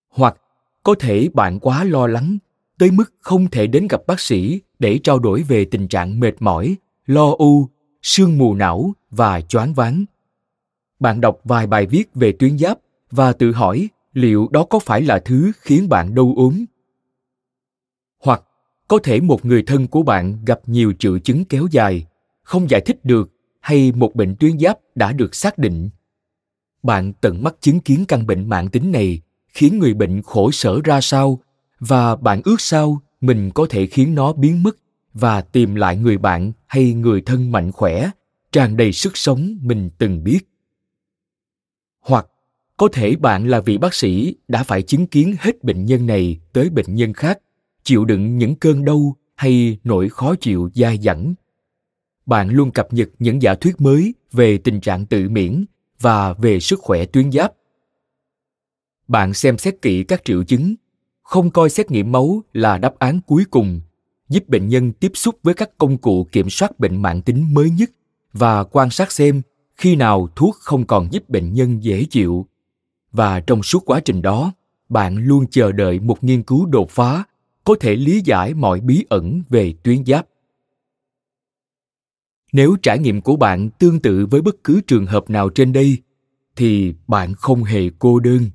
hoặc, 0.09 0.37
có 0.83 0.95
thể 0.99 1.29
bạn 1.33 1.59
quá 1.59 1.83
lo 1.83 2.07
lắng, 2.07 2.37
tới 2.77 2.91
mức 2.91 3.13
không 3.19 3.49
thể 3.49 3.67
đến 3.67 3.87
gặp 3.87 4.01
bác 4.07 4.19
sĩ 4.19 4.61
để 4.79 4.99
trao 5.03 5.19
đổi 5.19 5.43
về 5.43 5.65
tình 5.65 5.87
trạng 5.87 6.19
mệt 6.19 6.33
mỏi, 6.39 6.75
lo 7.05 7.35
âu, 7.39 7.69
sương 8.01 8.37
mù 8.37 8.53
não 8.53 8.93
và 9.11 9.41
choáng 9.41 9.73
váng. 9.73 10.05
Bạn 10.99 11.21
đọc 11.21 11.39
vài 11.43 11.67
bài 11.67 11.85
viết 11.85 12.15
về 12.15 12.31
tuyến 12.31 12.57
giáp 12.57 12.79
và 13.11 13.33
tự 13.33 13.51
hỏi 13.51 13.89
liệu 14.13 14.47
đó 14.51 14.63
có 14.63 14.79
phải 14.79 15.01
là 15.01 15.19
thứ 15.19 15.51
khiến 15.61 15.89
bạn 15.89 16.15
đau 16.15 16.33
ốm. 16.37 16.65
Hoặc, 18.23 18.43
có 18.87 18.99
thể 19.03 19.21
một 19.21 19.45
người 19.45 19.63
thân 19.63 19.87
của 19.87 20.03
bạn 20.03 20.45
gặp 20.45 20.59
nhiều 20.65 20.93
triệu 20.99 21.19
chứng 21.19 21.45
kéo 21.45 21.67
dài, 21.71 22.05
không 22.43 22.69
giải 22.69 22.81
thích 22.81 23.05
được 23.05 23.31
hay 23.59 23.91
một 23.91 24.15
bệnh 24.15 24.35
tuyến 24.35 24.59
giáp 24.59 24.77
đã 24.95 25.11
được 25.11 25.35
xác 25.35 25.57
định. 25.57 25.89
Bạn 26.83 27.13
tận 27.13 27.43
mắt 27.43 27.55
chứng 27.59 27.79
kiến 27.79 28.05
căn 28.07 28.27
bệnh 28.27 28.49
mạng 28.49 28.69
tính 28.69 28.91
này 28.91 29.21
khiến 29.53 29.79
người 29.79 29.93
bệnh 29.93 30.21
khổ 30.21 30.51
sở 30.51 30.81
ra 30.83 31.01
sao 31.01 31.39
và 31.79 32.15
bạn 32.15 32.41
ước 32.45 32.61
sao 32.61 33.01
mình 33.21 33.51
có 33.51 33.67
thể 33.69 33.85
khiến 33.85 34.15
nó 34.15 34.33
biến 34.33 34.63
mất 34.63 34.77
và 35.13 35.41
tìm 35.41 35.75
lại 35.75 35.97
người 35.97 36.17
bạn 36.17 36.51
hay 36.67 36.93
người 36.93 37.21
thân 37.21 37.51
mạnh 37.51 37.71
khỏe, 37.71 38.09
tràn 38.51 38.77
đầy 38.77 38.91
sức 38.91 39.17
sống 39.17 39.57
mình 39.61 39.89
từng 39.97 40.23
biết 40.23 40.39
hoặc, 42.01 42.27
có 42.77 42.87
thể 42.93 43.15
bạn 43.15 43.47
là 43.47 43.59
vị 43.59 43.77
bác 43.77 43.93
sĩ 43.93 44.35
đã 44.47 44.63
phải 44.63 44.81
chứng 44.81 45.07
kiến 45.07 45.35
hết 45.39 45.63
bệnh 45.63 45.85
nhân 45.85 46.05
này 46.05 46.39
tới 46.53 46.69
bệnh 46.69 46.95
nhân 46.95 47.13
khác, 47.13 47.39
chịu 47.83 48.05
đựng 48.05 48.37
những 48.37 48.55
cơn 48.55 48.85
đau 48.85 49.15
hay 49.35 49.77
nỗi 49.83 50.09
khó 50.09 50.35
chịu 50.35 50.69
dai 50.75 50.97
dẳng 50.97 51.33
bạn 52.29 52.49
luôn 52.49 52.71
cập 52.71 52.93
nhật 52.93 53.09
những 53.19 53.41
giả 53.41 53.55
thuyết 53.55 53.81
mới 53.81 54.13
về 54.31 54.57
tình 54.57 54.81
trạng 54.81 55.05
tự 55.05 55.29
miễn 55.29 55.65
và 55.99 56.33
về 56.33 56.59
sức 56.59 56.79
khỏe 56.79 57.05
tuyến 57.05 57.31
giáp. 57.31 57.53
Bạn 59.09 59.33
xem 59.33 59.57
xét 59.57 59.81
kỹ 59.81 60.03
các 60.03 60.25
triệu 60.25 60.43
chứng, 60.43 60.75
không 61.21 61.49
coi 61.51 61.69
xét 61.69 61.91
nghiệm 61.91 62.11
máu 62.11 62.43
là 62.53 62.77
đáp 62.77 62.99
án 62.99 63.19
cuối 63.27 63.43
cùng, 63.51 63.81
giúp 64.29 64.49
bệnh 64.49 64.67
nhân 64.67 64.93
tiếp 64.93 65.11
xúc 65.15 65.39
với 65.43 65.53
các 65.53 65.77
công 65.77 65.97
cụ 65.97 66.27
kiểm 66.31 66.49
soát 66.49 66.79
bệnh 66.79 67.01
mạng 67.01 67.21
tính 67.21 67.53
mới 67.53 67.69
nhất 67.69 67.91
và 68.33 68.63
quan 68.63 68.89
sát 68.89 69.11
xem 69.11 69.41
khi 69.75 69.95
nào 69.95 70.29
thuốc 70.35 70.55
không 70.55 70.85
còn 70.85 71.07
giúp 71.11 71.29
bệnh 71.29 71.53
nhân 71.53 71.83
dễ 71.83 72.05
chịu. 72.09 72.45
Và 73.11 73.39
trong 73.39 73.63
suốt 73.63 73.85
quá 73.85 73.99
trình 73.99 74.21
đó, 74.21 74.53
bạn 74.89 75.15
luôn 75.15 75.45
chờ 75.51 75.71
đợi 75.71 75.99
một 75.99 76.23
nghiên 76.23 76.43
cứu 76.43 76.65
đột 76.65 76.89
phá 76.89 77.23
có 77.63 77.75
thể 77.79 77.95
lý 77.95 78.21
giải 78.25 78.53
mọi 78.53 78.79
bí 78.79 79.05
ẩn 79.09 79.41
về 79.49 79.73
tuyến 79.83 80.05
giáp. 80.05 80.27
Nếu 82.53 82.75
trải 82.81 82.99
nghiệm 82.99 83.21
của 83.21 83.35
bạn 83.35 83.69
tương 83.69 83.99
tự 83.99 84.25
với 84.25 84.41
bất 84.41 84.63
cứ 84.63 84.81
trường 84.87 85.05
hợp 85.05 85.29
nào 85.29 85.49
trên 85.49 85.73
đây 85.73 85.97
thì 86.55 86.93
bạn 87.07 87.33
không 87.35 87.63
hề 87.63 87.89
cô 87.99 88.19
đơn 88.19 88.49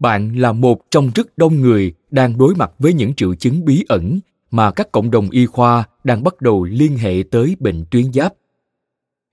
bạn 0.00 0.36
là 0.36 0.52
một 0.52 0.90
trong 0.90 1.10
rất 1.14 1.38
đông 1.38 1.60
người 1.60 1.92
đang 2.10 2.38
đối 2.38 2.54
mặt 2.54 2.70
với 2.78 2.92
những 2.92 3.14
triệu 3.14 3.34
chứng 3.34 3.64
bí 3.64 3.84
ẩn 3.88 4.20
mà 4.50 4.70
các 4.70 4.92
cộng 4.92 5.10
đồng 5.10 5.30
y 5.30 5.46
khoa 5.46 5.84
đang 6.04 6.24
bắt 6.24 6.40
đầu 6.40 6.64
liên 6.64 6.96
hệ 6.96 7.22
tới 7.30 7.56
bệnh 7.60 7.84
tuyến 7.90 8.12
giáp. 8.12 8.32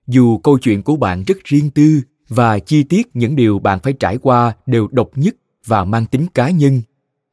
Dù 0.06 0.38
câu 0.38 0.58
chuyện 0.58 0.82
của 0.82 0.96
bạn 0.96 1.24
rất 1.26 1.44
riêng 1.44 1.70
tư 1.70 2.00
và 2.28 2.58
chi 2.58 2.82
tiết 2.82 3.08
những 3.14 3.36
điều 3.36 3.58
bạn 3.58 3.78
phải 3.82 3.92
trải 3.92 4.18
qua 4.18 4.52
đều 4.66 4.88
độc 4.92 5.10
nhất 5.14 5.36
và 5.66 5.84
mang 5.84 6.06
tính 6.06 6.26
cá 6.34 6.50
nhân, 6.50 6.82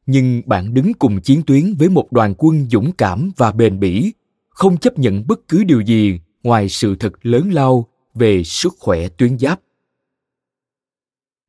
nhưng 0.06 0.42
bạn 0.46 0.74
đứng 0.74 0.94
cùng 0.94 1.20
chiến 1.20 1.42
tuyến 1.46 1.74
với 1.78 1.88
một 1.88 2.12
đoàn 2.12 2.34
quân 2.38 2.66
dũng 2.70 2.92
cảm 2.92 3.30
và 3.36 3.52
bền 3.52 3.80
bỉ, 3.80 4.12
không 4.48 4.76
chấp 4.76 4.98
nhận 4.98 5.26
bất 5.26 5.48
cứ 5.48 5.64
điều 5.64 5.80
gì 5.80 6.20
ngoài 6.42 6.68
sự 6.68 6.96
thật 6.96 7.12
lớn 7.22 7.50
lao 7.50 7.86
về 8.14 8.44
sức 8.44 8.74
khỏe 8.78 9.08
tuyến 9.08 9.38
giáp 9.38 9.60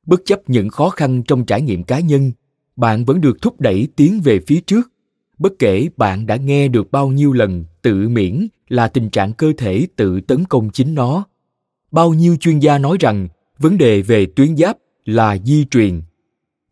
bất 0.07 0.21
chấp 0.25 0.49
những 0.49 0.69
khó 0.69 0.89
khăn 0.89 1.23
trong 1.23 1.45
trải 1.45 1.61
nghiệm 1.61 1.83
cá 1.83 1.99
nhân, 1.99 2.31
bạn 2.75 3.05
vẫn 3.05 3.21
được 3.21 3.41
thúc 3.41 3.61
đẩy 3.61 3.87
tiến 3.95 4.21
về 4.23 4.39
phía 4.47 4.61
trước. 4.61 4.91
Bất 5.37 5.53
kể 5.59 5.89
bạn 5.97 6.25
đã 6.25 6.35
nghe 6.35 6.67
được 6.67 6.91
bao 6.91 7.07
nhiêu 7.09 7.33
lần 7.33 7.65
tự 7.81 8.09
miễn 8.09 8.47
là 8.69 8.87
tình 8.87 9.09
trạng 9.09 9.33
cơ 9.33 9.53
thể 9.57 9.87
tự 9.95 10.21
tấn 10.21 10.45
công 10.45 10.69
chính 10.69 10.95
nó. 10.95 11.25
Bao 11.91 12.13
nhiêu 12.13 12.35
chuyên 12.35 12.59
gia 12.59 12.77
nói 12.77 12.97
rằng 12.99 13.27
vấn 13.59 13.77
đề 13.77 14.01
về 14.01 14.25
tuyến 14.25 14.57
giáp 14.57 14.77
là 15.05 15.37
di 15.45 15.65
truyền. 15.65 16.01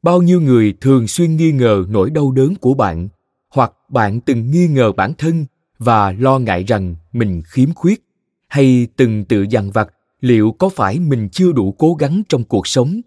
Bao 0.04 0.22
nhiêu 0.22 0.42
người 0.42 0.74
thường 0.82 1.08
xuyên 1.08 1.36
nghi 1.36 1.52
ngờ 1.52 1.86
nỗi 1.90 2.10
đau 2.10 2.32
đớn 2.32 2.56
của 2.56 2.74
bạn, 2.74 3.10
hoặc 3.50 3.74
bạn 3.90 4.22
từng 4.22 4.52
nghi 4.52 4.68
ngờ 4.68 4.92
bản 4.92 5.14
thân 5.18 5.46
và 5.80 6.12
lo 6.12 6.40
ngại 6.40 6.64
rằng 6.64 6.96
mình 7.14 7.42
khiếm 7.46 7.74
khuyết, 7.74 8.04
hay 8.48 8.88
từng 8.96 9.26
tự 9.26 9.46
dằn 9.50 9.72
vặt 9.72 9.90
liệu 10.22 10.52
có 10.52 10.70
phải 10.70 11.00
mình 11.00 11.30
chưa 11.30 11.52
đủ 11.52 11.72
cố 11.72 11.94
gắng 11.94 12.22
trong 12.30 12.44
cuộc 12.44 12.68
sống 12.68 13.02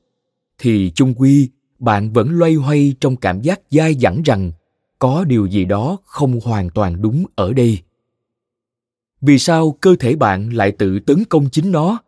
thì 0.59 0.93
chung 0.95 1.15
quy, 1.15 1.49
bạn 1.79 2.13
vẫn 2.13 2.31
loay 2.31 2.55
hoay 2.55 2.95
trong 3.01 3.17
cảm 3.17 3.41
giác 3.41 3.61
dai 3.71 3.95
dẳng 3.95 4.23
rằng 4.25 4.53
có 4.99 5.25
điều 5.25 5.47
gì 5.47 5.65
đó 5.65 5.99
không 6.05 6.41
hoàn 6.41 6.71
toàn 6.71 7.03
đúng 7.03 7.25
ở 7.35 7.53
đây. 7.53 7.79
Vì 9.21 9.39
sao 9.39 9.77
cơ 9.81 9.97
thể 10.01 10.17
bạn 10.17 10.51
lại 10.53 10.73
tự 10.73 10.99
tấn 10.99 11.25
công 11.25 11.51
chính 11.51 11.73
nó? 11.73 11.99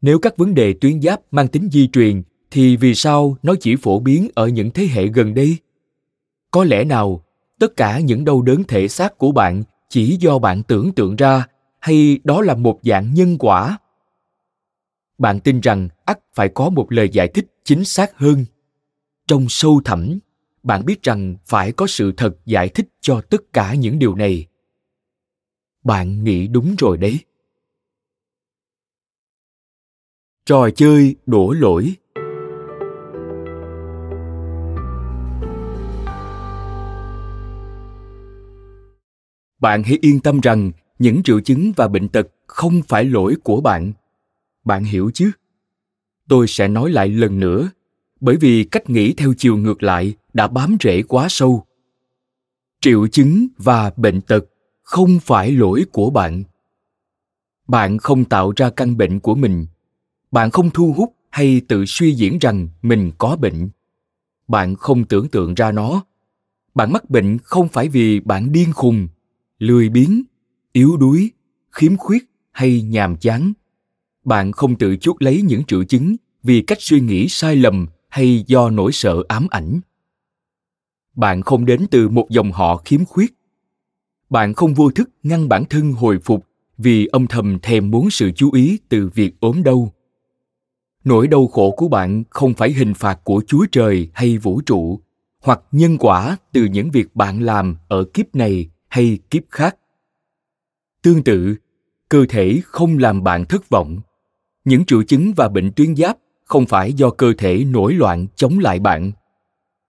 Nếu 0.00 0.18
các 0.18 0.36
vấn 0.36 0.54
đề 0.54 0.74
tuyến 0.80 1.02
giáp 1.02 1.20
mang 1.30 1.48
tính 1.48 1.68
di 1.72 1.88
truyền, 1.88 2.22
thì 2.50 2.76
vì 2.76 2.94
sao 2.94 3.36
nó 3.42 3.54
chỉ 3.60 3.76
phổ 3.76 4.00
biến 4.00 4.28
ở 4.34 4.46
những 4.46 4.70
thế 4.70 4.86
hệ 4.86 5.06
gần 5.06 5.34
đây? 5.34 5.56
Có 6.50 6.64
lẽ 6.64 6.84
nào, 6.84 7.24
tất 7.58 7.76
cả 7.76 8.00
những 8.00 8.24
đau 8.24 8.42
đớn 8.42 8.64
thể 8.64 8.88
xác 8.88 9.18
của 9.18 9.32
bạn 9.32 9.62
chỉ 9.88 10.16
do 10.20 10.38
bạn 10.38 10.62
tưởng 10.62 10.92
tượng 10.92 11.16
ra, 11.16 11.46
hay 11.80 12.18
đó 12.24 12.42
là 12.42 12.54
một 12.54 12.80
dạng 12.82 13.14
nhân 13.14 13.36
quả? 13.38 13.78
Bạn 15.18 15.40
tin 15.40 15.60
rằng 15.60 15.88
ắt 16.04 16.18
phải 16.34 16.48
có 16.48 16.70
một 16.70 16.92
lời 16.92 17.08
giải 17.12 17.28
thích 17.28 17.46
chính 17.64 17.84
xác 17.84 18.18
hơn. 18.18 18.44
Trong 19.26 19.46
sâu 19.48 19.80
thẳm, 19.84 20.18
bạn 20.62 20.84
biết 20.84 21.02
rằng 21.02 21.36
phải 21.46 21.72
có 21.72 21.86
sự 21.86 22.12
thật 22.16 22.36
giải 22.44 22.68
thích 22.68 22.88
cho 23.00 23.20
tất 23.20 23.52
cả 23.52 23.74
những 23.74 23.98
điều 23.98 24.14
này. 24.14 24.46
Bạn 25.84 26.24
nghĩ 26.24 26.48
đúng 26.48 26.74
rồi 26.78 26.96
đấy. 26.96 27.18
Trò 30.44 30.70
chơi 30.70 31.16
đổ 31.26 31.52
lỗi. 31.52 31.94
Bạn 39.60 39.82
hãy 39.82 39.98
yên 40.00 40.20
tâm 40.20 40.40
rằng 40.40 40.72
những 40.98 41.22
triệu 41.22 41.40
chứng 41.40 41.72
và 41.76 41.88
bệnh 41.88 42.08
tật 42.08 42.26
không 42.46 42.80
phải 42.88 43.04
lỗi 43.04 43.36
của 43.44 43.60
bạn 43.60 43.92
bạn 44.66 44.84
hiểu 44.84 45.10
chứ? 45.14 45.30
Tôi 46.28 46.46
sẽ 46.48 46.68
nói 46.68 46.90
lại 46.90 47.08
lần 47.08 47.40
nữa, 47.40 47.70
bởi 48.20 48.36
vì 48.36 48.64
cách 48.64 48.90
nghĩ 48.90 49.12
theo 49.12 49.34
chiều 49.38 49.56
ngược 49.56 49.82
lại 49.82 50.14
đã 50.32 50.48
bám 50.48 50.76
rễ 50.80 51.02
quá 51.02 51.26
sâu. 51.30 51.66
Triệu 52.80 53.06
chứng 53.06 53.46
và 53.58 53.92
bệnh 53.96 54.20
tật 54.20 54.44
không 54.82 55.20
phải 55.20 55.52
lỗi 55.52 55.84
của 55.92 56.10
bạn. 56.10 56.44
Bạn 57.68 57.98
không 57.98 58.24
tạo 58.24 58.52
ra 58.56 58.70
căn 58.70 58.96
bệnh 58.96 59.20
của 59.20 59.34
mình. 59.34 59.66
Bạn 60.30 60.50
không 60.50 60.70
thu 60.70 60.94
hút 60.96 61.14
hay 61.30 61.60
tự 61.68 61.84
suy 61.86 62.14
diễn 62.14 62.38
rằng 62.38 62.68
mình 62.82 63.12
có 63.18 63.36
bệnh. 63.36 63.68
Bạn 64.48 64.76
không 64.76 65.04
tưởng 65.04 65.28
tượng 65.28 65.54
ra 65.54 65.72
nó. 65.72 66.04
Bạn 66.74 66.92
mắc 66.92 67.10
bệnh 67.10 67.38
không 67.38 67.68
phải 67.68 67.88
vì 67.88 68.20
bạn 68.20 68.52
điên 68.52 68.72
khùng, 68.72 69.08
lười 69.58 69.88
biếng, 69.88 70.22
yếu 70.72 70.96
đuối, 70.96 71.30
khiếm 71.70 71.96
khuyết 71.96 72.24
hay 72.52 72.82
nhàm 72.82 73.16
chán 73.16 73.52
bạn 74.26 74.52
không 74.52 74.76
tự 74.76 74.96
chuốc 74.96 75.22
lấy 75.22 75.42
những 75.42 75.64
triệu 75.64 75.84
chứng 75.84 76.16
vì 76.42 76.62
cách 76.62 76.78
suy 76.80 77.00
nghĩ 77.00 77.28
sai 77.28 77.56
lầm 77.56 77.86
hay 78.08 78.44
do 78.46 78.70
nỗi 78.70 78.92
sợ 78.92 79.22
ám 79.28 79.46
ảnh. 79.50 79.80
Bạn 81.14 81.42
không 81.42 81.64
đến 81.64 81.86
từ 81.90 82.08
một 82.08 82.30
dòng 82.30 82.52
họ 82.52 82.76
khiếm 82.76 83.04
khuyết. 83.04 83.34
Bạn 84.30 84.54
không 84.54 84.74
vô 84.74 84.90
thức 84.90 85.10
ngăn 85.22 85.48
bản 85.48 85.64
thân 85.70 85.92
hồi 85.92 86.18
phục 86.18 86.46
vì 86.78 87.06
âm 87.06 87.26
thầm 87.26 87.58
thèm 87.62 87.90
muốn 87.90 88.10
sự 88.10 88.30
chú 88.36 88.52
ý 88.52 88.78
từ 88.88 89.10
việc 89.14 89.40
ốm 89.40 89.62
đau. 89.62 89.92
Nỗi 91.04 91.28
đau 91.28 91.46
khổ 91.46 91.74
của 91.76 91.88
bạn 91.88 92.24
không 92.30 92.54
phải 92.54 92.72
hình 92.72 92.94
phạt 92.94 93.20
của 93.24 93.42
chúa 93.46 93.66
trời 93.72 94.10
hay 94.14 94.38
vũ 94.38 94.60
trụ 94.60 95.00
hoặc 95.42 95.60
nhân 95.72 95.96
quả 95.98 96.36
từ 96.52 96.64
những 96.64 96.90
việc 96.90 97.16
bạn 97.16 97.40
làm 97.40 97.76
ở 97.88 98.04
kiếp 98.14 98.34
này 98.34 98.70
hay 98.88 99.18
kiếp 99.30 99.42
khác. 99.50 99.76
Tương 101.02 101.24
tự, 101.24 101.56
cơ 102.08 102.26
thể 102.28 102.60
không 102.64 102.98
làm 102.98 103.24
bạn 103.24 103.44
thất 103.44 103.68
vọng 103.68 104.00
những 104.66 104.84
triệu 104.84 105.02
chứng 105.02 105.32
và 105.36 105.48
bệnh 105.48 105.72
tuyến 105.72 105.96
giáp 105.96 106.18
không 106.44 106.66
phải 106.66 106.92
do 106.92 107.10
cơ 107.10 107.32
thể 107.38 107.64
nổi 107.64 107.94
loạn 107.94 108.26
chống 108.36 108.58
lại 108.58 108.78
bạn. 108.78 109.12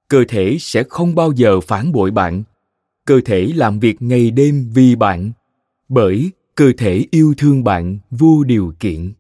Cơ 0.07 0.23
thể 0.27 0.57
sẽ 0.59 0.83
không 0.89 1.15
bao 1.15 1.31
giờ 1.31 1.61
phản 1.61 1.91
bội 1.91 2.11
bạn. 2.11 2.43
Cơ 3.05 3.21
thể 3.25 3.51
làm 3.55 3.79
việc 3.79 4.01
ngày 4.01 4.31
đêm 4.31 4.69
vì 4.73 4.95
bạn, 4.95 5.31
bởi 5.89 6.31
cơ 6.55 6.71
thể 6.77 7.05
yêu 7.11 7.33
thương 7.37 7.63
bạn 7.63 7.97
vô 8.11 8.43
điều 8.43 8.73
kiện. 8.79 9.13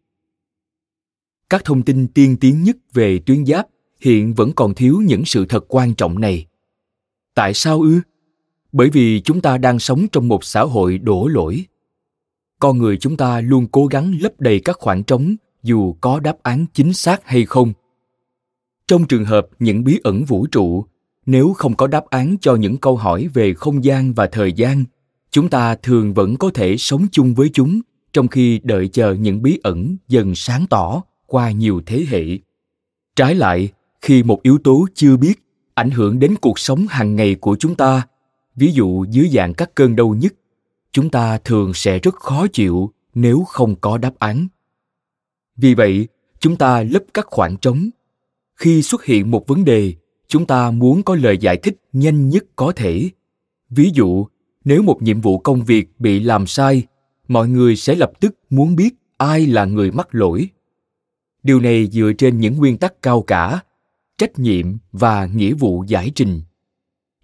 Các 1.49 1.65
thông 1.65 1.81
tin 1.81 2.07
tiên 2.07 2.37
tiến 2.39 2.63
nhất 2.63 2.77
về 2.93 3.19
tuyến 3.19 3.45
giáp 3.45 3.67
hiện 4.01 4.33
vẫn 4.33 4.51
còn 4.55 4.73
thiếu 4.73 5.01
những 5.05 5.25
sự 5.25 5.45
thật 5.45 5.65
quan 5.67 5.95
trọng 5.95 6.19
này. 6.19 6.45
Tại 7.33 7.53
sao 7.53 7.81
ư? 7.81 8.01
Bởi 8.71 8.89
vì 8.89 9.21
chúng 9.21 9.41
ta 9.41 9.57
đang 9.57 9.79
sống 9.79 10.07
trong 10.11 10.27
một 10.27 10.43
xã 10.43 10.61
hội 10.61 10.97
đổ 10.97 11.27
lỗi. 11.27 11.65
Con 12.59 12.77
người 12.77 12.97
chúng 12.97 13.17
ta 13.17 13.41
luôn 13.41 13.67
cố 13.71 13.85
gắng 13.85 14.15
lấp 14.21 14.31
đầy 14.39 14.59
các 14.59 14.77
khoảng 14.79 15.03
trống 15.03 15.35
dù 15.67 15.93
có 16.01 16.19
đáp 16.19 16.37
án 16.43 16.65
chính 16.73 16.93
xác 16.93 17.21
hay 17.25 17.45
không. 17.45 17.73
Trong 18.87 19.07
trường 19.07 19.25
hợp 19.25 19.47
những 19.59 19.83
bí 19.83 19.99
ẩn 20.03 20.25
vũ 20.25 20.47
trụ, 20.51 20.85
nếu 21.25 21.53
không 21.53 21.75
có 21.75 21.87
đáp 21.87 22.05
án 22.09 22.35
cho 22.41 22.55
những 22.55 22.77
câu 22.77 22.95
hỏi 22.95 23.27
về 23.33 23.53
không 23.53 23.83
gian 23.83 24.13
và 24.13 24.27
thời 24.27 24.53
gian, 24.53 24.83
chúng 25.31 25.49
ta 25.49 25.75
thường 25.75 26.13
vẫn 26.13 26.35
có 26.37 26.51
thể 26.53 26.77
sống 26.77 27.07
chung 27.11 27.33
với 27.33 27.49
chúng, 27.53 27.81
trong 28.13 28.27
khi 28.27 28.59
đợi 28.63 28.87
chờ 28.87 29.13
những 29.13 29.41
bí 29.41 29.59
ẩn 29.63 29.97
dần 30.07 30.35
sáng 30.35 30.65
tỏ 30.69 31.01
qua 31.25 31.51
nhiều 31.51 31.81
thế 31.85 32.05
hệ. 32.09 32.23
Trái 33.15 33.35
lại, 33.35 33.69
khi 34.01 34.23
một 34.23 34.43
yếu 34.43 34.57
tố 34.57 34.87
chưa 34.93 35.17
biết 35.17 35.33
ảnh 35.73 35.91
hưởng 35.91 36.19
đến 36.19 36.35
cuộc 36.41 36.59
sống 36.59 36.85
hàng 36.89 37.15
ngày 37.15 37.35
của 37.35 37.55
chúng 37.59 37.75
ta, 37.75 38.07
ví 38.55 38.71
dụ 38.71 39.05
dưới 39.09 39.29
dạng 39.33 39.53
các 39.53 39.75
cơn 39.75 39.95
đau 39.95 40.15
nhức, 40.19 40.33
chúng 40.91 41.09
ta 41.09 41.37
thường 41.37 41.73
sẽ 41.73 41.99
rất 41.99 42.15
khó 42.15 42.47
chịu 42.53 42.91
nếu 43.15 43.43
không 43.47 43.75
có 43.75 43.97
đáp 43.97 44.13
án 44.19 44.47
vì 45.57 45.73
vậy, 45.73 46.07
chúng 46.39 46.55
ta 46.55 46.83
lấp 46.83 47.03
các 47.13 47.25
khoảng 47.29 47.57
trống. 47.57 47.89
Khi 48.55 48.81
xuất 48.81 49.05
hiện 49.05 49.31
một 49.31 49.47
vấn 49.47 49.65
đề, 49.65 49.93
chúng 50.27 50.45
ta 50.45 50.71
muốn 50.71 51.03
có 51.03 51.15
lời 51.15 51.37
giải 51.37 51.57
thích 51.57 51.77
nhanh 51.93 52.29
nhất 52.29 52.45
có 52.55 52.71
thể. 52.75 53.09
Ví 53.69 53.91
dụ, 53.93 54.27
nếu 54.65 54.81
một 54.81 55.01
nhiệm 55.01 55.21
vụ 55.21 55.37
công 55.39 55.63
việc 55.63 55.89
bị 55.99 56.19
làm 56.19 56.47
sai, 56.47 56.83
mọi 57.27 57.49
người 57.49 57.75
sẽ 57.75 57.95
lập 57.95 58.11
tức 58.19 58.35
muốn 58.49 58.75
biết 58.75 58.95
ai 59.17 59.45
là 59.45 59.65
người 59.65 59.91
mắc 59.91 60.07
lỗi. 60.11 60.49
Điều 61.43 61.59
này 61.59 61.87
dựa 61.87 62.11
trên 62.17 62.39
những 62.39 62.57
nguyên 62.57 62.77
tắc 62.77 63.01
cao 63.01 63.21
cả, 63.21 63.61
trách 64.17 64.39
nhiệm 64.39 64.77
và 64.91 65.25
nghĩa 65.25 65.53
vụ 65.53 65.83
giải 65.87 66.11
trình. 66.15 66.41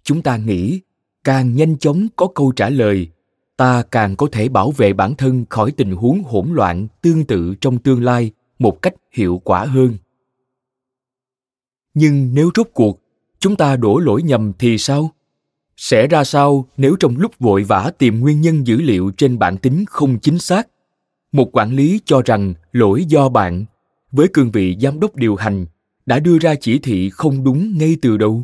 Chúng 0.02 0.22
ta 0.22 0.36
nghĩ, 0.36 0.80
càng 1.24 1.54
nhanh 1.54 1.78
chóng 1.78 2.06
có 2.16 2.26
câu 2.34 2.52
trả 2.52 2.68
lời 2.68 3.08
ta 3.56 3.82
càng 3.90 4.16
có 4.16 4.26
thể 4.32 4.48
bảo 4.48 4.70
vệ 4.70 4.92
bản 4.92 5.14
thân 5.14 5.44
khỏi 5.50 5.72
tình 5.72 5.92
huống 5.92 6.22
hỗn 6.22 6.48
loạn 6.52 6.86
tương 7.02 7.24
tự 7.24 7.54
trong 7.60 7.78
tương 7.78 8.02
lai 8.02 8.30
một 8.58 8.82
cách 8.82 8.94
hiệu 9.12 9.40
quả 9.44 9.64
hơn. 9.64 9.96
Nhưng 11.94 12.34
nếu 12.34 12.50
rốt 12.54 12.68
cuộc 12.74 13.00
chúng 13.38 13.56
ta 13.56 13.76
đổ 13.76 13.98
lỗi 13.98 14.22
nhầm 14.22 14.52
thì 14.58 14.78
sao? 14.78 15.10
Sẽ 15.76 16.06
ra 16.06 16.24
sao 16.24 16.68
nếu 16.76 16.96
trong 17.00 17.16
lúc 17.16 17.38
vội 17.38 17.64
vã 17.64 17.92
tìm 17.98 18.20
nguyên 18.20 18.40
nhân 18.40 18.66
dữ 18.66 18.76
liệu 18.76 19.10
trên 19.16 19.38
bản 19.38 19.56
tính 19.56 19.84
không 19.88 20.18
chính 20.18 20.38
xác? 20.38 20.68
Một 21.32 21.56
quản 21.56 21.72
lý 21.72 22.00
cho 22.04 22.22
rằng 22.22 22.54
lỗi 22.72 23.04
do 23.04 23.28
bạn 23.28 23.64
với 24.12 24.28
cương 24.32 24.50
vị 24.50 24.76
giám 24.80 25.00
đốc 25.00 25.16
điều 25.16 25.36
hành 25.36 25.66
đã 26.06 26.18
đưa 26.18 26.38
ra 26.38 26.54
chỉ 26.54 26.78
thị 26.78 27.10
không 27.10 27.44
đúng 27.44 27.78
ngay 27.78 27.96
từ 28.02 28.16
đầu. 28.16 28.42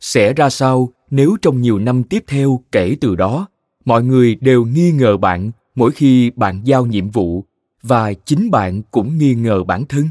Sẽ 0.00 0.32
ra 0.32 0.50
sao 0.50 0.92
nếu 1.10 1.36
trong 1.42 1.60
nhiều 1.60 1.78
năm 1.78 2.02
tiếp 2.02 2.24
theo 2.26 2.60
kể 2.72 2.96
từ 3.00 3.16
đó 3.16 3.48
mọi 3.84 4.04
người 4.04 4.34
đều 4.34 4.64
nghi 4.64 4.92
ngờ 4.92 5.16
bạn 5.16 5.50
mỗi 5.74 5.92
khi 5.92 6.30
bạn 6.30 6.60
giao 6.64 6.86
nhiệm 6.86 7.10
vụ, 7.10 7.44
và 7.82 8.12
chính 8.12 8.50
bạn 8.50 8.82
cũng 8.90 9.18
nghi 9.18 9.34
ngờ 9.34 9.64
bản 9.64 9.84
thân. 9.88 10.08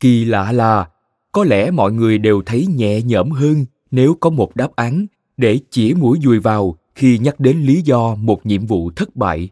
Kỳ 0.00 0.24
lạ 0.24 0.52
là, 0.52 0.88
có 1.32 1.44
lẽ 1.44 1.70
mọi 1.70 1.92
người 1.92 2.18
đều 2.18 2.42
thấy 2.46 2.66
nhẹ 2.66 3.02
nhõm 3.02 3.30
hơn 3.30 3.64
nếu 3.90 4.16
có 4.20 4.30
một 4.30 4.56
đáp 4.56 4.76
án 4.76 5.06
để 5.36 5.60
chỉ 5.70 5.94
mũi 5.94 6.18
dùi 6.22 6.38
vào 6.38 6.76
khi 6.94 7.18
nhắc 7.18 7.40
đến 7.40 7.58
lý 7.58 7.82
do 7.82 8.14
một 8.14 8.46
nhiệm 8.46 8.66
vụ 8.66 8.90
thất 8.90 9.16
bại. 9.16 9.48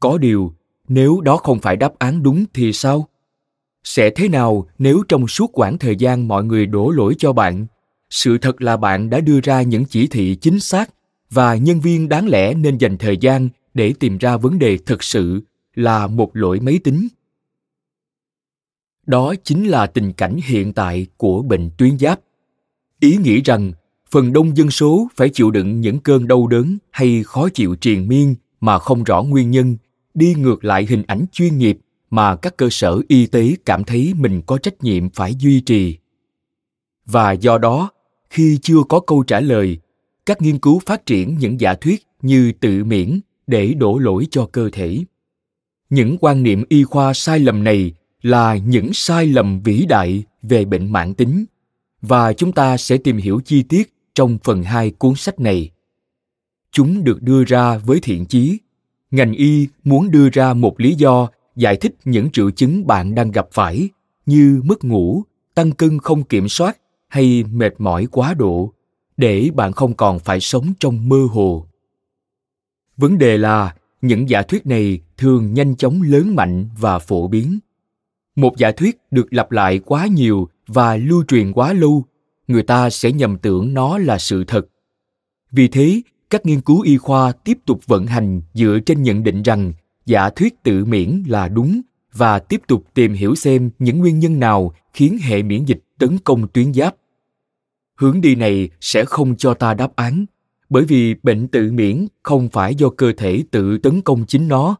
Có 0.00 0.18
điều, 0.18 0.52
nếu 0.88 1.20
đó 1.20 1.36
không 1.36 1.58
phải 1.58 1.76
đáp 1.76 1.98
án 1.98 2.22
đúng 2.22 2.44
thì 2.54 2.72
sao? 2.72 3.08
Sẽ 3.84 4.10
thế 4.10 4.28
nào 4.28 4.66
nếu 4.78 5.02
trong 5.08 5.28
suốt 5.28 5.50
quãng 5.52 5.78
thời 5.78 5.96
gian 5.96 6.28
mọi 6.28 6.44
người 6.44 6.66
đổ 6.66 6.90
lỗi 6.90 7.14
cho 7.18 7.32
bạn 7.32 7.66
sự 8.12 8.38
thật 8.38 8.62
là 8.62 8.76
bạn 8.76 9.10
đã 9.10 9.20
đưa 9.20 9.40
ra 9.40 9.62
những 9.62 9.84
chỉ 9.84 10.06
thị 10.06 10.34
chính 10.40 10.60
xác 10.60 10.90
và 11.30 11.56
nhân 11.56 11.80
viên 11.80 12.08
đáng 12.08 12.28
lẽ 12.28 12.54
nên 12.54 12.78
dành 12.78 12.98
thời 12.98 13.16
gian 13.16 13.48
để 13.74 13.94
tìm 14.00 14.18
ra 14.18 14.36
vấn 14.36 14.58
đề 14.58 14.78
thực 14.86 15.02
sự 15.02 15.40
là 15.74 16.06
một 16.06 16.36
lỗi 16.36 16.60
máy 16.60 16.78
tính. 16.84 17.08
Đó 19.06 19.34
chính 19.44 19.68
là 19.68 19.86
tình 19.86 20.12
cảnh 20.12 20.36
hiện 20.44 20.72
tại 20.72 21.06
của 21.16 21.42
bệnh 21.42 21.70
tuyến 21.78 21.98
giáp. 21.98 22.20
Ý 23.00 23.16
nghĩ 23.16 23.40
rằng 23.40 23.72
phần 24.10 24.32
đông 24.32 24.56
dân 24.56 24.70
số 24.70 25.08
phải 25.16 25.28
chịu 25.28 25.50
đựng 25.50 25.80
những 25.80 26.00
cơn 26.00 26.28
đau 26.28 26.46
đớn 26.46 26.78
hay 26.90 27.22
khó 27.22 27.48
chịu 27.48 27.74
triền 27.74 28.08
miên 28.08 28.34
mà 28.60 28.78
không 28.78 29.04
rõ 29.04 29.22
nguyên 29.22 29.50
nhân, 29.50 29.76
đi 30.14 30.34
ngược 30.34 30.64
lại 30.64 30.86
hình 30.88 31.02
ảnh 31.06 31.24
chuyên 31.32 31.58
nghiệp 31.58 31.78
mà 32.10 32.36
các 32.36 32.56
cơ 32.56 32.68
sở 32.70 33.00
y 33.08 33.26
tế 33.26 33.56
cảm 33.64 33.84
thấy 33.84 34.14
mình 34.16 34.42
có 34.46 34.58
trách 34.58 34.82
nhiệm 34.82 35.10
phải 35.10 35.34
duy 35.34 35.60
trì. 35.60 35.98
Và 37.06 37.32
do 37.32 37.58
đó 37.58 37.90
khi 38.32 38.58
chưa 38.62 38.82
có 38.88 39.00
câu 39.00 39.22
trả 39.22 39.40
lời 39.40 39.78
các 40.26 40.42
nghiên 40.42 40.58
cứu 40.58 40.80
phát 40.86 41.06
triển 41.06 41.38
những 41.38 41.60
giả 41.60 41.74
thuyết 41.74 42.06
như 42.22 42.52
tự 42.60 42.84
miễn 42.84 43.20
để 43.46 43.74
đổ 43.74 43.98
lỗi 43.98 44.26
cho 44.30 44.48
cơ 44.52 44.70
thể 44.72 44.98
những 45.92 46.16
quan 46.20 46.42
niệm 46.42 46.64
y 46.68 46.84
khoa 46.84 47.12
sai 47.12 47.38
lầm 47.38 47.64
này 47.64 47.92
là 48.22 48.56
những 48.56 48.90
sai 48.92 49.26
lầm 49.26 49.60
vĩ 49.60 49.86
đại 49.88 50.24
về 50.42 50.64
bệnh 50.64 50.92
mãn 50.92 51.14
tính 51.14 51.44
và 52.02 52.32
chúng 52.32 52.52
ta 52.52 52.76
sẽ 52.76 52.96
tìm 52.96 53.16
hiểu 53.16 53.40
chi 53.44 53.62
tiết 53.62 53.94
trong 54.14 54.38
phần 54.44 54.62
2 54.62 54.90
cuốn 54.90 55.14
sách 55.14 55.40
này. 55.40 55.70
Chúng 56.70 57.04
được 57.04 57.22
đưa 57.22 57.44
ra 57.44 57.78
với 57.78 58.00
thiện 58.00 58.26
chí. 58.26 58.58
Ngành 59.10 59.32
y 59.32 59.68
muốn 59.84 60.10
đưa 60.10 60.28
ra 60.28 60.54
một 60.54 60.80
lý 60.80 60.94
do 60.94 61.28
giải 61.56 61.76
thích 61.76 61.94
những 62.04 62.30
triệu 62.30 62.50
chứng 62.50 62.86
bạn 62.86 63.14
đang 63.14 63.30
gặp 63.30 63.48
phải 63.52 63.88
như 64.26 64.60
mất 64.64 64.84
ngủ, 64.84 65.22
tăng 65.54 65.72
cân 65.72 65.98
không 65.98 66.22
kiểm 66.24 66.48
soát 66.48 66.78
hay 67.12 67.44
mệt 67.52 67.74
mỏi 67.78 68.06
quá 68.10 68.34
độ 68.34 68.72
để 69.16 69.50
bạn 69.54 69.72
không 69.72 69.94
còn 69.94 70.18
phải 70.18 70.40
sống 70.40 70.72
trong 70.80 71.08
mơ 71.08 71.26
hồ. 71.30 71.66
Vấn 72.96 73.18
đề 73.18 73.38
là 73.38 73.74
những 74.02 74.28
giả 74.28 74.42
thuyết 74.42 74.66
này 74.66 75.00
thường 75.16 75.54
nhanh 75.54 75.76
chóng 75.76 76.02
lớn 76.02 76.34
mạnh 76.36 76.68
và 76.78 76.98
phổ 76.98 77.28
biến. 77.28 77.58
Một 78.36 78.56
giả 78.56 78.72
thuyết 78.72 78.98
được 79.10 79.32
lặp 79.32 79.52
lại 79.52 79.78
quá 79.78 80.06
nhiều 80.06 80.48
và 80.66 80.96
lưu 80.96 81.24
truyền 81.28 81.52
quá 81.52 81.72
lâu, 81.72 82.04
người 82.48 82.62
ta 82.62 82.90
sẽ 82.90 83.12
nhầm 83.12 83.38
tưởng 83.38 83.74
nó 83.74 83.98
là 83.98 84.18
sự 84.18 84.44
thật. 84.44 84.66
Vì 85.50 85.68
thế, 85.68 86.02
các 86.30 86.46
nghiên 86.46 86.60
cứu 86.60 86.80
y 86.80 86.96
khoa 86.96 87.32
tiếp 87.32 87.58
tục 87.66 87.80
vận 87.86 88.06
hành 88.06 88.42
dựa 88.54 88.78
trên 88.86 89.02
nhận 89.02 89.22
định 89.22 89.42
rằng 89.42 89.72
giả 90.06 90.30
thuyết 90.30 90.62
tự 90.62 90.84
miễn 90.84 91.22
là 91.26 91.48
đúng 91.48 91.80
và 92.12 92.38
tiếp 92.38 92.62
tục 92.66 92.84
tìm 92.94 93.12
hiểu 93.12 93.34
xem 93.34 93.70
những 93.78 93.98
nguyên 93.98 94.18
nhân 94.18 94.40
nào 94.40 94.72
khiến 94.92 95.18
hệ 95.22 95.42
miễn 95.42 95.64
dịch 95.64 95.80
tấn 95.98 96.18
công 96.18 96.48
tuyến 96.48 96.74
giáp. 96.74 96.94
Hướng 98.02 98.20
đi 98.20 98.34
này 98.34 98.68
sẽ 98.80 99.04
không 99.04 99.36
cho 99.36 99.54
ta 99.54 99.74
đáp 99.74 99.96
án, 99.96 100.24
bởi 100.70 100.84
vì 100.84 101.14
bệnh 101.22 101.48
tự 101.48 101.72
miễn 101.72 102.06
không 102.22 102.48
phải 102.48 102.74
do 102.74 102.88
cơ 102.88 103.12
thể 103.16 103.44
tự 103.50 103.78
tấn 103.78 104.00
công 104.02 104.26
chính 104.26 104.48
nó. 104.48 104.76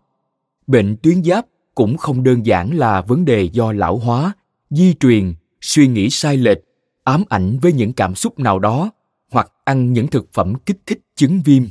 Bệnh 0.66 0.96
tuyến 1.02 1.24
giáp 1.24 1.46
cũng 1.74 1.96
không 1.96 2.22
đơn 2.22 2.46
giản 2.46 2.70
là 2.76 3.00
vấn 3.00 3.24
đề 3.24 3.42
do 3.42 3.72
lão 3.72 3.96
hóa, 3.96 4.32
di 4.70 4.94
truyền, 4.94 5.34
suy 5.60 5.86
nghĩ 5.86 6.10
sai 6.10 6.36
lệch, 6.36 6.58
ám 7.04 7.24
ảnh 7.28 7.58
với 7.62 7.72
những 7.72 7.92
cảm 7.92 8.14
xúc 8.14 8.38
nào 8.38 8.58
đó 8.58 8.90
hoặc 9.30 9.52
ăn 9.64 9.92
những 9.92 10.06
thực 10.06 10.32
phẩm 10.32 10.54
kích 10.66 10.80
thích 10.86 11.00
chứng 11.16 11.40
viêm. 11.44 11.62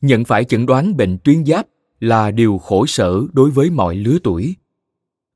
Nhận 0.00 0.24
phải 0.24 0.44
chẩn 0.44 0.66
đoán 0.66 0.96
bệnh 0.96 1.18
tuyến 1.18 1.44
giáp 1.44 1.66
là 2.00 2.30
điều 2.30 2.58
khổ 2.58 2.86
sở 2.86 3.20
đối 3.32 3.50
với 3.50 3.70
mọi 3.70 3.96
lứa 3.96 4.18
tuổi. 4.22 4.56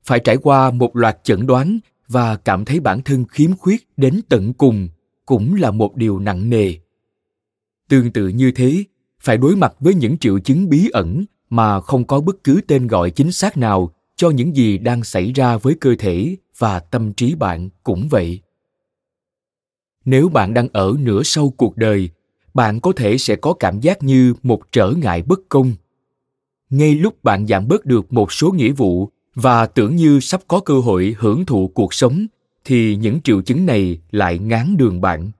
Phải 0.03 0.19
trải 0.19 0.37
qua 0.37 0.71
một 0.71 0.95
loạt 0.95 1.17
chẩn 1.23 1.47
đoán 1.47 1.79
và 2.07 2.35
cảm 2.35 2.65
thấy 2.65 2.79
bản 2.79 3.01
thân 3.01 3.25
khiếm 3.25 3.55
khuyết 3.55 3.87
đến 3.97 4.21
tận 4.29 4.53
cùng 4.53 4.89
cũng 5.25 5.55
là 5.55 5.71
một 5.71 5.95
điều 5.95 6.19
nặng 6.19 6.49
nề. 6.49 6.73
Tương 7.89 8.11
tự 8.11 8.27
như 8.27 8.51
thế, 8.51 8.83
phải 9.19 9.37
đối 9.37 9.55
mặt 9.55 9.73
với 9.79 9.93
những 9.93 10.17
triệu 10.17 10.39
chứng 10.39 10.69
bí 10.69 10.89
ẩn 10.93 11.25
mà 11.49 11.81
không 11.81 12.07
có 12.07 12.21
bất 12.21 12.43
cứ 12.43 12.61
tên 12.67 12.87
gọi 12.87 13.11
chính 13.11 13.31
xác 13.31 13.57
nào 13.57 13.93
cho 14.15 14.29
những 14.29 14.55
gì 14.55 14.77
đang 14.77 15.03
xảy 15.03 15.31
ra 15.31 15.57
với 15.57 15.75
cơ 15.81 15.95
thể 15.99 16.35
và 16.57 16.79
tâm 16.79 17.13
trí 17.13 17.35
bạn 17.35 17.69
cũng 17.83 18.07
vậy 18.07 18.41
nếu 20.07 20.29
bạn 20.29 20.53
đang 20.53 20.67
ở 20.73 20.93
nửa 20.99 21.23
sâu 21.23 21.53
cuộc 21.57 21.77
đời 21.77 22.09
bạn 22.53 22.79
có 22.79 22.91
thể 22.95 23.17
sẽ 23.17 23.35
có 23.35 23.53
cảm 23.53 23.79
giác 23.79 24.03
như 24.03 24.33
một 24.43 24.71
trở 24.71 24.91
ngại 24.91 25.21
bất 25.21 25.39
công 25.49 25.73
ngay 26.69 26.95
lúc 26.95 27.23
bạn 27.23 27.47
giảm 27.47 27.67
bớt 27.67 27.85
được 27.85 28.13
một 28.13 28.31
số 28.31 28.51
nghĩa 28.51 28.71
vụ 28.71 29.09
và 29.41 29.65
tưởng 29.65 29.95
như 29.95 30.19
sắp 30.19 30.41
có 30.47 30.59
cơ 30.59 30.79
hội 30.79 31.15
hưởng 31.19 31.45
thụ 31.45 31.67
cuộc 31.67 31.93
sống 31.93 32.25
thì 32.65 32.95
những 32.95 33.21
triệu 33.21 33.41
chứng 33.41 33.65
này 33.65 33.97
lại 34.11 34.39
ngán 34.39 34.77
đường 34.77 35.01
bạn. 35.01 35.31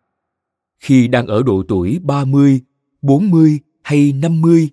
Khi 0.79 1.07
đang 1.07 1.27
ở 1.27 1.43
độ 1.43 1.63
tuổi 1.67 1.99
30, 2.03 2.61
40 3.01 3.59
hay 3.83 4.11
50, 4.11 4.69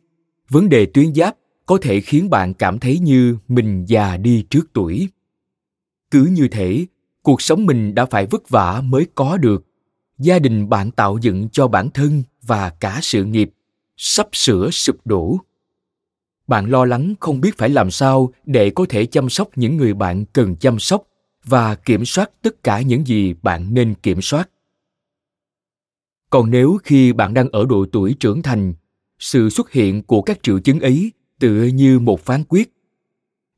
vấn 0.48 0.68
đề 0.68 0.86
tuyến 0.86 1.14
giáp 1.14 1.36
có 1.66 1.78
thể 1.82 2.00
khiến 2.00 2.30
bạn 2.30 2.54
cảm 2.54 2.78
thấy 2.78 2.98
như 2.98 3.36
mình 3.48 3.84
già 3.88 4.16
đi 4.16 4.44
trước 4.50 4.72
tuổi. 4.72 5.08
Cứ 6.10 6.24
như 6.24 6.48
thể, 6.48 6.86
cuộc 7.22 7.42
sống 7.42 7.66
mình 7.66 7.94
đã 7.94 8.06
phải 8.06 8.26
vất 8.26 8.48
vả 8.48 8.82
mới 8.84 9.06
có 9.14 9.36
được. 9.36 9.66
Gia 10.18 10.38
đình 10.38 10.68
bạn 10.68 10.90
tạo 10.90 11.18
dựng 11.20 11.48
cho 11.52 11.68
bản 11.68 11.90
thân 11.90 12.22
và 12.42 12.70
cả 12.70 12.98
sự 13.02 13.24
nghiệp 13.24 13.50
sắp 13.96 14.28
sửa 14.32 14.70
sụp 14.70 14.96
đổ 15.04 15.38
bạn 16.46 16.70
lo 16.70 16.84
lắng 16.84 17.14
không 17.20 17.40
biết 17.40 17.58
phải 17.58 17.68
làm 17.68 17.90
sao 17.90 18.32
để 18.46 18.70
có 18.70 18.86
thể 18.88 19.06
chăm 19.06 19.28
sóc 19.28 19.48
những 19.56 19.76
người 19.76 19.94
bạn 19.94 20.24
cần 20.24 20.56
chăm 20.56 20.78
sóc 20.78 21.02
và 21.44 21.74
kiểm 21.74 22.04
soát 22.04 22.30
tất 22.42 22.62
cả 22.62 22.80
những 22.80 23.06
gì 23.06 23.34
bạn 23.42 23.74
nên 23.74 23.94
kiểm 23.94 24.22
soát. 24.22 24.50
Còn 26.30 26.50
nếu 26.50 26.78
khi 26.84 27.12
bạn 27.12 27.34
đang 27.34 27.48
ở 27.48 27.66
độ 27.68 27.86
tuổi 27.92 28.14
trưởng 28.20 28.42
thành, 28.42 28.74
sự 29.18 29.50
xuất 29.50 29.72
hiện 29.72 30.02
của 30.02 30.22
các 30.22 30.42
triệu 30.42 30.58
chứng 30.58 30.80
ấy 30.80 31.12
tựa 31.38 31.64
như 31.64 31.98
một 31.98 32.20
phán 32.20 32.44
quyết. 32.48 32.72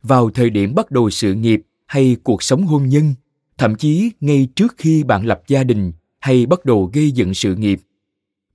Vào 0.03 0.31
thời 0.31 0.51
điểm 0.51 0.75
bắt 0.75 0.91
đầu 0.91 1.11
sự 1.11 1.35
nghiệp 1.35 1.63
hay 1.87 2.17
cuộc 2.23 2.43
sống 2.43 2.63
hôn 2.63 2.89
nhân, 2.89 3.15
thậm 3.59 3.75
chí 3.75 4.11
ngay 4.21 4.49
trước 4.57 4.75
khi 4.79 5.05
bạn 5.05 5.27
lập 5.27 5.43
gia 5.49 5.65
đình 5.65 5.93
hay 6.19 6.47
bắt 6.47 6.65
đầu 6.65 6.91
gây 6.93 7.11
dựng 7.11 7.35
sự 7.35 7.55
nghiệp, 7.55 7.81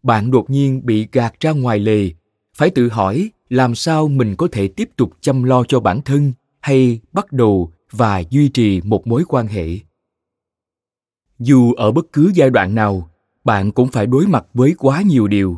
bạn 0.04 0.32
đột 0.32 0.50
nhiên 0.50 0.82
bị 0.86 1.08
gạt 1.12 1.40
ra 1.40 1.52
ngoài 1.52 1.80
lề 1.80 2.10
phải 2.56 2.70
tự 2.70 2.89
hỏi 2.89 3.32
làm 3.49 3.76
sao 3.76 4.08
mình 4.08 4.36
có 4.36 4.47
thể 4.52 4.68
tiếp 4.68 4.89
tục 4.95 5.12
chăm 5.22 5.43
lo 5.43 5.64
cho 5.64 5.80
bản 5.80 6.02
thân 6.02 6.34
hay 6.60 6.99
bắt 7.14 7.32
đầu 7.32 7.72
và 7.91 8.24
duy 8.30 8.49
trì 8.49 8.82
một 8.82 9.08
mối 9.08 9.24
quan 9.28 9.47
hệ. 9.47 9.68
Dù 11.39 11.74
ở 11.74 11.91
bất 11.91 12.06
cứ 12.14 12.32
giai 12.36 12.49
đoạn 12.49 12.76
nào, 12.76 13.10
bạn 13.43 13.72
cũng 13.72 13.88
phải 13.88 14.06
đối 14.06 14.28
mặt 14.28 14.45
với 14.54 14.76
quá 14.78 15.02
nhiều 15.02 15.28
điều. 15.28 15.58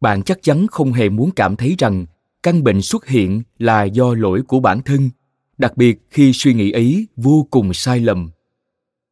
Bạn 0.00 0.22
chắc 0.22 0.42
chắn 0.42 0.66
không 0.66 0.92
hề 0.92 1.08
muốn 1.08 1.30
cảm 1.30 1.56
thấy 1.56 1.74
rằng 1.78 2.06
căn 2.42 2.64
bệnh 2.64 2.82
xuất 2.82 3.06
hiện 3.06 3.42
là 3.58 3.84
do 3.84 4.14
lỗi 4.14 4.42
của 4.42 4.60
bản 4.60 4.82
thân, 4.82 5.10
đặc 5.58 5.76
biệt 5.76 6.00
khi 6.10 6.32
suy 6.32 6.54
nghĩ 6.54 6.70
ấy 6.70 7.06
vô 7.16 7.46
cùng 7.50 7.74
sai 7.74 8.00
lầm. 8.00 8.30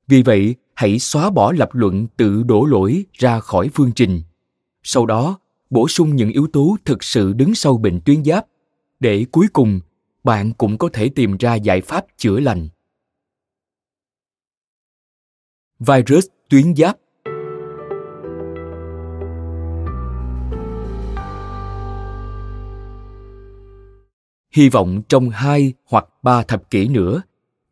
Vì 0.08 0.22
vậy, 0.22 0.54
hãy 0.74 0.98
xóa 0.98 1.30
bỏ 1.30 1.52
lập 1.52 1.68
luận 1.72 2.06
tự 2.16 2.42
đổ 2.42 2.64
lỗi 2.64 3.04
ra 3.12 3.40
khỏi 3.40 3.68
phương 3.74 3.92
trình. 3.92 4.22
Sau 4.82 5.06
đó 5.06 5.38
bổ 5.72 5.88
sung 5.88 6.16
những 6.16 6.30
yếu 6.30 6.46
tố 6.52 6.76
thực 6.84 7.04
sự 7.04 7.32
đứng 7.32 7.54
sau 7.54 7.76
bệnh 7.76 8.00
tuyến 8.00 8.24
giáp, 8.24 8.46
để 9.00 9.26
cuối 9.32 9.46
cùng 9.52 9.80
bạn 10.24 10.52
cũng 10.58 10.78
có 10.78 10.88
thể 10.92 11.08
tìm 11.08 11.36
ra 11.36 11.54
giải 11.54 11.80
pháp 11.80 12.04
chữa 12.16 12.40
lành. 12.40 12.68
Virus 15.78 16.26
tuyến 16.48 16.76
giáp. 16.76 16.96
Hy 24.50 24.68
vọng 24.68 25.02
trong 25.08 25.30
hai 25.30 25.72
hoặc 25.84 26.04
ba 26.22 26.42
thập 26.42 26.70
kỷ 26.70 26.88
nữa, 26.88 27.22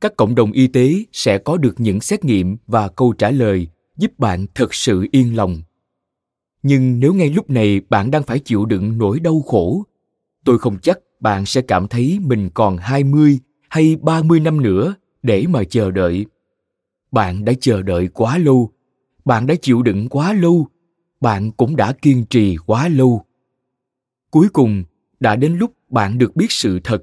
các 0.01 0.16
cộng 0.16 0.34
đồng 0.34 0.53
y 0.53 0.66
tế 0.66 0.94
sẽ 1.12 1.38
có 1.38 1.57
được 1.57 1.74
những 1.78 2.01
xét 2.01 2.24
nghiệm 2.24 2.57
và 2.66 2.88
câu 2.88 3.12
trả 3.12 3.30
lời 3.30 3.68
giúp 3.96 4.18
bạn 4.18 4.46
thực 4.55 4.74
sự 4.74 5.07
yên 5.12 5.36
lòng 5.36 5.62
nhưng 6.63 7.01
nếu 7.01 7.15
ngay 7.15 7.31
lúc 7.31 7.51
này 7.51 7.81
bạn 7.91 8.11
đang 8.11 8.23
phải 8.23 8.39
chịu 8.39 8.67
đựng 8.67 8.99
nỗi 8.99 9.21
đau 9.21 9.41
khổ, 9.41 9.85
tôi 10.45 10.59
không 10.59 10.79
chắc 10.83 10.99
bạn 11.21 11.47
sẽ 11.47 11.61
cảm 11.61 11.89
thấy 11.89 12.19
mình 12.23 12.51
còn 12.55 12.77
20 12.77 13.39
hay 13.69 13.97
30 13.97 14.41
năm 14.41 14.63
nữa 14.63 14.95
để 15.23 15.45
mà 15.49 15.65
chờ 15.65 15.91
đợi. 15.91 16.27
Bạn 17.13 17.45
đã 17.45 17.53
chờ 17.61 17.83
đợi 17.83 18.09
quá 18.09 18.39
lâu, 18.39 18.71
bạn 19.25 19.47
đã 19.47 19.55
chịu 19.63 19.83
đựng 19.83 20.09
quá 20.09 20.33
lâu, 20.33 20.67
bạn 21.21 21.51
cũng 21.53 21.77
đã 21.77 21.93
kiên 21.93 22.25
trì 22.31 22.57
quá 22.57 22.89
lâu. 22.89 23.25
Cuối 24.31 24.49
cùng, 24.53 24.85
đã 25.21 25.37
đến 25.37 25.59
lúc 25.59 25.73
bạn 25.89 26.19
được 26.19 26.37
biết 26.37 26.47
sự 26.53 26.81
thật. 26.85 27.03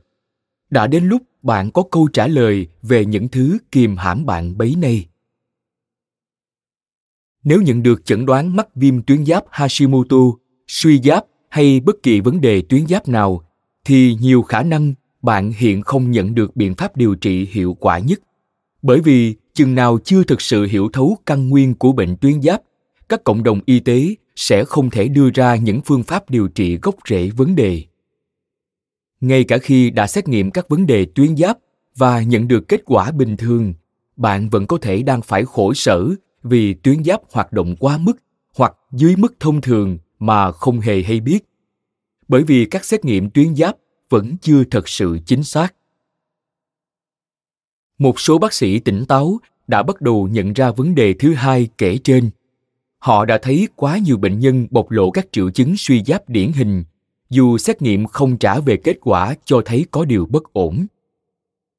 Đã 0.70 0.88
đến 0.88 1.04
lúc 1.04 1.22
bạn 1.44 1.72
có 1.72 1.84
câu 1.92 2.08
trả 2.14 2.28
lời 2.28 2.68
về 2.82 3.06
những 3.06 3.28
thứ 3.28 3.58
kìm 3.72 3.98
hãm 3.98 4.26
bạn 4.26 4.58
bấy 4.58 4.76
nay. 4.76 5.08
Nếu 7.48 7.62
nhận 7.62 7.84
được 7.84 8.06
chẩn 8.06 8.26
đoán 8.26 8.56
mắc 8.56 8.76
viêm 8.76 9.02
tuyến 9.02 9.26
giáp 9.26 9.44
Hashimoto, 9.50 10.18
suy 10.68 11.02
giáp 11.02 11.26
hay 11.50 11.80
bất 11.80 12.04
kỳ 12.04 12.20
vấn 12.20 12.42
đề 12.42 12.62
tuyến 12.62 12.88
giáp 12.88 13.08
nào, 13.08 13.44
thì 13.86 14.16
nhiều 14.22 14.42
khả 14.42 14.64
năng 14.64 14.94
bạn 15.22 15.52
hiện 15.58 15.82
không 15.82 16.12
nhận 16.12 16.36
được 16.36 16.56
biện 16.56 16.76
pháp 16.76 16.98
điều 16.98 17.16
trị 17.16 17.48
hiệu 17.52 17.74
quả 17.80 18.00
nhất. 18.00 18.20
Bởi 18.82 19.00
vì 19.02 19.36
chừng 19.54 19.76
nào 19.76 20.00
chưa 20.04 20.24
thực 20.24 20.42
sự 20.42 20.66
hiểu 20.66 20.90
thấu 20.94 21.18
căn 21.26 21.50
nguyên 21.50 21.76
của 21.76 21.92
bệnh 21.92 22.18
tuyến 22.18 22.42
giáp, 22.42 22.62
các 23.10 23.24
cộng 23.24 23.44
đồng 23.44 23.60
y 23.66 23.80
tế 23.80 24.16
sẽ 24.36 24.64
không 24.66 24.90
thể 24.90 25.08
đưa 25.08 25.30
ra 25.30 25.56
những 25.56 25.82
phương 25.86 26.04
pháp 26.04 26.30
điều 26.30 26.48
trị 26.48 26.78
gốc 26.82 26.96
rễ 27.10 27.30
vấn 27.30 27.56
đề. 27.56 27.84
Ngay 29.22 29.44
cả 29.44 29.58
khi 29.58 29.90
đã 29.90 30.08
xét 30.08 30.28
nghiệm 30.28 30.52
các 30.52 30.70
vấn 30.70 30.86
đề 30.86 31.06
tuyến 31.16 31.38
giáp 31.38 31.58
và 31.96 32.22
nhận 32.22 32.48
được 32.48 32.68
kết 32.68 32.82
quả 32.86 33.12
bình 33.12 33.38
thường, 33.38 33.74
bạn 34.18 34.50
vẫn 34.50 34.68
có 34.68 34.78
thể 34.82 35.04
đang 35.04 35.22
phải 35.22 35.46
khổ 35.46 35.74
sở 35.74 36.10
vì 36.48 36.74
tuyến 36.74 37.04
giáp 37.04 37.22
hoạt 37.32 37.54
động 37.54 37.76
quá 37.80 37.98
mức 37.98 38.14
hoặc 38.56 38.74
dưới 38.92 39.16
mức 39.16 39.36
thông 39.40 39.62
thường 39.62 39.98
mà 40.20 40.52
không 40.52 40.80
hề 40.80 41.04
hay 41.04 41.20
biết. 41.20 41.40
Bởi 42.28 42.44
vì 42.44 42.66
các 42.66 42.86
xét 42.86 43.06
nghiệm 43.06 43.30
tuyến 43.30 43.56
giáp 43.56 43.76
vẫn 44.10 44.38
chưa 44.42 44.64
thật 44.64 44.90
sự 44.90 45.18
chính 45.26 45.44
xác. 45.44 45.74
Một 47.98 48.20
số 48.20 48.38
bác 48.38 48.54
sĩ 48.54 48.80
tỉnh 48.80 49.06
táo 49.06 49.40
đã 49.68 49.84
bắt 49.84 50.02
đầu 50.02 50.28
nhận 50.32 50.54
ra 50.54 50.72
vấn 50.72 50.96
đề 50.96 51.14
thứ 51.14 51.34
hai 51.34 51.68
kể 51.78 51.98
trên. 52.04 52.30
Họ 53.00 53.26
đã 53.26 53.38
thấy 53.38 53.68
quá 53.76 53.98
nhiều 53.98 54.18
bệnh 54.18 54.40
nhân 54.40 54.68
bộc 54.70 54.92
lộ 54.92 55.12
các 55.12 55.28
triệu 55.32 55.50
chứng 55.50 55.76
suy 55.78 56.04
giáp 56.04 56.30
điển 56.30 56.52
hình, 56.52 56.84
dù 57.30 57.58
xét 57.58 57.82
nghiệm 57.82 58.06
không 58.06 58.38
trả 58.38 58.60
về 58.60 58.78
kết 58.78 58.98
quả 59.02 59.36
cho 59.46 59.62
thấy 59.66 59.86
có 59.92 60.06
điều 60.06 60.26
bất 60.26 60.54
ổn. 60.54 60.86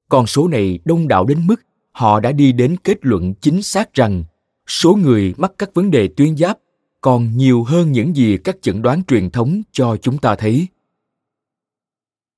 Con 0.08 0.26
số 0.26 0.48
này 0.48 0.78
đông 0.84 1.08
đảo 1.08 1.24
đến 1.24 1.46
mức 1.46 1.56
họ 1.92 2.20
đã 2.20 2.32
đi 2.32 2.52
đến 2.52 2.76
kết 2.84 2.98
luận 3.00 3.34
chính 3.34 3.62
xác 3.62 3.94
rằng 3.94 4.24
số 4.68 4.94
người 4.94 5.34
mắc 5.36 5.52
các 5.58 5.74
vấn 5.74 5.90
đề 5.90 6.08
tuyến 6.08 6.36
giáp 6.36 6.58
còn 7.00 7.36
nhiều 7.36 7.64
hơn 7.64 7.92
những 7.92 8.16
gì 8.16 8.38
các 8.44 8.56
chẩn 8.62 8.82
đoán 8.82 9.02
truyền 9.04 9.30
thống 9.30 9.62
cho 9.72 9.96
chúng 9.96 10.18
ta 10.18 10.36
thấy. 10.36 10.66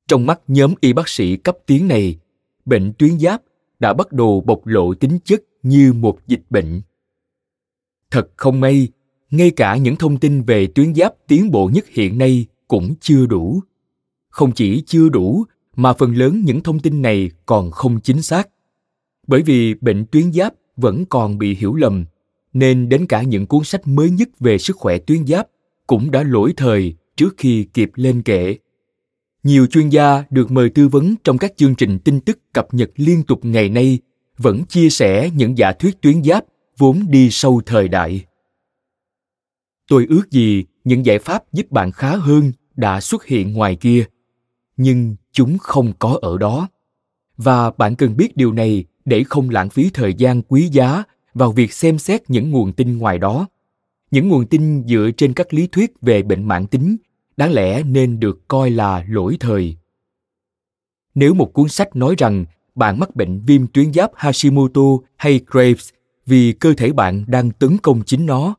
Trong 0.09 0.27
mắt 0.27 0.41
nhóm 0.49 0.75
y 0.81 0.93
bác 0.93 1.09
sĩ 1.09 1.37
cấp 1.37 1.57
tiến 1.67 1.89
này, 1.89 2.19
bệnh 2.65 2.93
tuyến 2.99 3.19
giáp 3.19 3.43
đã 3.79 3.93
bắt 3.95 4.13
đầu 4.13 4.41
bộc 4.41 4.67
lộ 4.67 4.95
tính 4.95 5.19
chất 5.25 5.43
như 5.63 5.93
một 5.93 6.19
dịch 6.27 6.43
bệnh. 6.51 6.83
Thật 8.11 8.31
không 8.37 8.61
may, 8.61 8.89
ngay 9.31 9.51
cả 9.51 9.77
những 9.77 9.97
thông 9.97 10.19
tin 10.19 10.43
về 10.43 10.67
tuyến 10.67 10.95
giáp 10.95 11.15
tiến 11.27 11.51
bộ 11.51 11.71
nhất 11.75 11.85
hiện 11.89 12.19
nay 12.19 12.47
cũng 12.69 12.95
chưa 13.01 13.27
đủ. 13.27 13.61
Không 14.29 14.53
chỉ 14.53 14.83
chưa 14.87 15.09
đủ, 15.09 15.45
mà 15.77 15.93
phần 15.93 16.17
lớn 16.17 16.43
những 16.45 16.61
thông 16.61 16.81
tin 16.81 17.03
này 17.03 17.31
còn 17.47 17.71
không 17.71 18.01
chính 18.01 18.23
xác. 18.23 18.49
Bởi 19.27 19.43
vì 19.43 19.75
bệnh 19.75 20.07
tuyến 20.07 20.33
giáp 20.33 20.55
vẫn 20.77 21.05
còn 21.05 21.39
bị 21.39 21.55
hiểu 21.55 21.75
lầm, 21.75 22.05
nên 22.53 22.89
đến 22.89 23.07
cả 23.07 23.23
những 23.23 23.47
cuốn 23.47 23.65
sách 23.65 23.89
mới 23.89 24.11
nhất 24.11 24.29
về 24.41 24.59
sức 24.59 24.77
khỏe 24.77 24.99
tuyến 24.99 25.27
giáp 25.27 25.49
cũng 25.87 26.11
đã 26.11 26.23
lỗi 26.23 26.53
thời 26.57 26.95
trước 27.17 27.35
khi 27.37 27.67
kịp 27.75 27.91
lên 27.95 28.23
kệ. 28.23 28.57
Nhiều 29.43 29.67
chuyên 29.67 29.89
gia 29.89 30.25
được 30.31 30.51
mời 30.51 30.71
tư 30.71 30.89
vấn 30.89 31.15
trong 31.25 31.39
các 31.39 31.57
chương 31.57 31.75
trình 31.75 31.99
tin 31.99 32.21
tức 32.21 32.39
cập 32.53 32.75
nhật 32.75 32.91
liên 32.97 33.23
tục 33.23 33.45
ngày 33.45 33.69
nay 33.69 33.99
vẫn 34.39 34.65
chia 34.65 34.91
sẻ 34.91 35.31
những 35.35 35.59
giả 35.59 35.73
thuyết 35.73 36.01
tuyến 36.01 36.25
giáp 36.25 36.45
vốn 36.79 37.05
đi 37.09 37.31
sâu 37.31 37.63
thời 37.67 37.89
đại. 37.89 38.25
Tôi 39.89 40.07
ước 40.09 40.31
gì 40.31 40.65
những 40.85 41.07
giải 41.07 41.19
pháp 41.19 41.53
giúp 41.53 41.71
bạn 41.71 41.93
khá 41.93 42.17
hơn 42.17 42.53
đã 42.77 43.01
xuất 43.01 43.25
hiện 43.25 43.53
ngoài 43.53 43.77
kia, 43.77 44.05
nhưng 44.77 45.17
chúng 45.33 45.59
không 45.59 45.93
có 45.99 46.19
ở 46.23 46.39
đó. 46.39 46.69
Và 47.37 47.71
bạn 47.71 47.97
cần 47.97 48.17
biết 48.17 48.37
điều 48.37 48.53
này 48.53 48.85
để 49.05 49.25
không 49.25 49.51
lãng 49.51 49.71
phí 49.71 49.91
thời 49.95 50.15
gian 50.15 50.43
quý 50.43 50.69
giá 50.73 51.05
vào 51.35 51.53
việc 51.53 51.73
xem 51.73 51.99
xét 51.99 52.31
những 52.31 52.51
nguồn 52.51 52.73
tin 52.73 52.99
ngoài 52.99 53.19
đó. 53.19 53.47
Những 54.11 54.29
nguồn 54.29 54.47
tin 54.47 54.85
dựa 54.89 55.11
trên 55.17 55.33
các 55.33 55.55
lý 55.55 55.67
thuyết 55.67 55.93
về 56.03 56.23
bệnh 56.23 56.49
mãn 56.49 56.67
tính 56.67 56.97
đáng 57.37 57.53
lẽ 57.53 57.83
nên 57.83 58.21
được 58.21 58.49
coi 58.49 58.71
là 58.71 59.05
lỗi 59.09 59.37
thời. 59.41 59.77
Nếu 61.15 61.35
một 61.35 61.53
cuốn 61.53 61.69
sách 61.69 61.97
nói 61.97 62.15
rằng 62.19 62.45
bạn 62.75 62.99
mắc 62.99 63.17
bệnh 63.17 63.41
viêm 63.47 63.67
tuyến 63.67 63.93
giáp 63.93 64.11
Hashimoto 64.15 64.83
hay 65.17 65.41
Graves 65.47 65.89
vì 66.27 66.53
cơ 66.53 66.75
thể 66.75 66.93
bạn 66.93 67.25
đang 67.29 67.51
tấn 67.51 67.79
công 67.79 68.03
chính 68.07 68.27
nó, 68.27 68.55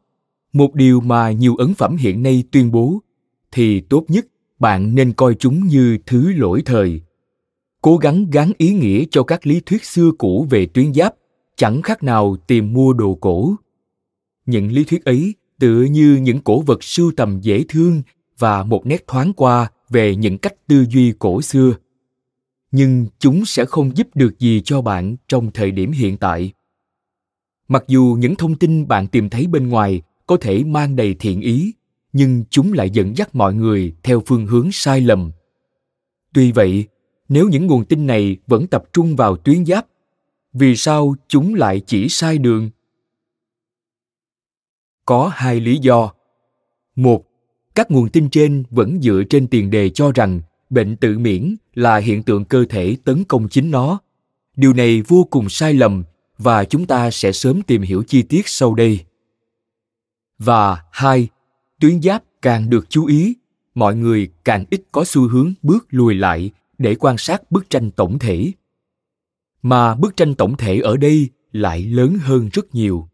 một 0.53 0.75
điều 0.75 1.01
mà 1.01 1.31
nhiều 1.31 1.55
ấn 1.55 1.73
phẩm 1.73 1.97
hiện 1.97 2.23
nay 2.23 2.43
tuyên 2.51 2.71
bố, 2.71 2.99
thì 3.51 3.81
tốt 3.81 4.05
nhất 4.07 4.25
bạn 4.59 4.95
nên 4.95 5.13
coi 5.13 5.35
chúng 5.35 5.67
như 5.67 5.97
thứ 6.05 6.33
lỗi 6.33 6.61
thời. 6.65 7.01
Cố 7.81 7.97
gắng 7.97 8.29
gắn 8.31 8.51
ý 8.57 8.73
nghĩa 8.73 9.03
cho 9.11 9.23
các 9.23 9.47
lý 9.47 9.59
thuyết 9.65 9.85
xưa 9.85 10.11
cũ 10.17 10.47
về 10.49 10.65
tuyến 10.65 10.93
giáp 10.93 11.15
chẳng 11.61 11.81
khác 11.81 12.03
nào 12.03 12.37
tìm 12.47 12.73
mua 12.73 12.93
đồ 12.93 13.17
cổ. 13.21 13.55
Những 14.45 14.71
lý 14.71 14.83
thuyết 14.83 15.05
ấy 15.05 15.35
tựa 15.59 15.81
như 15.83 16.19
những 16.21 16.39
cổ 16.39 16.61
vật 16.61 16.83
sưu 16.83 17.11
tầm 17.17 17.39
dễ 17.41 17.63
thương 17.69 18.01
và 18.39 18.63
một 18.63 18.85
nét 18.85 19.07
thoáng 19.07 19.33
qua 19.33 19.71
về 19.89 20.15
những 20.15 20.37
cách 20.37 20.67
tư 20.67 20.85
duy 20.89 21.13
cổ 21.19 21.41
xưa. 21.41 21.73
Nhưng 22.71 23.07
chúng 23.19 23.45
sẽ 23.45 23.65
không 23.65 23.97
giúp 23.97 24.07
được 24.15 24.39
gì 24.39 24.61
cho 24.65 24.81
bạn 24.81 25.15
trong 25.27 25.51
thời 25.51 25.71
điểm 25.71 25.91
hiện 25.91 26.17
tại. 26.17 26.53
Mặc 27.67 27.83
dù 27.87 28.17
những 28.19 28.35
thông 28.35 28.55
tin 28.55 28.87
bạn 28.87 29.07
tìm 29.07 29.29
thấy 29.29 29.47
bên 29.47 29.69
ngoài 29.69 30.01
có 30.27 30.37
thể 30.37 30.63
mang 30.63 30.95
đầy 30.95 31.13
thiện 31.13 31.41
ý, 31.41 31.73
nhưng 32.13 32.43
chúng 32.49 32.73
lại 32.73 32.89
dẫn 32.89 33.17
dắt 33.17 33.35
mọi 33.35 33.53
người 33.53 33.93
theo 34.03 34.23
phương 34.25 34.47
hướng 34.47 34.71
sai 34.71 35.01
lầm. 35.01 35.31
Tuy 36.33 36.51
vậy, 36.51 36.87
nếu 37.29 37.49
những 37.49 37.67
nguồn 37.67 37.85
tin 37.85 38.07
này 38.07 38.37
vẫn 38.47 38.67
tập 38.67 38.83
trung 38.93 39.15
vào 39.15 39.37
tuyến 39.37 39.65
giáp 39.65 39.85
vì 40.53 40.75
sao 40.75 41.15
chúng 41.27 41.53
lại 41.53 41.81
chỉ 41.85 42.09
sai 42.09 42.37
đường? 42.37 42.69
Có 45.05 45.31
hai 45.33 45.59
lý 45.59 45.77
do. 45.77 46.13
Một, 46.95 47.25
các 47.75 47.91
nguồn 47.91 48.09
tin 48.09 48.29
trên 48.29 48.63
vẫn 48.69 49.01
dựa 49.01 49.23
trên 49.29 49.47
tiền 49.47 49.69
đề 49.69 49.89
cho 49.89 50.11
rằng 50.11 50.41
bệnh 50.69 50.95
tự 50.95 51.19
miễn 51.19 51.55
là 51.73 51.97
hiện 51.97 52.23
tượng 52.23 52.45
cơ 52.45 52.65
thể 52.69 52.97
tấn 53.03 53.23
công 53.23 53.49
chính 53.49 53.71
nó. 53.71 53.99
Điều 54.55 54.73
này 54.73 55.01
vô 55.01 55.27
cùng 55.29 55.49
sai 55.49 55.73
lầm 55.73 56.03
và 56.37 56.65
chúng 56.65 56.85
ta 56.85 57.11
sẽ 57.11 57.31
sớm 57.31 57.61
tìm 57.61 57.81
hiểu 57.81 58.03
chi 58.03 58.21
tiết 58.21 58.47
sau 58.47 58.75
đây. 58.75 58.99
Và 60.39 60.83
hai, 60.91 61.27
tuyến 61.79 62.01
giáp 62.01 62.23
càng 62.41 62.69
được 62.69 62.89
chú 62.89 63.05
ý, 63.05 63.35
mọi 63.75 63.95
người 63.95 64.29
càng 64.43 64.65
ít 64.69 64.81
có 64.91 65.03
xu 65.05 65.27
hướng 65.27 65.53
bước 65.61 65.85
lùi 65.89 66.15
lại 66.15 66.51
để 66.77 66.95
quan 66.95 67.17
sát 67.17 67.51
bức 67.51 67.69
tranh 67.69 67.91
tổng 67.91 68.19
thể 68.19 68.51
mà 69.61 69.95
bức 69.95 70.17
tranh 70.17 70.35
tổng 70.35 70.57
thể 70.57 70.79
ở 70.79 70.97
đây 70.97 71.29
lại 71.51 71.83
lớn 71.83 72.17
hơn 72.21 72.49
rất 72.53 72.75
nhiều 72.75 73.07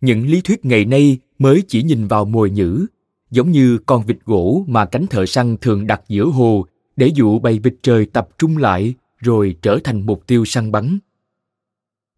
những 0.00 0.26
lý 0.26 0.40
thuyết 0.40 0.64
ngày 0.64 0.84
nay 0.84 1.18
mới 1.38 1.62
chỉ 1.68 1.82
nhìn 1.82 2.06
vào 2.06 2.24
mồi 2.24 2.50
nhữ 2.50 2.86
giống 3.30 3.50
như 3.50 3.78
con 3.86 4.02
vịt 4.06 4.18
gỗ 4.24 4.64
mà 4.68 4.84
cánh 4.84 5.06
thợ 5.06 5.26
săn 5.26 5.56
thường 5.60 5.86
đặt 5.86 6.02
giữa 6.08 6.24
hồ 6.24 6.66
để 6.96 7.06
dụ 7.14 7.38
bầy 7.38 7.58
vịt 7.58 7.74
trời 7.82 8.06
tập 8.06 8.28
trung 8.38 8.56
lại 8.56 8.94
rồi 9.18 9.56
trở 9.62 9.78
thành 9.84 10.06
mục 10.06 10.26
tiêu 10.26 10.44
săn 10.44 10.72
bắn. 10.72 10.98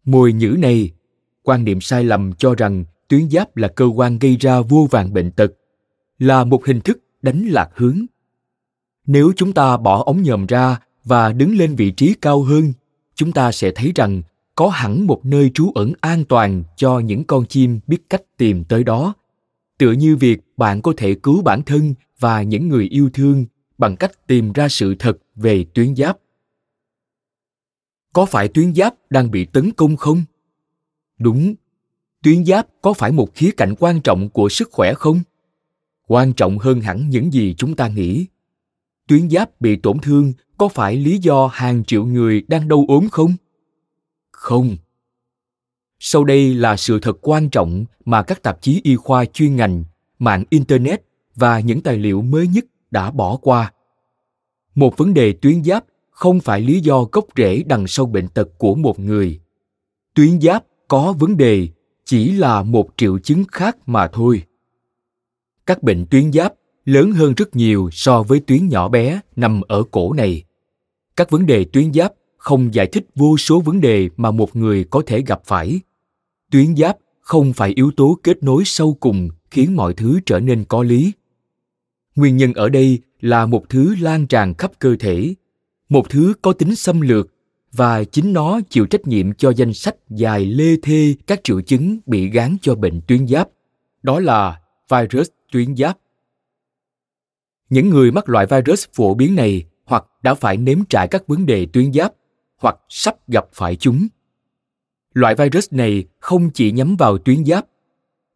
Mồi 0.05 0.33
nhữ 0.33 0.55
này, 0.59 0.91
quan 1.43 1.63
niệm 1.63 1.81
sai 1.81 2.03
lầm 2.03 2.33
cho 2.33 2.55
rằng 2.55 2.85
tuyến 3.07 3.29
giáp 3.29 3.57
là 3.57 3.67
cơ 3.67 3.85
quan 3.85 4.19
gây 4.19 4.37
ra 4.37 4.61
vô 4.61 4.87
vàng 4.91 5.13
bệnh 5.13 5.31
tật, 5.31 5.51
là 6.19 6.43
một 6.43 6.65
hình 6.65 6.81
thức 6.81 6.99
đánh 7.21 7.45
lạc 7.47 7.69
hướng. 7.75 8.05
Nếu 9.05 9.31
chúng 9.35 9.53
ta 9.53 9.77
bỏ 9.77 10.03
ống 10.03 10.23
nhòm 10.23 10.45
ra 10.45 10.79
và 11.03 11.33
đứng 11.33 11.57
lên 11.57 11.75
vị 11.75 11.91
trí 11.91 12.13
cao 12.13 12.43
hơn, 12.43 12.73
chúng 13.17 13.31
ta 13.31 13.51
sẽ 13.51 13.71
thấy 13.75 13.91
rằng 13.95 14.21
có 14.55 14.69
hẳn 14.69 15.07
một 15.07 15.25
nơi 15.25 15.51
trú 15.53 15.71
ẩn 15.75 15.93
an 16.01 16.25
toàn 16.25 16.63
cho 16.75 16.99
những 16.99 17.23
con 17.23 17.45
chim 17.45 17.79
biết 17.87 18.09
cách 18.09 18.21
tìm 18.37 18.63
tới 18.63 18.83
đó. 18.83 19.13
Tựa 19.77 19.91
như 19.91 20.15
việc 20.15 20.41
bạn 20.57 20.81
có 20.81 20.93
thể 20.97 21.15
cứu 21.23 21.41
bản 21.41 21.61
thân 21.61 21.93
và 22.19 22.41
những 22.41 22.67
người 22.67 22.85
yêu 22.85 23.09
thương 23.13 23.45
bằng 23.77 23.95
cách 23.95 24.27
tìm 24.27 24.53
ra 24.53 24.69
sự 24.69 24.95
thật 24.99 25.17
về 25.35 25.65
tuyến 25.73 25.95
giáp. 25.95 26.17
Có 28.13 28.25
phải 28.25 28.47
tuyến 28.47 28.75
giáp 28.75 28.93
đang 29.09 29.31
bị 29.31 29.45
tấn 29.45 29.71
công 29.71 29.97
không? 29.97 30.23
Đúng. 31.19 31.55
Tuyến 32.23 32.45
giáp 32.45 32.67
có 32.81 32.93
phải 32.93 33.11
một 33.11 33.35
khía 33.35 33.51
cạnh 33.57 33.75
quan 33.79 34.01
trọng 34.01 34.29
của 34.29 34.49
sức 34.49 34.69
khỏe 34.71 34.93
không? 34.93 35.19
Quan 36.07 36.33
trọng 36.33 36.57
hơn 36.57 36.81
hẳn 36.81 37.09
những 37.09 37.33
gì 37.33 37.55
chúng 37.57 37.75
ta 37.75 37.87
nghĩ. 37.87 38.25
Tuyến 39.07 39.29
giáp 39.29 39.61
bị 39.61 39.75
tổn 39.75 39.99
thương 39.99 40.33
có 40.57 40.67
phải 40.67 40.95
lý 40.95 41.17
do 41.17 41.49
hàng 41.53 41.83
triệu 41.83 42.05
người 42.05 42.43
đang 42.47 42.67
đau 42.67 42.85
ốm 42.87 43.09
không 43.09 43.33
không 44.31 44.77
sau 45.99 46.23
đây 46.23 46.53
là 46.53 46.75
sự 46.75 46.99
thật 46.99 47.17
quan 47.21 47.49
trọng 47.49 47.85
mà 48.05 48.23
các 48.23 48.43
tạp 48.43 48.61
chí 48.61 48.81
y 48.83 48.95
khoa 48.95 49.25
chuyên 49.25 49.55
ngành, 49.55 49.83
mạng 50.19 50.43
internet 50.49 51.01
và 51.35 51.59
những 51.59 51.81
tài 51.81 51.97
liệu 51.97 52.21
mới 52.21 52.47
nhất 52.47 52.65
đã 52.91 53.11
bỏ 53.11 53.37
qua. 53.41 53.73
Một 54.75 54.97
vấn 54.97 55.13
đề 55.13 55.33
tuyến 55.33 55.63
giáp 55.63 55.85
không 56.09 56.39
phải 56.39 56.61
lý 56.61 56.79
do 56.79 57.03
gốc 57.11 57.25
rễ 57.37 57.63
đằng 57.63 57.87
sau 57.87 58.05
bệnh 58.05 58.27
tật 58.27 58.47
của 58.57 58.75
một 58.75 58.99
người. 58.99 59.39
Tuyến 60.13 60.41
giáp 60.41 60.63
có 60.87 61.13
vấn 61.19 61.37
đề 61.37 61.67
chỉ 62.05 62.31
là 62.31 62.63
một 62.63 62.89
triệu 62.97 63.19
chứng 63.19 63.43
khác 63.51 63.77
mà 63.85 64.07
thôi. 64.07 64.43
Các 65.65 65.83
bệnh 65.83 66.05
tuyến 66.05 66.31
giáp 66.31 66.53
lớn 66.85 67.11
hơn 67.11 67.33
rất 67.33 67.55
nhiều 67.55 67.89
so 67.91 68.23
với 68.23 68.39
tuyến 68.39 68.67
nhỏ 68.67 68.89
bé 68.89 69.19
nằm 69.35 69.61
ở 69.61 69.83
cổ 69.91 70.13
này. 70.13 70.43
Các 71.17 71.29
vấn 71.29 71.45
đề 71.45 71.65
tuyến 71.73 71.93
giáp 71.93 72.13
không 72.37 72.73
giải 72.73 72.87
thích 72.87 73.05
vô 73.15 73.37
số 73.37 73.59
vấn 73.61 73.81
đề 73.81 74.09
mà 74.17 74.31
một 74.31 74.55
người 74.55 74.83
có 74.83 75.01
thể 75.07 75.21
gặp 75.21 75.41
phải. 75.45 75.79
Tuyến 76.51 76.75
giáp 76.75 76.97
không 77.21 77.53
phải 77.53 77.73
yếu 77.75 77.91
tố 77.97 78.19
kết 78.23 78.43
nối 78.43 78.63
sâu 78.65 78.97
cùng 78.99 79.29
khiến 79.51 79.75
mọi 79.75 79.93
thứ 79.93 80.19
trở 80.25 80.39
nên 80.39 80.65
có 80.65 80.83
lý. 80.83 81.11
Nguyên 82.15 82.37
nhân 82.37 82.53
ở 82.53 82.69
đây 82.69 82.99
là 83.19 83.45
một 83.45 83.69
thứ 83.69 83.95
lan 83.99 84.27
tràn 84.27 84.53
khắp 84.53 84.71
cơ 84.79 84.95
thể, 84.99 85.33
một 85.89 86.09
thứ 86.09 86.33
có 86.41 86.53
tính 86.53 86.75
xâm 86.75 87.01
lược, 87.01 87.27
và 87.71 88.03
chính 88.03 88.33
nó 88.33 88.59
chịu 88.69 88.85
trách 88.85 89.07
nhiệm 89.07 89.33
cho 89.33 89.49
danh 89.49 89.73
sách 89.73 89.95
dài 90.09 90.45
lê 90.45 90.75
thê 90.81 91.15
các 91.27 91.43
triệu 91.43 91.61
chứng 91.61 91.97
bị 92.05 92.29
gán 92.29 92.57
cho 92.61 92.75
bệnh 92.75 93.01
tuyến 93.07 93.27
giáp. 93.27 93.49
Đó 94.03 94.19
là 94.19 94.61
virus 94.89 95.27
tuyến 95.51 95.75
giáp. 95.75 95.97
Những 97.69 97.89
người 97.89 98.11
mắc 98.11 98.29
loại 98.29 98.45
virus 98.45 98.85
phổ 98.93 99.13
biến 99.13 99.35
này 99.35 99.65
đã 100.27 100.33
phải 100.33 100.57
nếm 100.57 100.85
trải 100.89 101.07
các 101.07 101.27
vấn 101.27 101.45
đề 101.45 101.67
tuyến 101.73 101.93
giáp 101.93 102.13
hoặc 102.57 102.75
sắp 102.89 103.15
gặp 103.27 103.45
phải 103.53 103.75
chúng. 103.75 104.07
Loại 105.13 105.35
virus 105.35 105.67
này 105.73 106.05
không 106.19 106.49
chỉ 106.49 106.71
nhắm 106.71 106.95
vào 106.95 107.17
tuyến 107.17 107.45
giáp. 107.45 107.65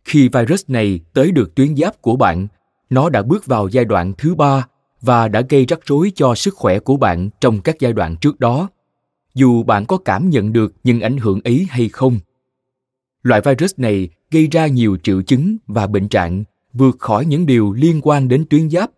Khi 0.03 0.29
virus 0.29 0.63
này 0.67 0.99
tới 1.13 1.31
được 1.31 1.55
tuyến 1.55 1.75
giáp 1.75 2.01
của 2.01 2.15
bạn, 2.15 2.47
nó 2.89 3.09
đã 3.09 3.21
bước 3.21 3.45
vào 3.45 3.67
giai 3.67 3.85
đoạn 3.85 4.13
thứ 4.17 4.35
ba 4.35 4.67
và 5.01 5.27
đã 5.27 5.41
gây 5.49 5.65
rắc 5.65 5.79
rối 5.85 6.11
cho 6.15 6.35
sức 6.35 6.55
khỏe 6.55 6.79
của 6.79 6.97
bạn 6.97 7.29
trong 7.41 7.61
các 7.61 7.75
giai 7.79 7.93
đoạn 7.93 8.15
trước 8.21 8.39
đó. 8.39 8.69
Dù 9.33 9.63
bạn 9.63 9.85
có 9.85 9.97
cảm 9.97 10.29
nhận 10.29 10.53
được 10.53 10.73
những 10.83 11.01
ảnh 11.01 11.17
hưởng 11.17 11.39
ấy 11.43 11.67
hay 11.69 11.89
không, 11.89 12.19
loại 13.23 13.41
virus 13.41 13.73
này 13.77 14.09
gây 14.31 14.47
ra 14.47 14.67
nhiều 14.67 14.97
triệu 15.03 15.21
chứng 15.21 15.57
và 15.67 15.87
bệnh 15.87 16.09
trạng 16.09 16.43
vượt 16.73 16.99
khỏi 16.99 17.25
những 17.25 17.45
điều 17.45 17.73
liên 17.73 17.99
quan 18.03 18.27
đến 18.27 18.45
tuyến 18.49 18.69
giáp. 18.69 18.91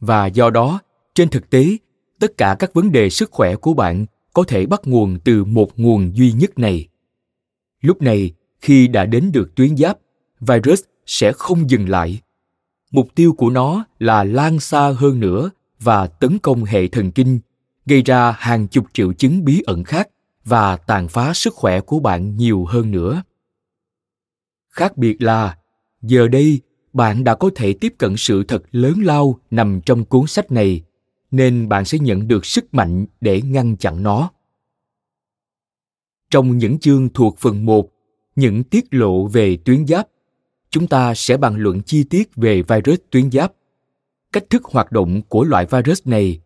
Và 0.00 0.26
do 0.26 0.50
đó, 0.50 0.80
trên 1.14 1.28
thực 1.28 1.50
tế 1.50 1.76
tất 2.20 2.36
cả 2.36 2.56
các 2.58 2.74
vấn 2.74 2.92
đề 2.92 3.10
sức 3.10 3.30
khỏe 3.30 3.56
của 3.56 3.74
bạn 3.74 4.06
có 4.34 4.44
thể 4.44 4.66
bắt 4.66 4.80
nguồn 4.84 5.18
từ 5.24 5.44
một 5.44 5.78
nguồn 5.78 6.16
duy 6.16 6.32
nhất 6.32 6.58
này. 6.58 6.88
Lúc 7.80 8.02
này, 8.02 8.32
khi 8.60 8.88
đã 8.88 9.06
đến 9.06 9.32
được 9.32 9.54
tuyến 9.54 9.76
giáp, 9.76 9.98
virus 10.40 10.82
sẽ 11.06 11.32
không 11.32 11.70
dừng 11.70 11.88
lại. 11.88 12.20
Mục 12.90 13.08
tiêu 13.14 13.32
của 13.32 13.50
nó 13.50 13.84
là 13.98 14.24
lan 14.24 14.60
xa 14.60 14.92
hơn 14.96 15.20
nữa 15.20 15.50
và 15.80 16.06
tấn 16.06 16.38
công 16.38 16.64
hệ 16.64 16.88
thần 16.88 17.10
kinh, 17.10 17.40
gây 17.86 18.02
ra 18.02 18.30
hàng 18.38 18.68
chục 18.68 18.86
triệu 18.92 19.12
chứng 19.12 19.44
bí 19.44 19.62
ẩn 19.66 19.84
khác 19.84 20.08
và 20.44 20.76
tàn 20.76 21.08
phá 21.08 21.34
sức 21.34 21.54
khỏe 21.54 21.80
của 21.80 22.00
bạn 22.00 22.36
nhiều 22.36 22.64
hơn 22.64 22.90
nữa. 22.90 23.22
Khác 24.70 24.96
biệt 24.96 25.22
là, 25.22 25.58
giờ 26.02 26.28
đây, 26.28 26.60
bạn 26.92 27.24
đã 27.24 27.34
có 27.34 27.50
thể 27.54 27.72
tiếp 27.72 27.94
cận 27.98 28.16
sự 28.16 28.44
thật 28.44 28.62
lớn 28.70 28.94
lao 29.02 29.40
nằm 29.50 29.80
trong 29.86 30.04
cuốn 30.04 30.26
sách 30.26 30.52
này 30.52 30.82
nên 31.30 31.68
bạn 31.68 31.84
sẽ 31.84 31.98
nhận 31.98 32.28
được 32.28 32.46
sức 32.46 32.74
mạnh 32.74 33.06
để 33.20 33.42
ngăn 33.42 33.76
chặn 33.76 34.02
nó. 34.02 34.30
Trong 36.30 36.58
những 36.58 36.78
chương 36.78 37.08
thuộc 37.08 37.38
phần 37.38 37.66
1, 37.66 37.88
những 38.36 38.64
tiết 38.64 38.84
lộ 38.90 39.26
về 39.26 39.56
tuyến 39.64 39.86
giáp, 39.86 40.08
chúng 40.70 40.86
ta 40.86 41.14
sẽ 41.14 41.36
bàn 41.36 41.56
luận 41.56 41.82
chi 41.82 42.04
tiết 42.04 42.36
về 42.36 42.62
virus 42.62 42.98
tuyến 43.10 43.30
giáp, 43.30 43.52
cách 44.32 44.44
thức 44.50 44.64
hoạt 44.64 44.92
động 44.92 45.22
của 45.22 45.44
loại 45.44 45.66
virus 45.66 46.00
này, 46.04 46.40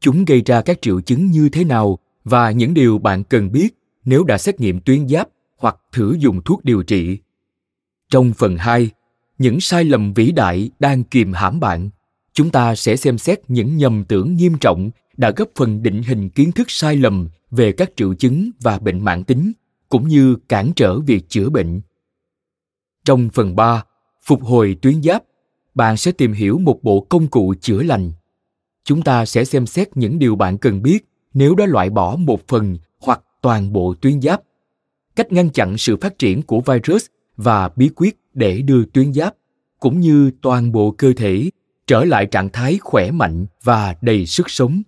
chúng 0.00 0.24
gây 0.24 0.42
ra 0.46 0.62
các 0.62 0.82
triệu 0.82 1.00
chứng 1.00 1.26
như 1.26 1.48
thế 1.48 1.64
nào 1.64 1.98
và 2.24 2.50
những 2.50 2.74
điều 2.74 2.98
bạn 2.98 3.24
cần 3.24 3.52
biết 3.52 3.68
nếu 4.04 4.24
đã 4.24 4.38
xét 4.38 4.60
nghiệm 4.60 4.80
tuyến 4.80 5.08
giáp 5.08 5.28
hoặc 5.56 5.76
thử 5.92 6.16
dùng 6.18 6.42
thuốc 6.42 6.64
điều 6.64 6.82
trị. 6.82 7.18
Trong 8.10 8.32
phần 8.32 8.56
2, 8.56 8.90
những 9.38 9.60
sai 9.60 9.84
lầm 9.84 10.12
vĩ 10.12 10.32
đại 10.32 10.70
đang 10.78 11.04
kìm 11.04 11.32
hãm 11.32 11.60
bạn 11.60 11.90
chúng 12.38 12.50
ta 12.50 12.74
sẽ 12.74 12.96
xem 12.96 13.18
xét 13.18 13.40
những 13.48 13.76
nhầm 13.76 14.04
tưởng 14.08 14.36
nghiêm 14.36 14.58
trọng 14.58 14.90
đã 15.16 15.30
góp 15.30 15.48
phần 15.56 15.82
định 15.82 16.02
hình 16.02 16.30
kiến 16.30 16.52
thức 16.52 16.70
sai 16.70 16.96
lầm 16.96 17.28
về 17.50 17.72
các 17.72 17.90
triệu 17.96 18.14
chứng 18.14 18.50
và 18.60 18.78
bệnh 18.78 19.04
mãn 19.04 19.24
tính 19.24 19.52
cũng 19.88 20.08
như 20.08 20.36
cản 20.48 20.72
trở 20.76 21.00
việc 21.00 21.28
chữa 21.28 21.48
bệnh. 21.48 21.80
Trong 23.04 23.28
phần 23.32 23.56
3, 23.56 23.84
phục 24.24 24.42
hồi 24.42 24.76
tuyến 24.82 25.02
giáp, 25.02 25.22
bạn 25.74 25.96
sẽ 25.96 26.12
tìm 26.12 26.32
hiểu 26.32 26.58
một 26.58 26.82
bộ 26.82 27.00
công 27.00 27.26
cụ 27.26 27.54
chữa 27.60 27.82
lành. 27.82 28.12
Chúng 28.84 29.02
ta 29.02 29.26
sẽ 29.26 29.44
xem 29.44 29.66
xét 29.66 29.96
những 29.96 30.18
điều 30.18 30.36
bạn 30.36 30.58
cần 30.58 30.82
biết 30.82 31.08
nếu 31.34 31.54
đã 31.54 31.66
loại 31.66 31.90
bỏ 31.90 32.16
một 32.16 32.48
phần 32.48 32.78
hoặc 33.00 33.20
toàn 33.42 33.72
bộ 33.72 33.94
tuyến 34.00 34.20
giáp, 34.20 34.42
cách 35.16 35.32
ngăn 35.32 35.50
chặn 35.50 35.78
sự 35.78 35.96
phát 35.96 36.18
triển 36.18 36.42
của 36.42 36.60
virus 36.60 37.06
và 37.36 37.70
bí 37.76 37.88
quyết 37.96 38.16
để 38.34 38.62
đưa 38.62 38.84
tuyến 38.84 39.12
giáp 39.12 39.34
cũng 39.80 40.00
như 40.00 40.30
toàn 40.42 40.72
bộ 40.72 40.90
cơ 40.90 41.12
thể 41.16 41.50
trở 41.88 42.04
lại 42.04 42.26
trạng 42.26 42.48
thái 42.48 42.78
khỏe 42.78 43.10
mạnh 43.10 43.46
và 43.62 43.96
đầy 44.00 44.26
sức 44.26 44.50
sống. 44.50 44.82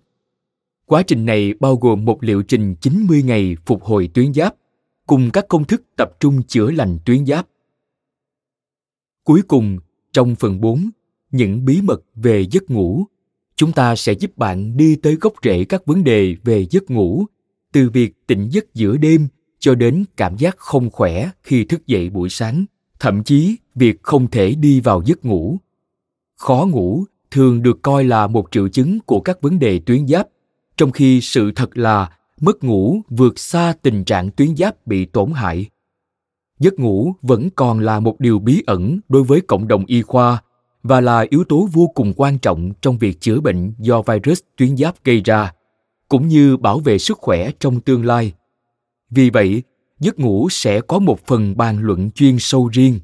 Quá 0.85 1.03
trình 1.03 1.25
này 1.25 1.53
bao 1.59 1.75
gồm 1.75 2.05
một 2.05 2.23
liệu 2.23 2.41
trình 2.41 2.75
90 2.75 3.23
ngày 3.23 3.55
phục 3.65 3.83
hồi 3.83 4.09
tuyến 4.13 4.33
giáp 4.33 4.55
cùng 5.07 5.29
các 5.31 5.45
công 5.47 5.63
thức 5.63 5.83
tập 5.95 6.11
trung 6.19 6.43
chữa 6.43 6.71
lành 6.71 6.97
tuyến 7.05 7.25
giáp. 7.25 7.47
Cuối 9.23 9.41
cùng, 9.47 9.77
trong 10.13 10.35
phần 10.35 10.61
4, 10.61 10.89
những 11.31 11.65
bí 11.65 11.81
mật 11.81 12.01
về 12.15 12.45
giấc 12.51 12.69
ngủ, 12.69 13.05
chúng 13.55 13.71
ta 13.71 13.95
sẽ 13.95 14.13
giúp 14.13 14.37
bạn 14.37 14.77
đi 14.77 14.95
tới 14.95 15.15
gốc 15.21 15.33
rễ 15.43 15.63
các 15.63 15.85
vấn 15.85 16.03
đề 16.03 16.35
về 16.43 16.65
giấc 16.69 16.91
ngủ, 16.91 17.25
từ 17.73 17.89
việc 17.89 18.27
tỉnh 18.27 18.49
giấc 18.49 18.73
giữa 18.73 18.97
đêm 18.97 19.27
cho 19.59 19.75
đến 19.75 20.05
cảm 20.17 20.37
giác 20.37 20.57
không 20.57 20.89
khỏe 20.89 21.29
khi 21.43 21.65
thức 21.65 21.87
dậy 21.87 22.09
buổi 22.09 22.29
sáng, 22.29 22.65
thậm 22.99 23.23
chí 23.23 23.55
việc 23.75 24.03
không 24.03 24.27
thể 24.27 24.55
đi 24.55 24.79
vào 24.79 25.01
giấc 25.05 25.25
ngủ 25.25 25.59
khó 26.41 26.67
ngủ 26.69 27.03
thường 27.31 27.63
được 27.63 27.81
coi 27.81 28.03
là 28.03 28.27
một 28.27 28.47
triệu 28.51 28.67
chứng 28.67 28.99
của 28.99 29.21
các 29.21 29.41
vấn 29.41 29.59
đề 29.59 29.79
tuyến 29.79 30.07
giáp, 30.07 30.27
trong 30.77 30.91
khi 30.91 31.21
sự 31.21 31.51
thật 31.55 31.77
là 31.77 32.09
mất 32.39 32.63
ngủ 32.63 33.01
vượt 33.09 33.39
xa 33.39 33.73
tình 33.81 34.03
trạng 34.03 34.31
tuyến 34.31 34.55
giáp 34.55 34.87
bị 34.87 35.05
tổn 35.05 35.31
hại. 35.31 35.65
Giấc 36.59 36.79
ngủ 36.79 37.13
vẫn 37.21 37.49
còn 37.55 37.79
là 37.79 37.99
một 37.99 38.19
điều 38.19 38.39
bí 38.39 38.63
ẩn 38.67 38.99
đối 39.09 39.23
với 39.23 39.41
cộng 39.41 39.67
đồng 39.67 39.85
y 39.85 40.01
khoa 40.01 40.43
và 40.83 41.01
là 41.01 41.25
yếu 41.29 41.43
tố 41.43 41.67
vô 41.71 41.87
cùng 41.95 42.13
quan 42.15 42.39
trọng 42.39 42.71
trong 42.81 42.97
việc 42.97 43.21
chữa 43.21 43.39
bệnh 43.39 43.73
do 43.79 44.01
virus 44.01 44.39
tuyến 44.57 44.77
giáp 44.77 45.03
gây 45.03 45.21
ra, 45.21 45.53
cũng 46.09 46.27
như 46.27 46.57
bảo 46.57 46.79
vệ 46.79 46.97
sức 46.97 47.17
khỏe 47.17 47.51
trong 47.59 47.81
tương 47.81 48.05
lai. 48.05 48.33
Vì 49.09 49.29
vậy, 49.29 49.63
giấc 49.99 50.19
ngủ 50.19 50.49
sẽ 50.49 50.81
có 50.81 50.99
một 50.99 51.25
phần 51.25 51.57
bàn 51.57 51.79
luận 51.79 52.11
chuyên 52.11 52.35
sâu 52.39 52.69
riêng 52.73 52.99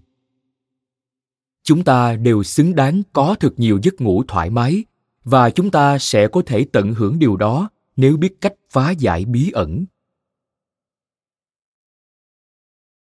chúng 1.68 1.84
ta 1.84 2.16
đều 2.16 2.44
xứng 2.44 2.76
đáng 2.76 3.02
có 3.14 3.36
thật 3.40 3.54
nhiều 3.58 3.80
giấc 3.84 4.02
ngủ 4.02 4.24
thoải 4.28 4.50
mái, 4.50 4.84
và 5.24 5.50
chúng 5.50 5.72
ta 5.72 5.98
sẽ 5.98 6.28
có 6.28 6.42
thể 6.46 6.66
tận 6.72 6.94
hưởng 6.94 7.20
điều 7.20 7.36
đó 7.36 7.70
nếu 7.96 8.18
biết 8.18 8.42
cách 8.42 8.54
phá 8.70 8.92
giải 8.92 9.26
bí 9.26 9.52
ẩn. 9.52 9.86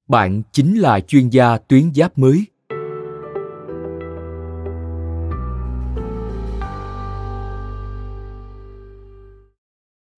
Bạn 0.08 0.42
chính 0.52 0.78
là 0.78 1.00
chuyên 1.00 1.28
gia 1.28 1.58
tuyến 1.58 1.94
giáp 1.94 2.18
mới. 2.18 2.46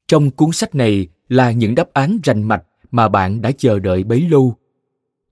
Trong 0.09 0.31
cuốn 0.31 0.53
sách 0.53 0.75
này 0.75 1.09
là 1.29 1.53
những 1.53 1.75
đáp 1.75 1.93
án 1.93 2.19
rành 2.25 2.43
mạch 2.43 2.65
mà 2.91 3.09
bạn 3.09 3.43
đã 3.43 3.53
chờ 3.59 3.79
đợi 3.79 4.05
bấy 4.05 4.29
lâu 4.29 4.57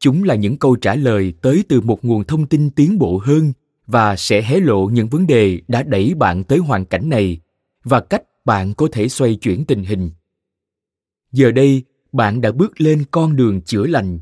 chúng 0.02 0.24
là 0.24 0.34
những 0.34 0.56
câu 0.56 0.76
trả 0.76 0.94
lời 0.94 1.34
tới 1.42 1.64
từ 1.68 1.80
một 1.80 2.04
nguồn 2.04 2.24
thông 2.24 2.46
tin 2.46 2.70
tiến 2.70 2.98
bộ 2.98 3.18
hơn 3.24 3.52
và 3.86 4.16
sẽ 4.16 4.42
hé 4.42 4.60
lộ 4.60 4.86
những 4.86 5.08
vấn 5.08 5.26
đề 5.26 5.60
đã 5.68 5.82
đẩy 5.82 6.14
bạn 6.14 6.44
tới 6.44 6.58
hoàn 6.58 6.84
cảnh 6.84 7.08
này 7.08 7.40
và 7.84 8.00
cách 8.00 8.22
bạn 8.44 8.74
có 8.74 8.88
thể 8.92 9.08
xoay 9.08 9.34
chuyển 9.34 9.64
tình 9.64 9.84
hình. 9.84 10.10
Giờ 11.32 11.50
đây, 11.50 11.82
bạn 12.12 12.40
đã 12.40 12.52
bước 12.52 12.80
lên 12.80 13.04
con 13.10 13.36
đường 13.36 13.60
chữa 13.62 13.86
lành, 13.86 14.18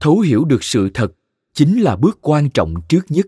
thấu 0.00 0.20
hiểu 0.20 0.44
được 0.44 0.64
sự 0.64 0.90
thật 0.94 1.12
chính 1.54 1.80
là 1.80 1.96
bước 1.96 2.18
quan 2.20 2.50
trọng 2.50 2.74
trước 2.88 3.04
nhất. 3.08 3.26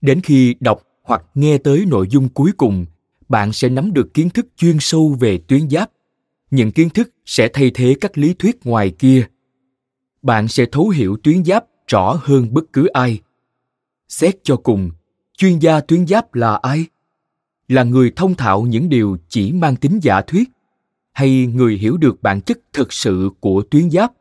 Đến 0.00 0.20
khi 0.20 0.54
đọc 0.60 0.82
hoặc 1.02 1.22
nghe 1.34 1.58
tới 1.58 1.84
nội 1.86 2.06
dung 2.10 2.28
cuối 2.28 2.52
cùng, 2.56 2.86
bạn 3.28 3.52
sẽ 3.52 3.68
nắm 3.68 3.92
được 3.92 4.14
kiến 4.14 4.30
thức 4.30 4.46
chuyên 4.56 4.76
sâu 4.80 5.16
về 5.20 5.38
tuyến 5.38 5.70
giáp. 5.70 5.90
Những 6.50 6.72
kiến 6.72 6.90
thức 6.90 7.10
sẽ 7.26 7.48
thay 7.52 7.70
thế 7.74 7.94
các 8.00 8.18
lý 8.18 8.34
thuyết 8.34 8.66
ngoài 8.66 8.90
kia 8.98 9.26
bạn 10.22 10.48
sẽ 10.48 10.66
thấu 10.72 10.88
hiểu 10.88 11.16
tuyến 11.22 11.44
giáp 11.44 11.64
rõ 11.86 12.20
hơn 12.22 12.54
bất 12.54 12.72
cứ 12.72 12.86
ai. 12.86 13.20
Xét 14.08 14.36
cho 14.42 14.56
cùng, 14.56 14.90
chuyên 15.36 15.58
gia 15.58 15.80
tuyến 15.80 16.06
giáp 16.06 16.34
là 16.34 16.56
ai? 16.62 16.86
Là 17.68 17.82
người 17.82 18.12
thông 18.16 18.34
thạo 18.34 18.62
những 18.62 18.88
điều 18.88 19.16
chỉ 19.28 19.52
mang 19.52 19.76
tính 19.76 19.98
giả 20.02 20.20
thuyết? 20.20 20.50
Hay 21.12 21.46
người 21.46 21.76
hiểu 21.76 21.96
được 21.96 22.22
bản 22.22 22.40
chất 22.40 22.58
thực 22.72 22.92
sự 22.92 23.30
của 23.40 23.62
tuyến 23.70 23.90
giáp? 23.90 24.12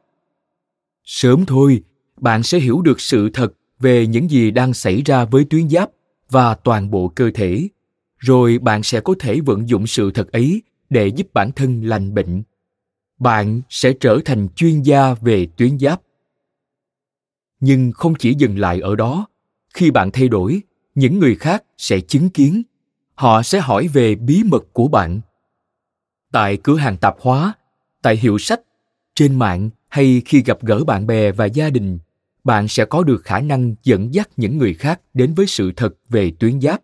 Sớm 1.04 1.46
thôi, 1.46 1.84
bạn 2.18 2.44
sẽ 2.44 2.60
hiểu 2.60 2.82
được 2.82 3.02
sự 3.02 3.30
thật 3.30 3.54
về 3.80 4.08
những 4.08 4.32
gì 4.32 4.52
đang 4.52 4.74
xảy 4.74 5.02
ra 5.02 5.26
với 5.26 5.46
tuyến 5.50 5.70
giáp 5.70 5.90
và 6.30 6.56
toàn 6.56 6.92
bộ 6.92 7.08
cơ 7.08 7.32
thể. 7.34 7.68
Rồi 8.18 8.60
bạn 8.60 8.84
sẽ 8.84 9.00
có 9.00 9.16
thể 9.20 9.40
vận 9.40 9.70
dụng 9.70 9.88
sự 9.88 10.12
thật 10.12 10.32
ấy 10.32 10.62
để 10.90 11.08
giúp 11.08 11.28
bản 11.34 11.52
thân 11.52 11.82
lành 11.82 12.14
bệnh 12.14 12.44
bạn 13.20 13.62
sẽ 13.70 13.94
trở 13.94 14.20
thành 14.26 14.48
chuyên 14.56 14.82
gia 14.82 15.14
về 15.14 15.48
tuyến 15.58 15.80
giáp. 15.80 16.02
Nhưng 17.60 17.92
không 17.92 18.16
chỉ 18.16 18.34
dừng 18.34 18.60
lại 18.60 18.80
ở 18.80 18.96
đó, 18.96 19.28
khi 19.74 19.92
bạn 19.92 20.12
thay 20.12 20.28
đổi, 20.28 20.62
những 20.96 21.20
người 21.20 21.36
khác 21.36 21.64
sẽ 21.78 22.00
chứng 22.00 22.30
kiến. 22.30 22.64
Họ 23.16 23.44
sẽ 23.44 23.60
hỏi 23.60 23.88
về 23.88 24.16
bí 24.16 24.44
mật 24.44 24.66
của 24.74 24.88
bạn. 24.88 25.22
Tại 26.32 26.58
cửa 26.64 26.76
hàng 26.76 26.98
tạp 26.98 27.16
hóa, 27.20 27.54
tại 28.02 28.18
hiệu 28.18 28.38
sách, 28.38 28.62
trên 29.16 29.40
mạng 29.40 29.70
hay 29.88 30.22
khi 30.26 30.44
gặp 30.44 30.58
gỡ 30.62 30.84
bạn 30.84 31.08
bè 31.08 31.32
và 31.32 31.46
gia 31.46 31.70
đình, 31.70 32.00
bạn 32.44 32.68
sẽ 32.68 32.86
có 32.86 33.04
được 33.04 33.22
khả 33.24 33.40
năng 33.40 33.76
dẫn 33.84 34.14
dắt 34.14 34.30
những 34.38 34.58
người 34.58 34.74
khác 34.74 35.02
đến 35.14 35.34
với 35.34 35.48
sự 35.48 35.72
thật 35.76 35.94
về 36.10 36.32
tuyến 36.40 36.62
giáp. 36.62 36.82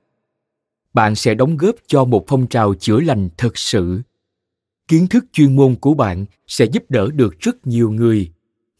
Bạn 0.93 1.15
sẽ 1.15 1.33
đóng 1.33 1.57
góp 1.57 1.75
cho 1.87 2.05
một 2.05 2.25
phong 2.27 2.47
trào 2.47 2.73
chữa 2.73 2.99
lành 2.99 3.29
thực 3.37 3.57
sự 3.57 4.01
kiến 4.93 5.07
thức 5.07 5.25
chuyên 5.31 5.55
môn 5.55 5.75
của 5.75 5.93
bạn 5.93 6.25
sẽ 6.47 6.65
giúp 6.65 6.83
đỡ 6.89 7.07
được 7.13 7.39
rất 7.39 7.67
nhiều 7.67 7.91
người 7.91 8.31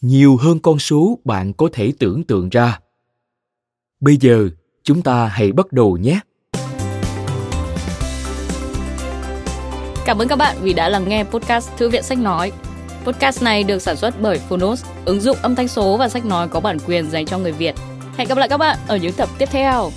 nhiều 0.01 0.37
hơn 0.37 0.59
con 0.59 0.79
số 0.79 1.19
bạn 1.25 1.53
có 1.53 1.69
thể 1.73 1.93
tưởng 1.99 2.23
tượng 2.23 2.49
ra 2.49 2.79
bây 3.99 4.17
giờ 4.17 4.49
chúng 4.83 5.01
ta 5.01 5.27
hãy 5.27 5.51
bắt 5.51 5.71
đầu 5.71 5.97
nhé 5.97 6.19
Cảm 10.05 10.17
ơn 10.17 10.27
các 10.27 10.35
bạn 10.35 10.57
vì 10.61 10.73
đã 10.73 10.89
lắng 10.89 11.09
nghe 11.09 11.23
podcast 11.23 11.69
Thư 11.77 11.89
viện 11.89 12.03
Sách 12.03 12.17
Nói. 12.17 12.51
Podcast 13.05 13.43
này 13.43 13.63
được 13.63 13.79
sản 13.79 13.97
xuất 13.97 14.21
bởi 14.21 14.39
Phonos, 14.49 14.85
ứng 15.05 15.21
dụng 15.21 15.37
âm 15.41 15.55
thanh 15.55 15.67
số 15.67 15.97
và 15.97 16.09
sách 16.09 16.25
nói 16.25 16.47
có 16.47 16.59
bản 16.59 16.77
quyền 16.87 17.09
dành 17.09 17.25
cho 17.25 17.37
người 17.37 17.51
Việt. 17.51 17.75
Hẹn 18.17 18.27
gặp 18.27 18.37
lại 18.37 18.49
các 18.49 18.57
bạn 18.57 18.77
ở 18.87 18.97
những 18.97 19.13
tập 19.13 19.29
tiếp 19.37 19.49
theo. 19.51 19.91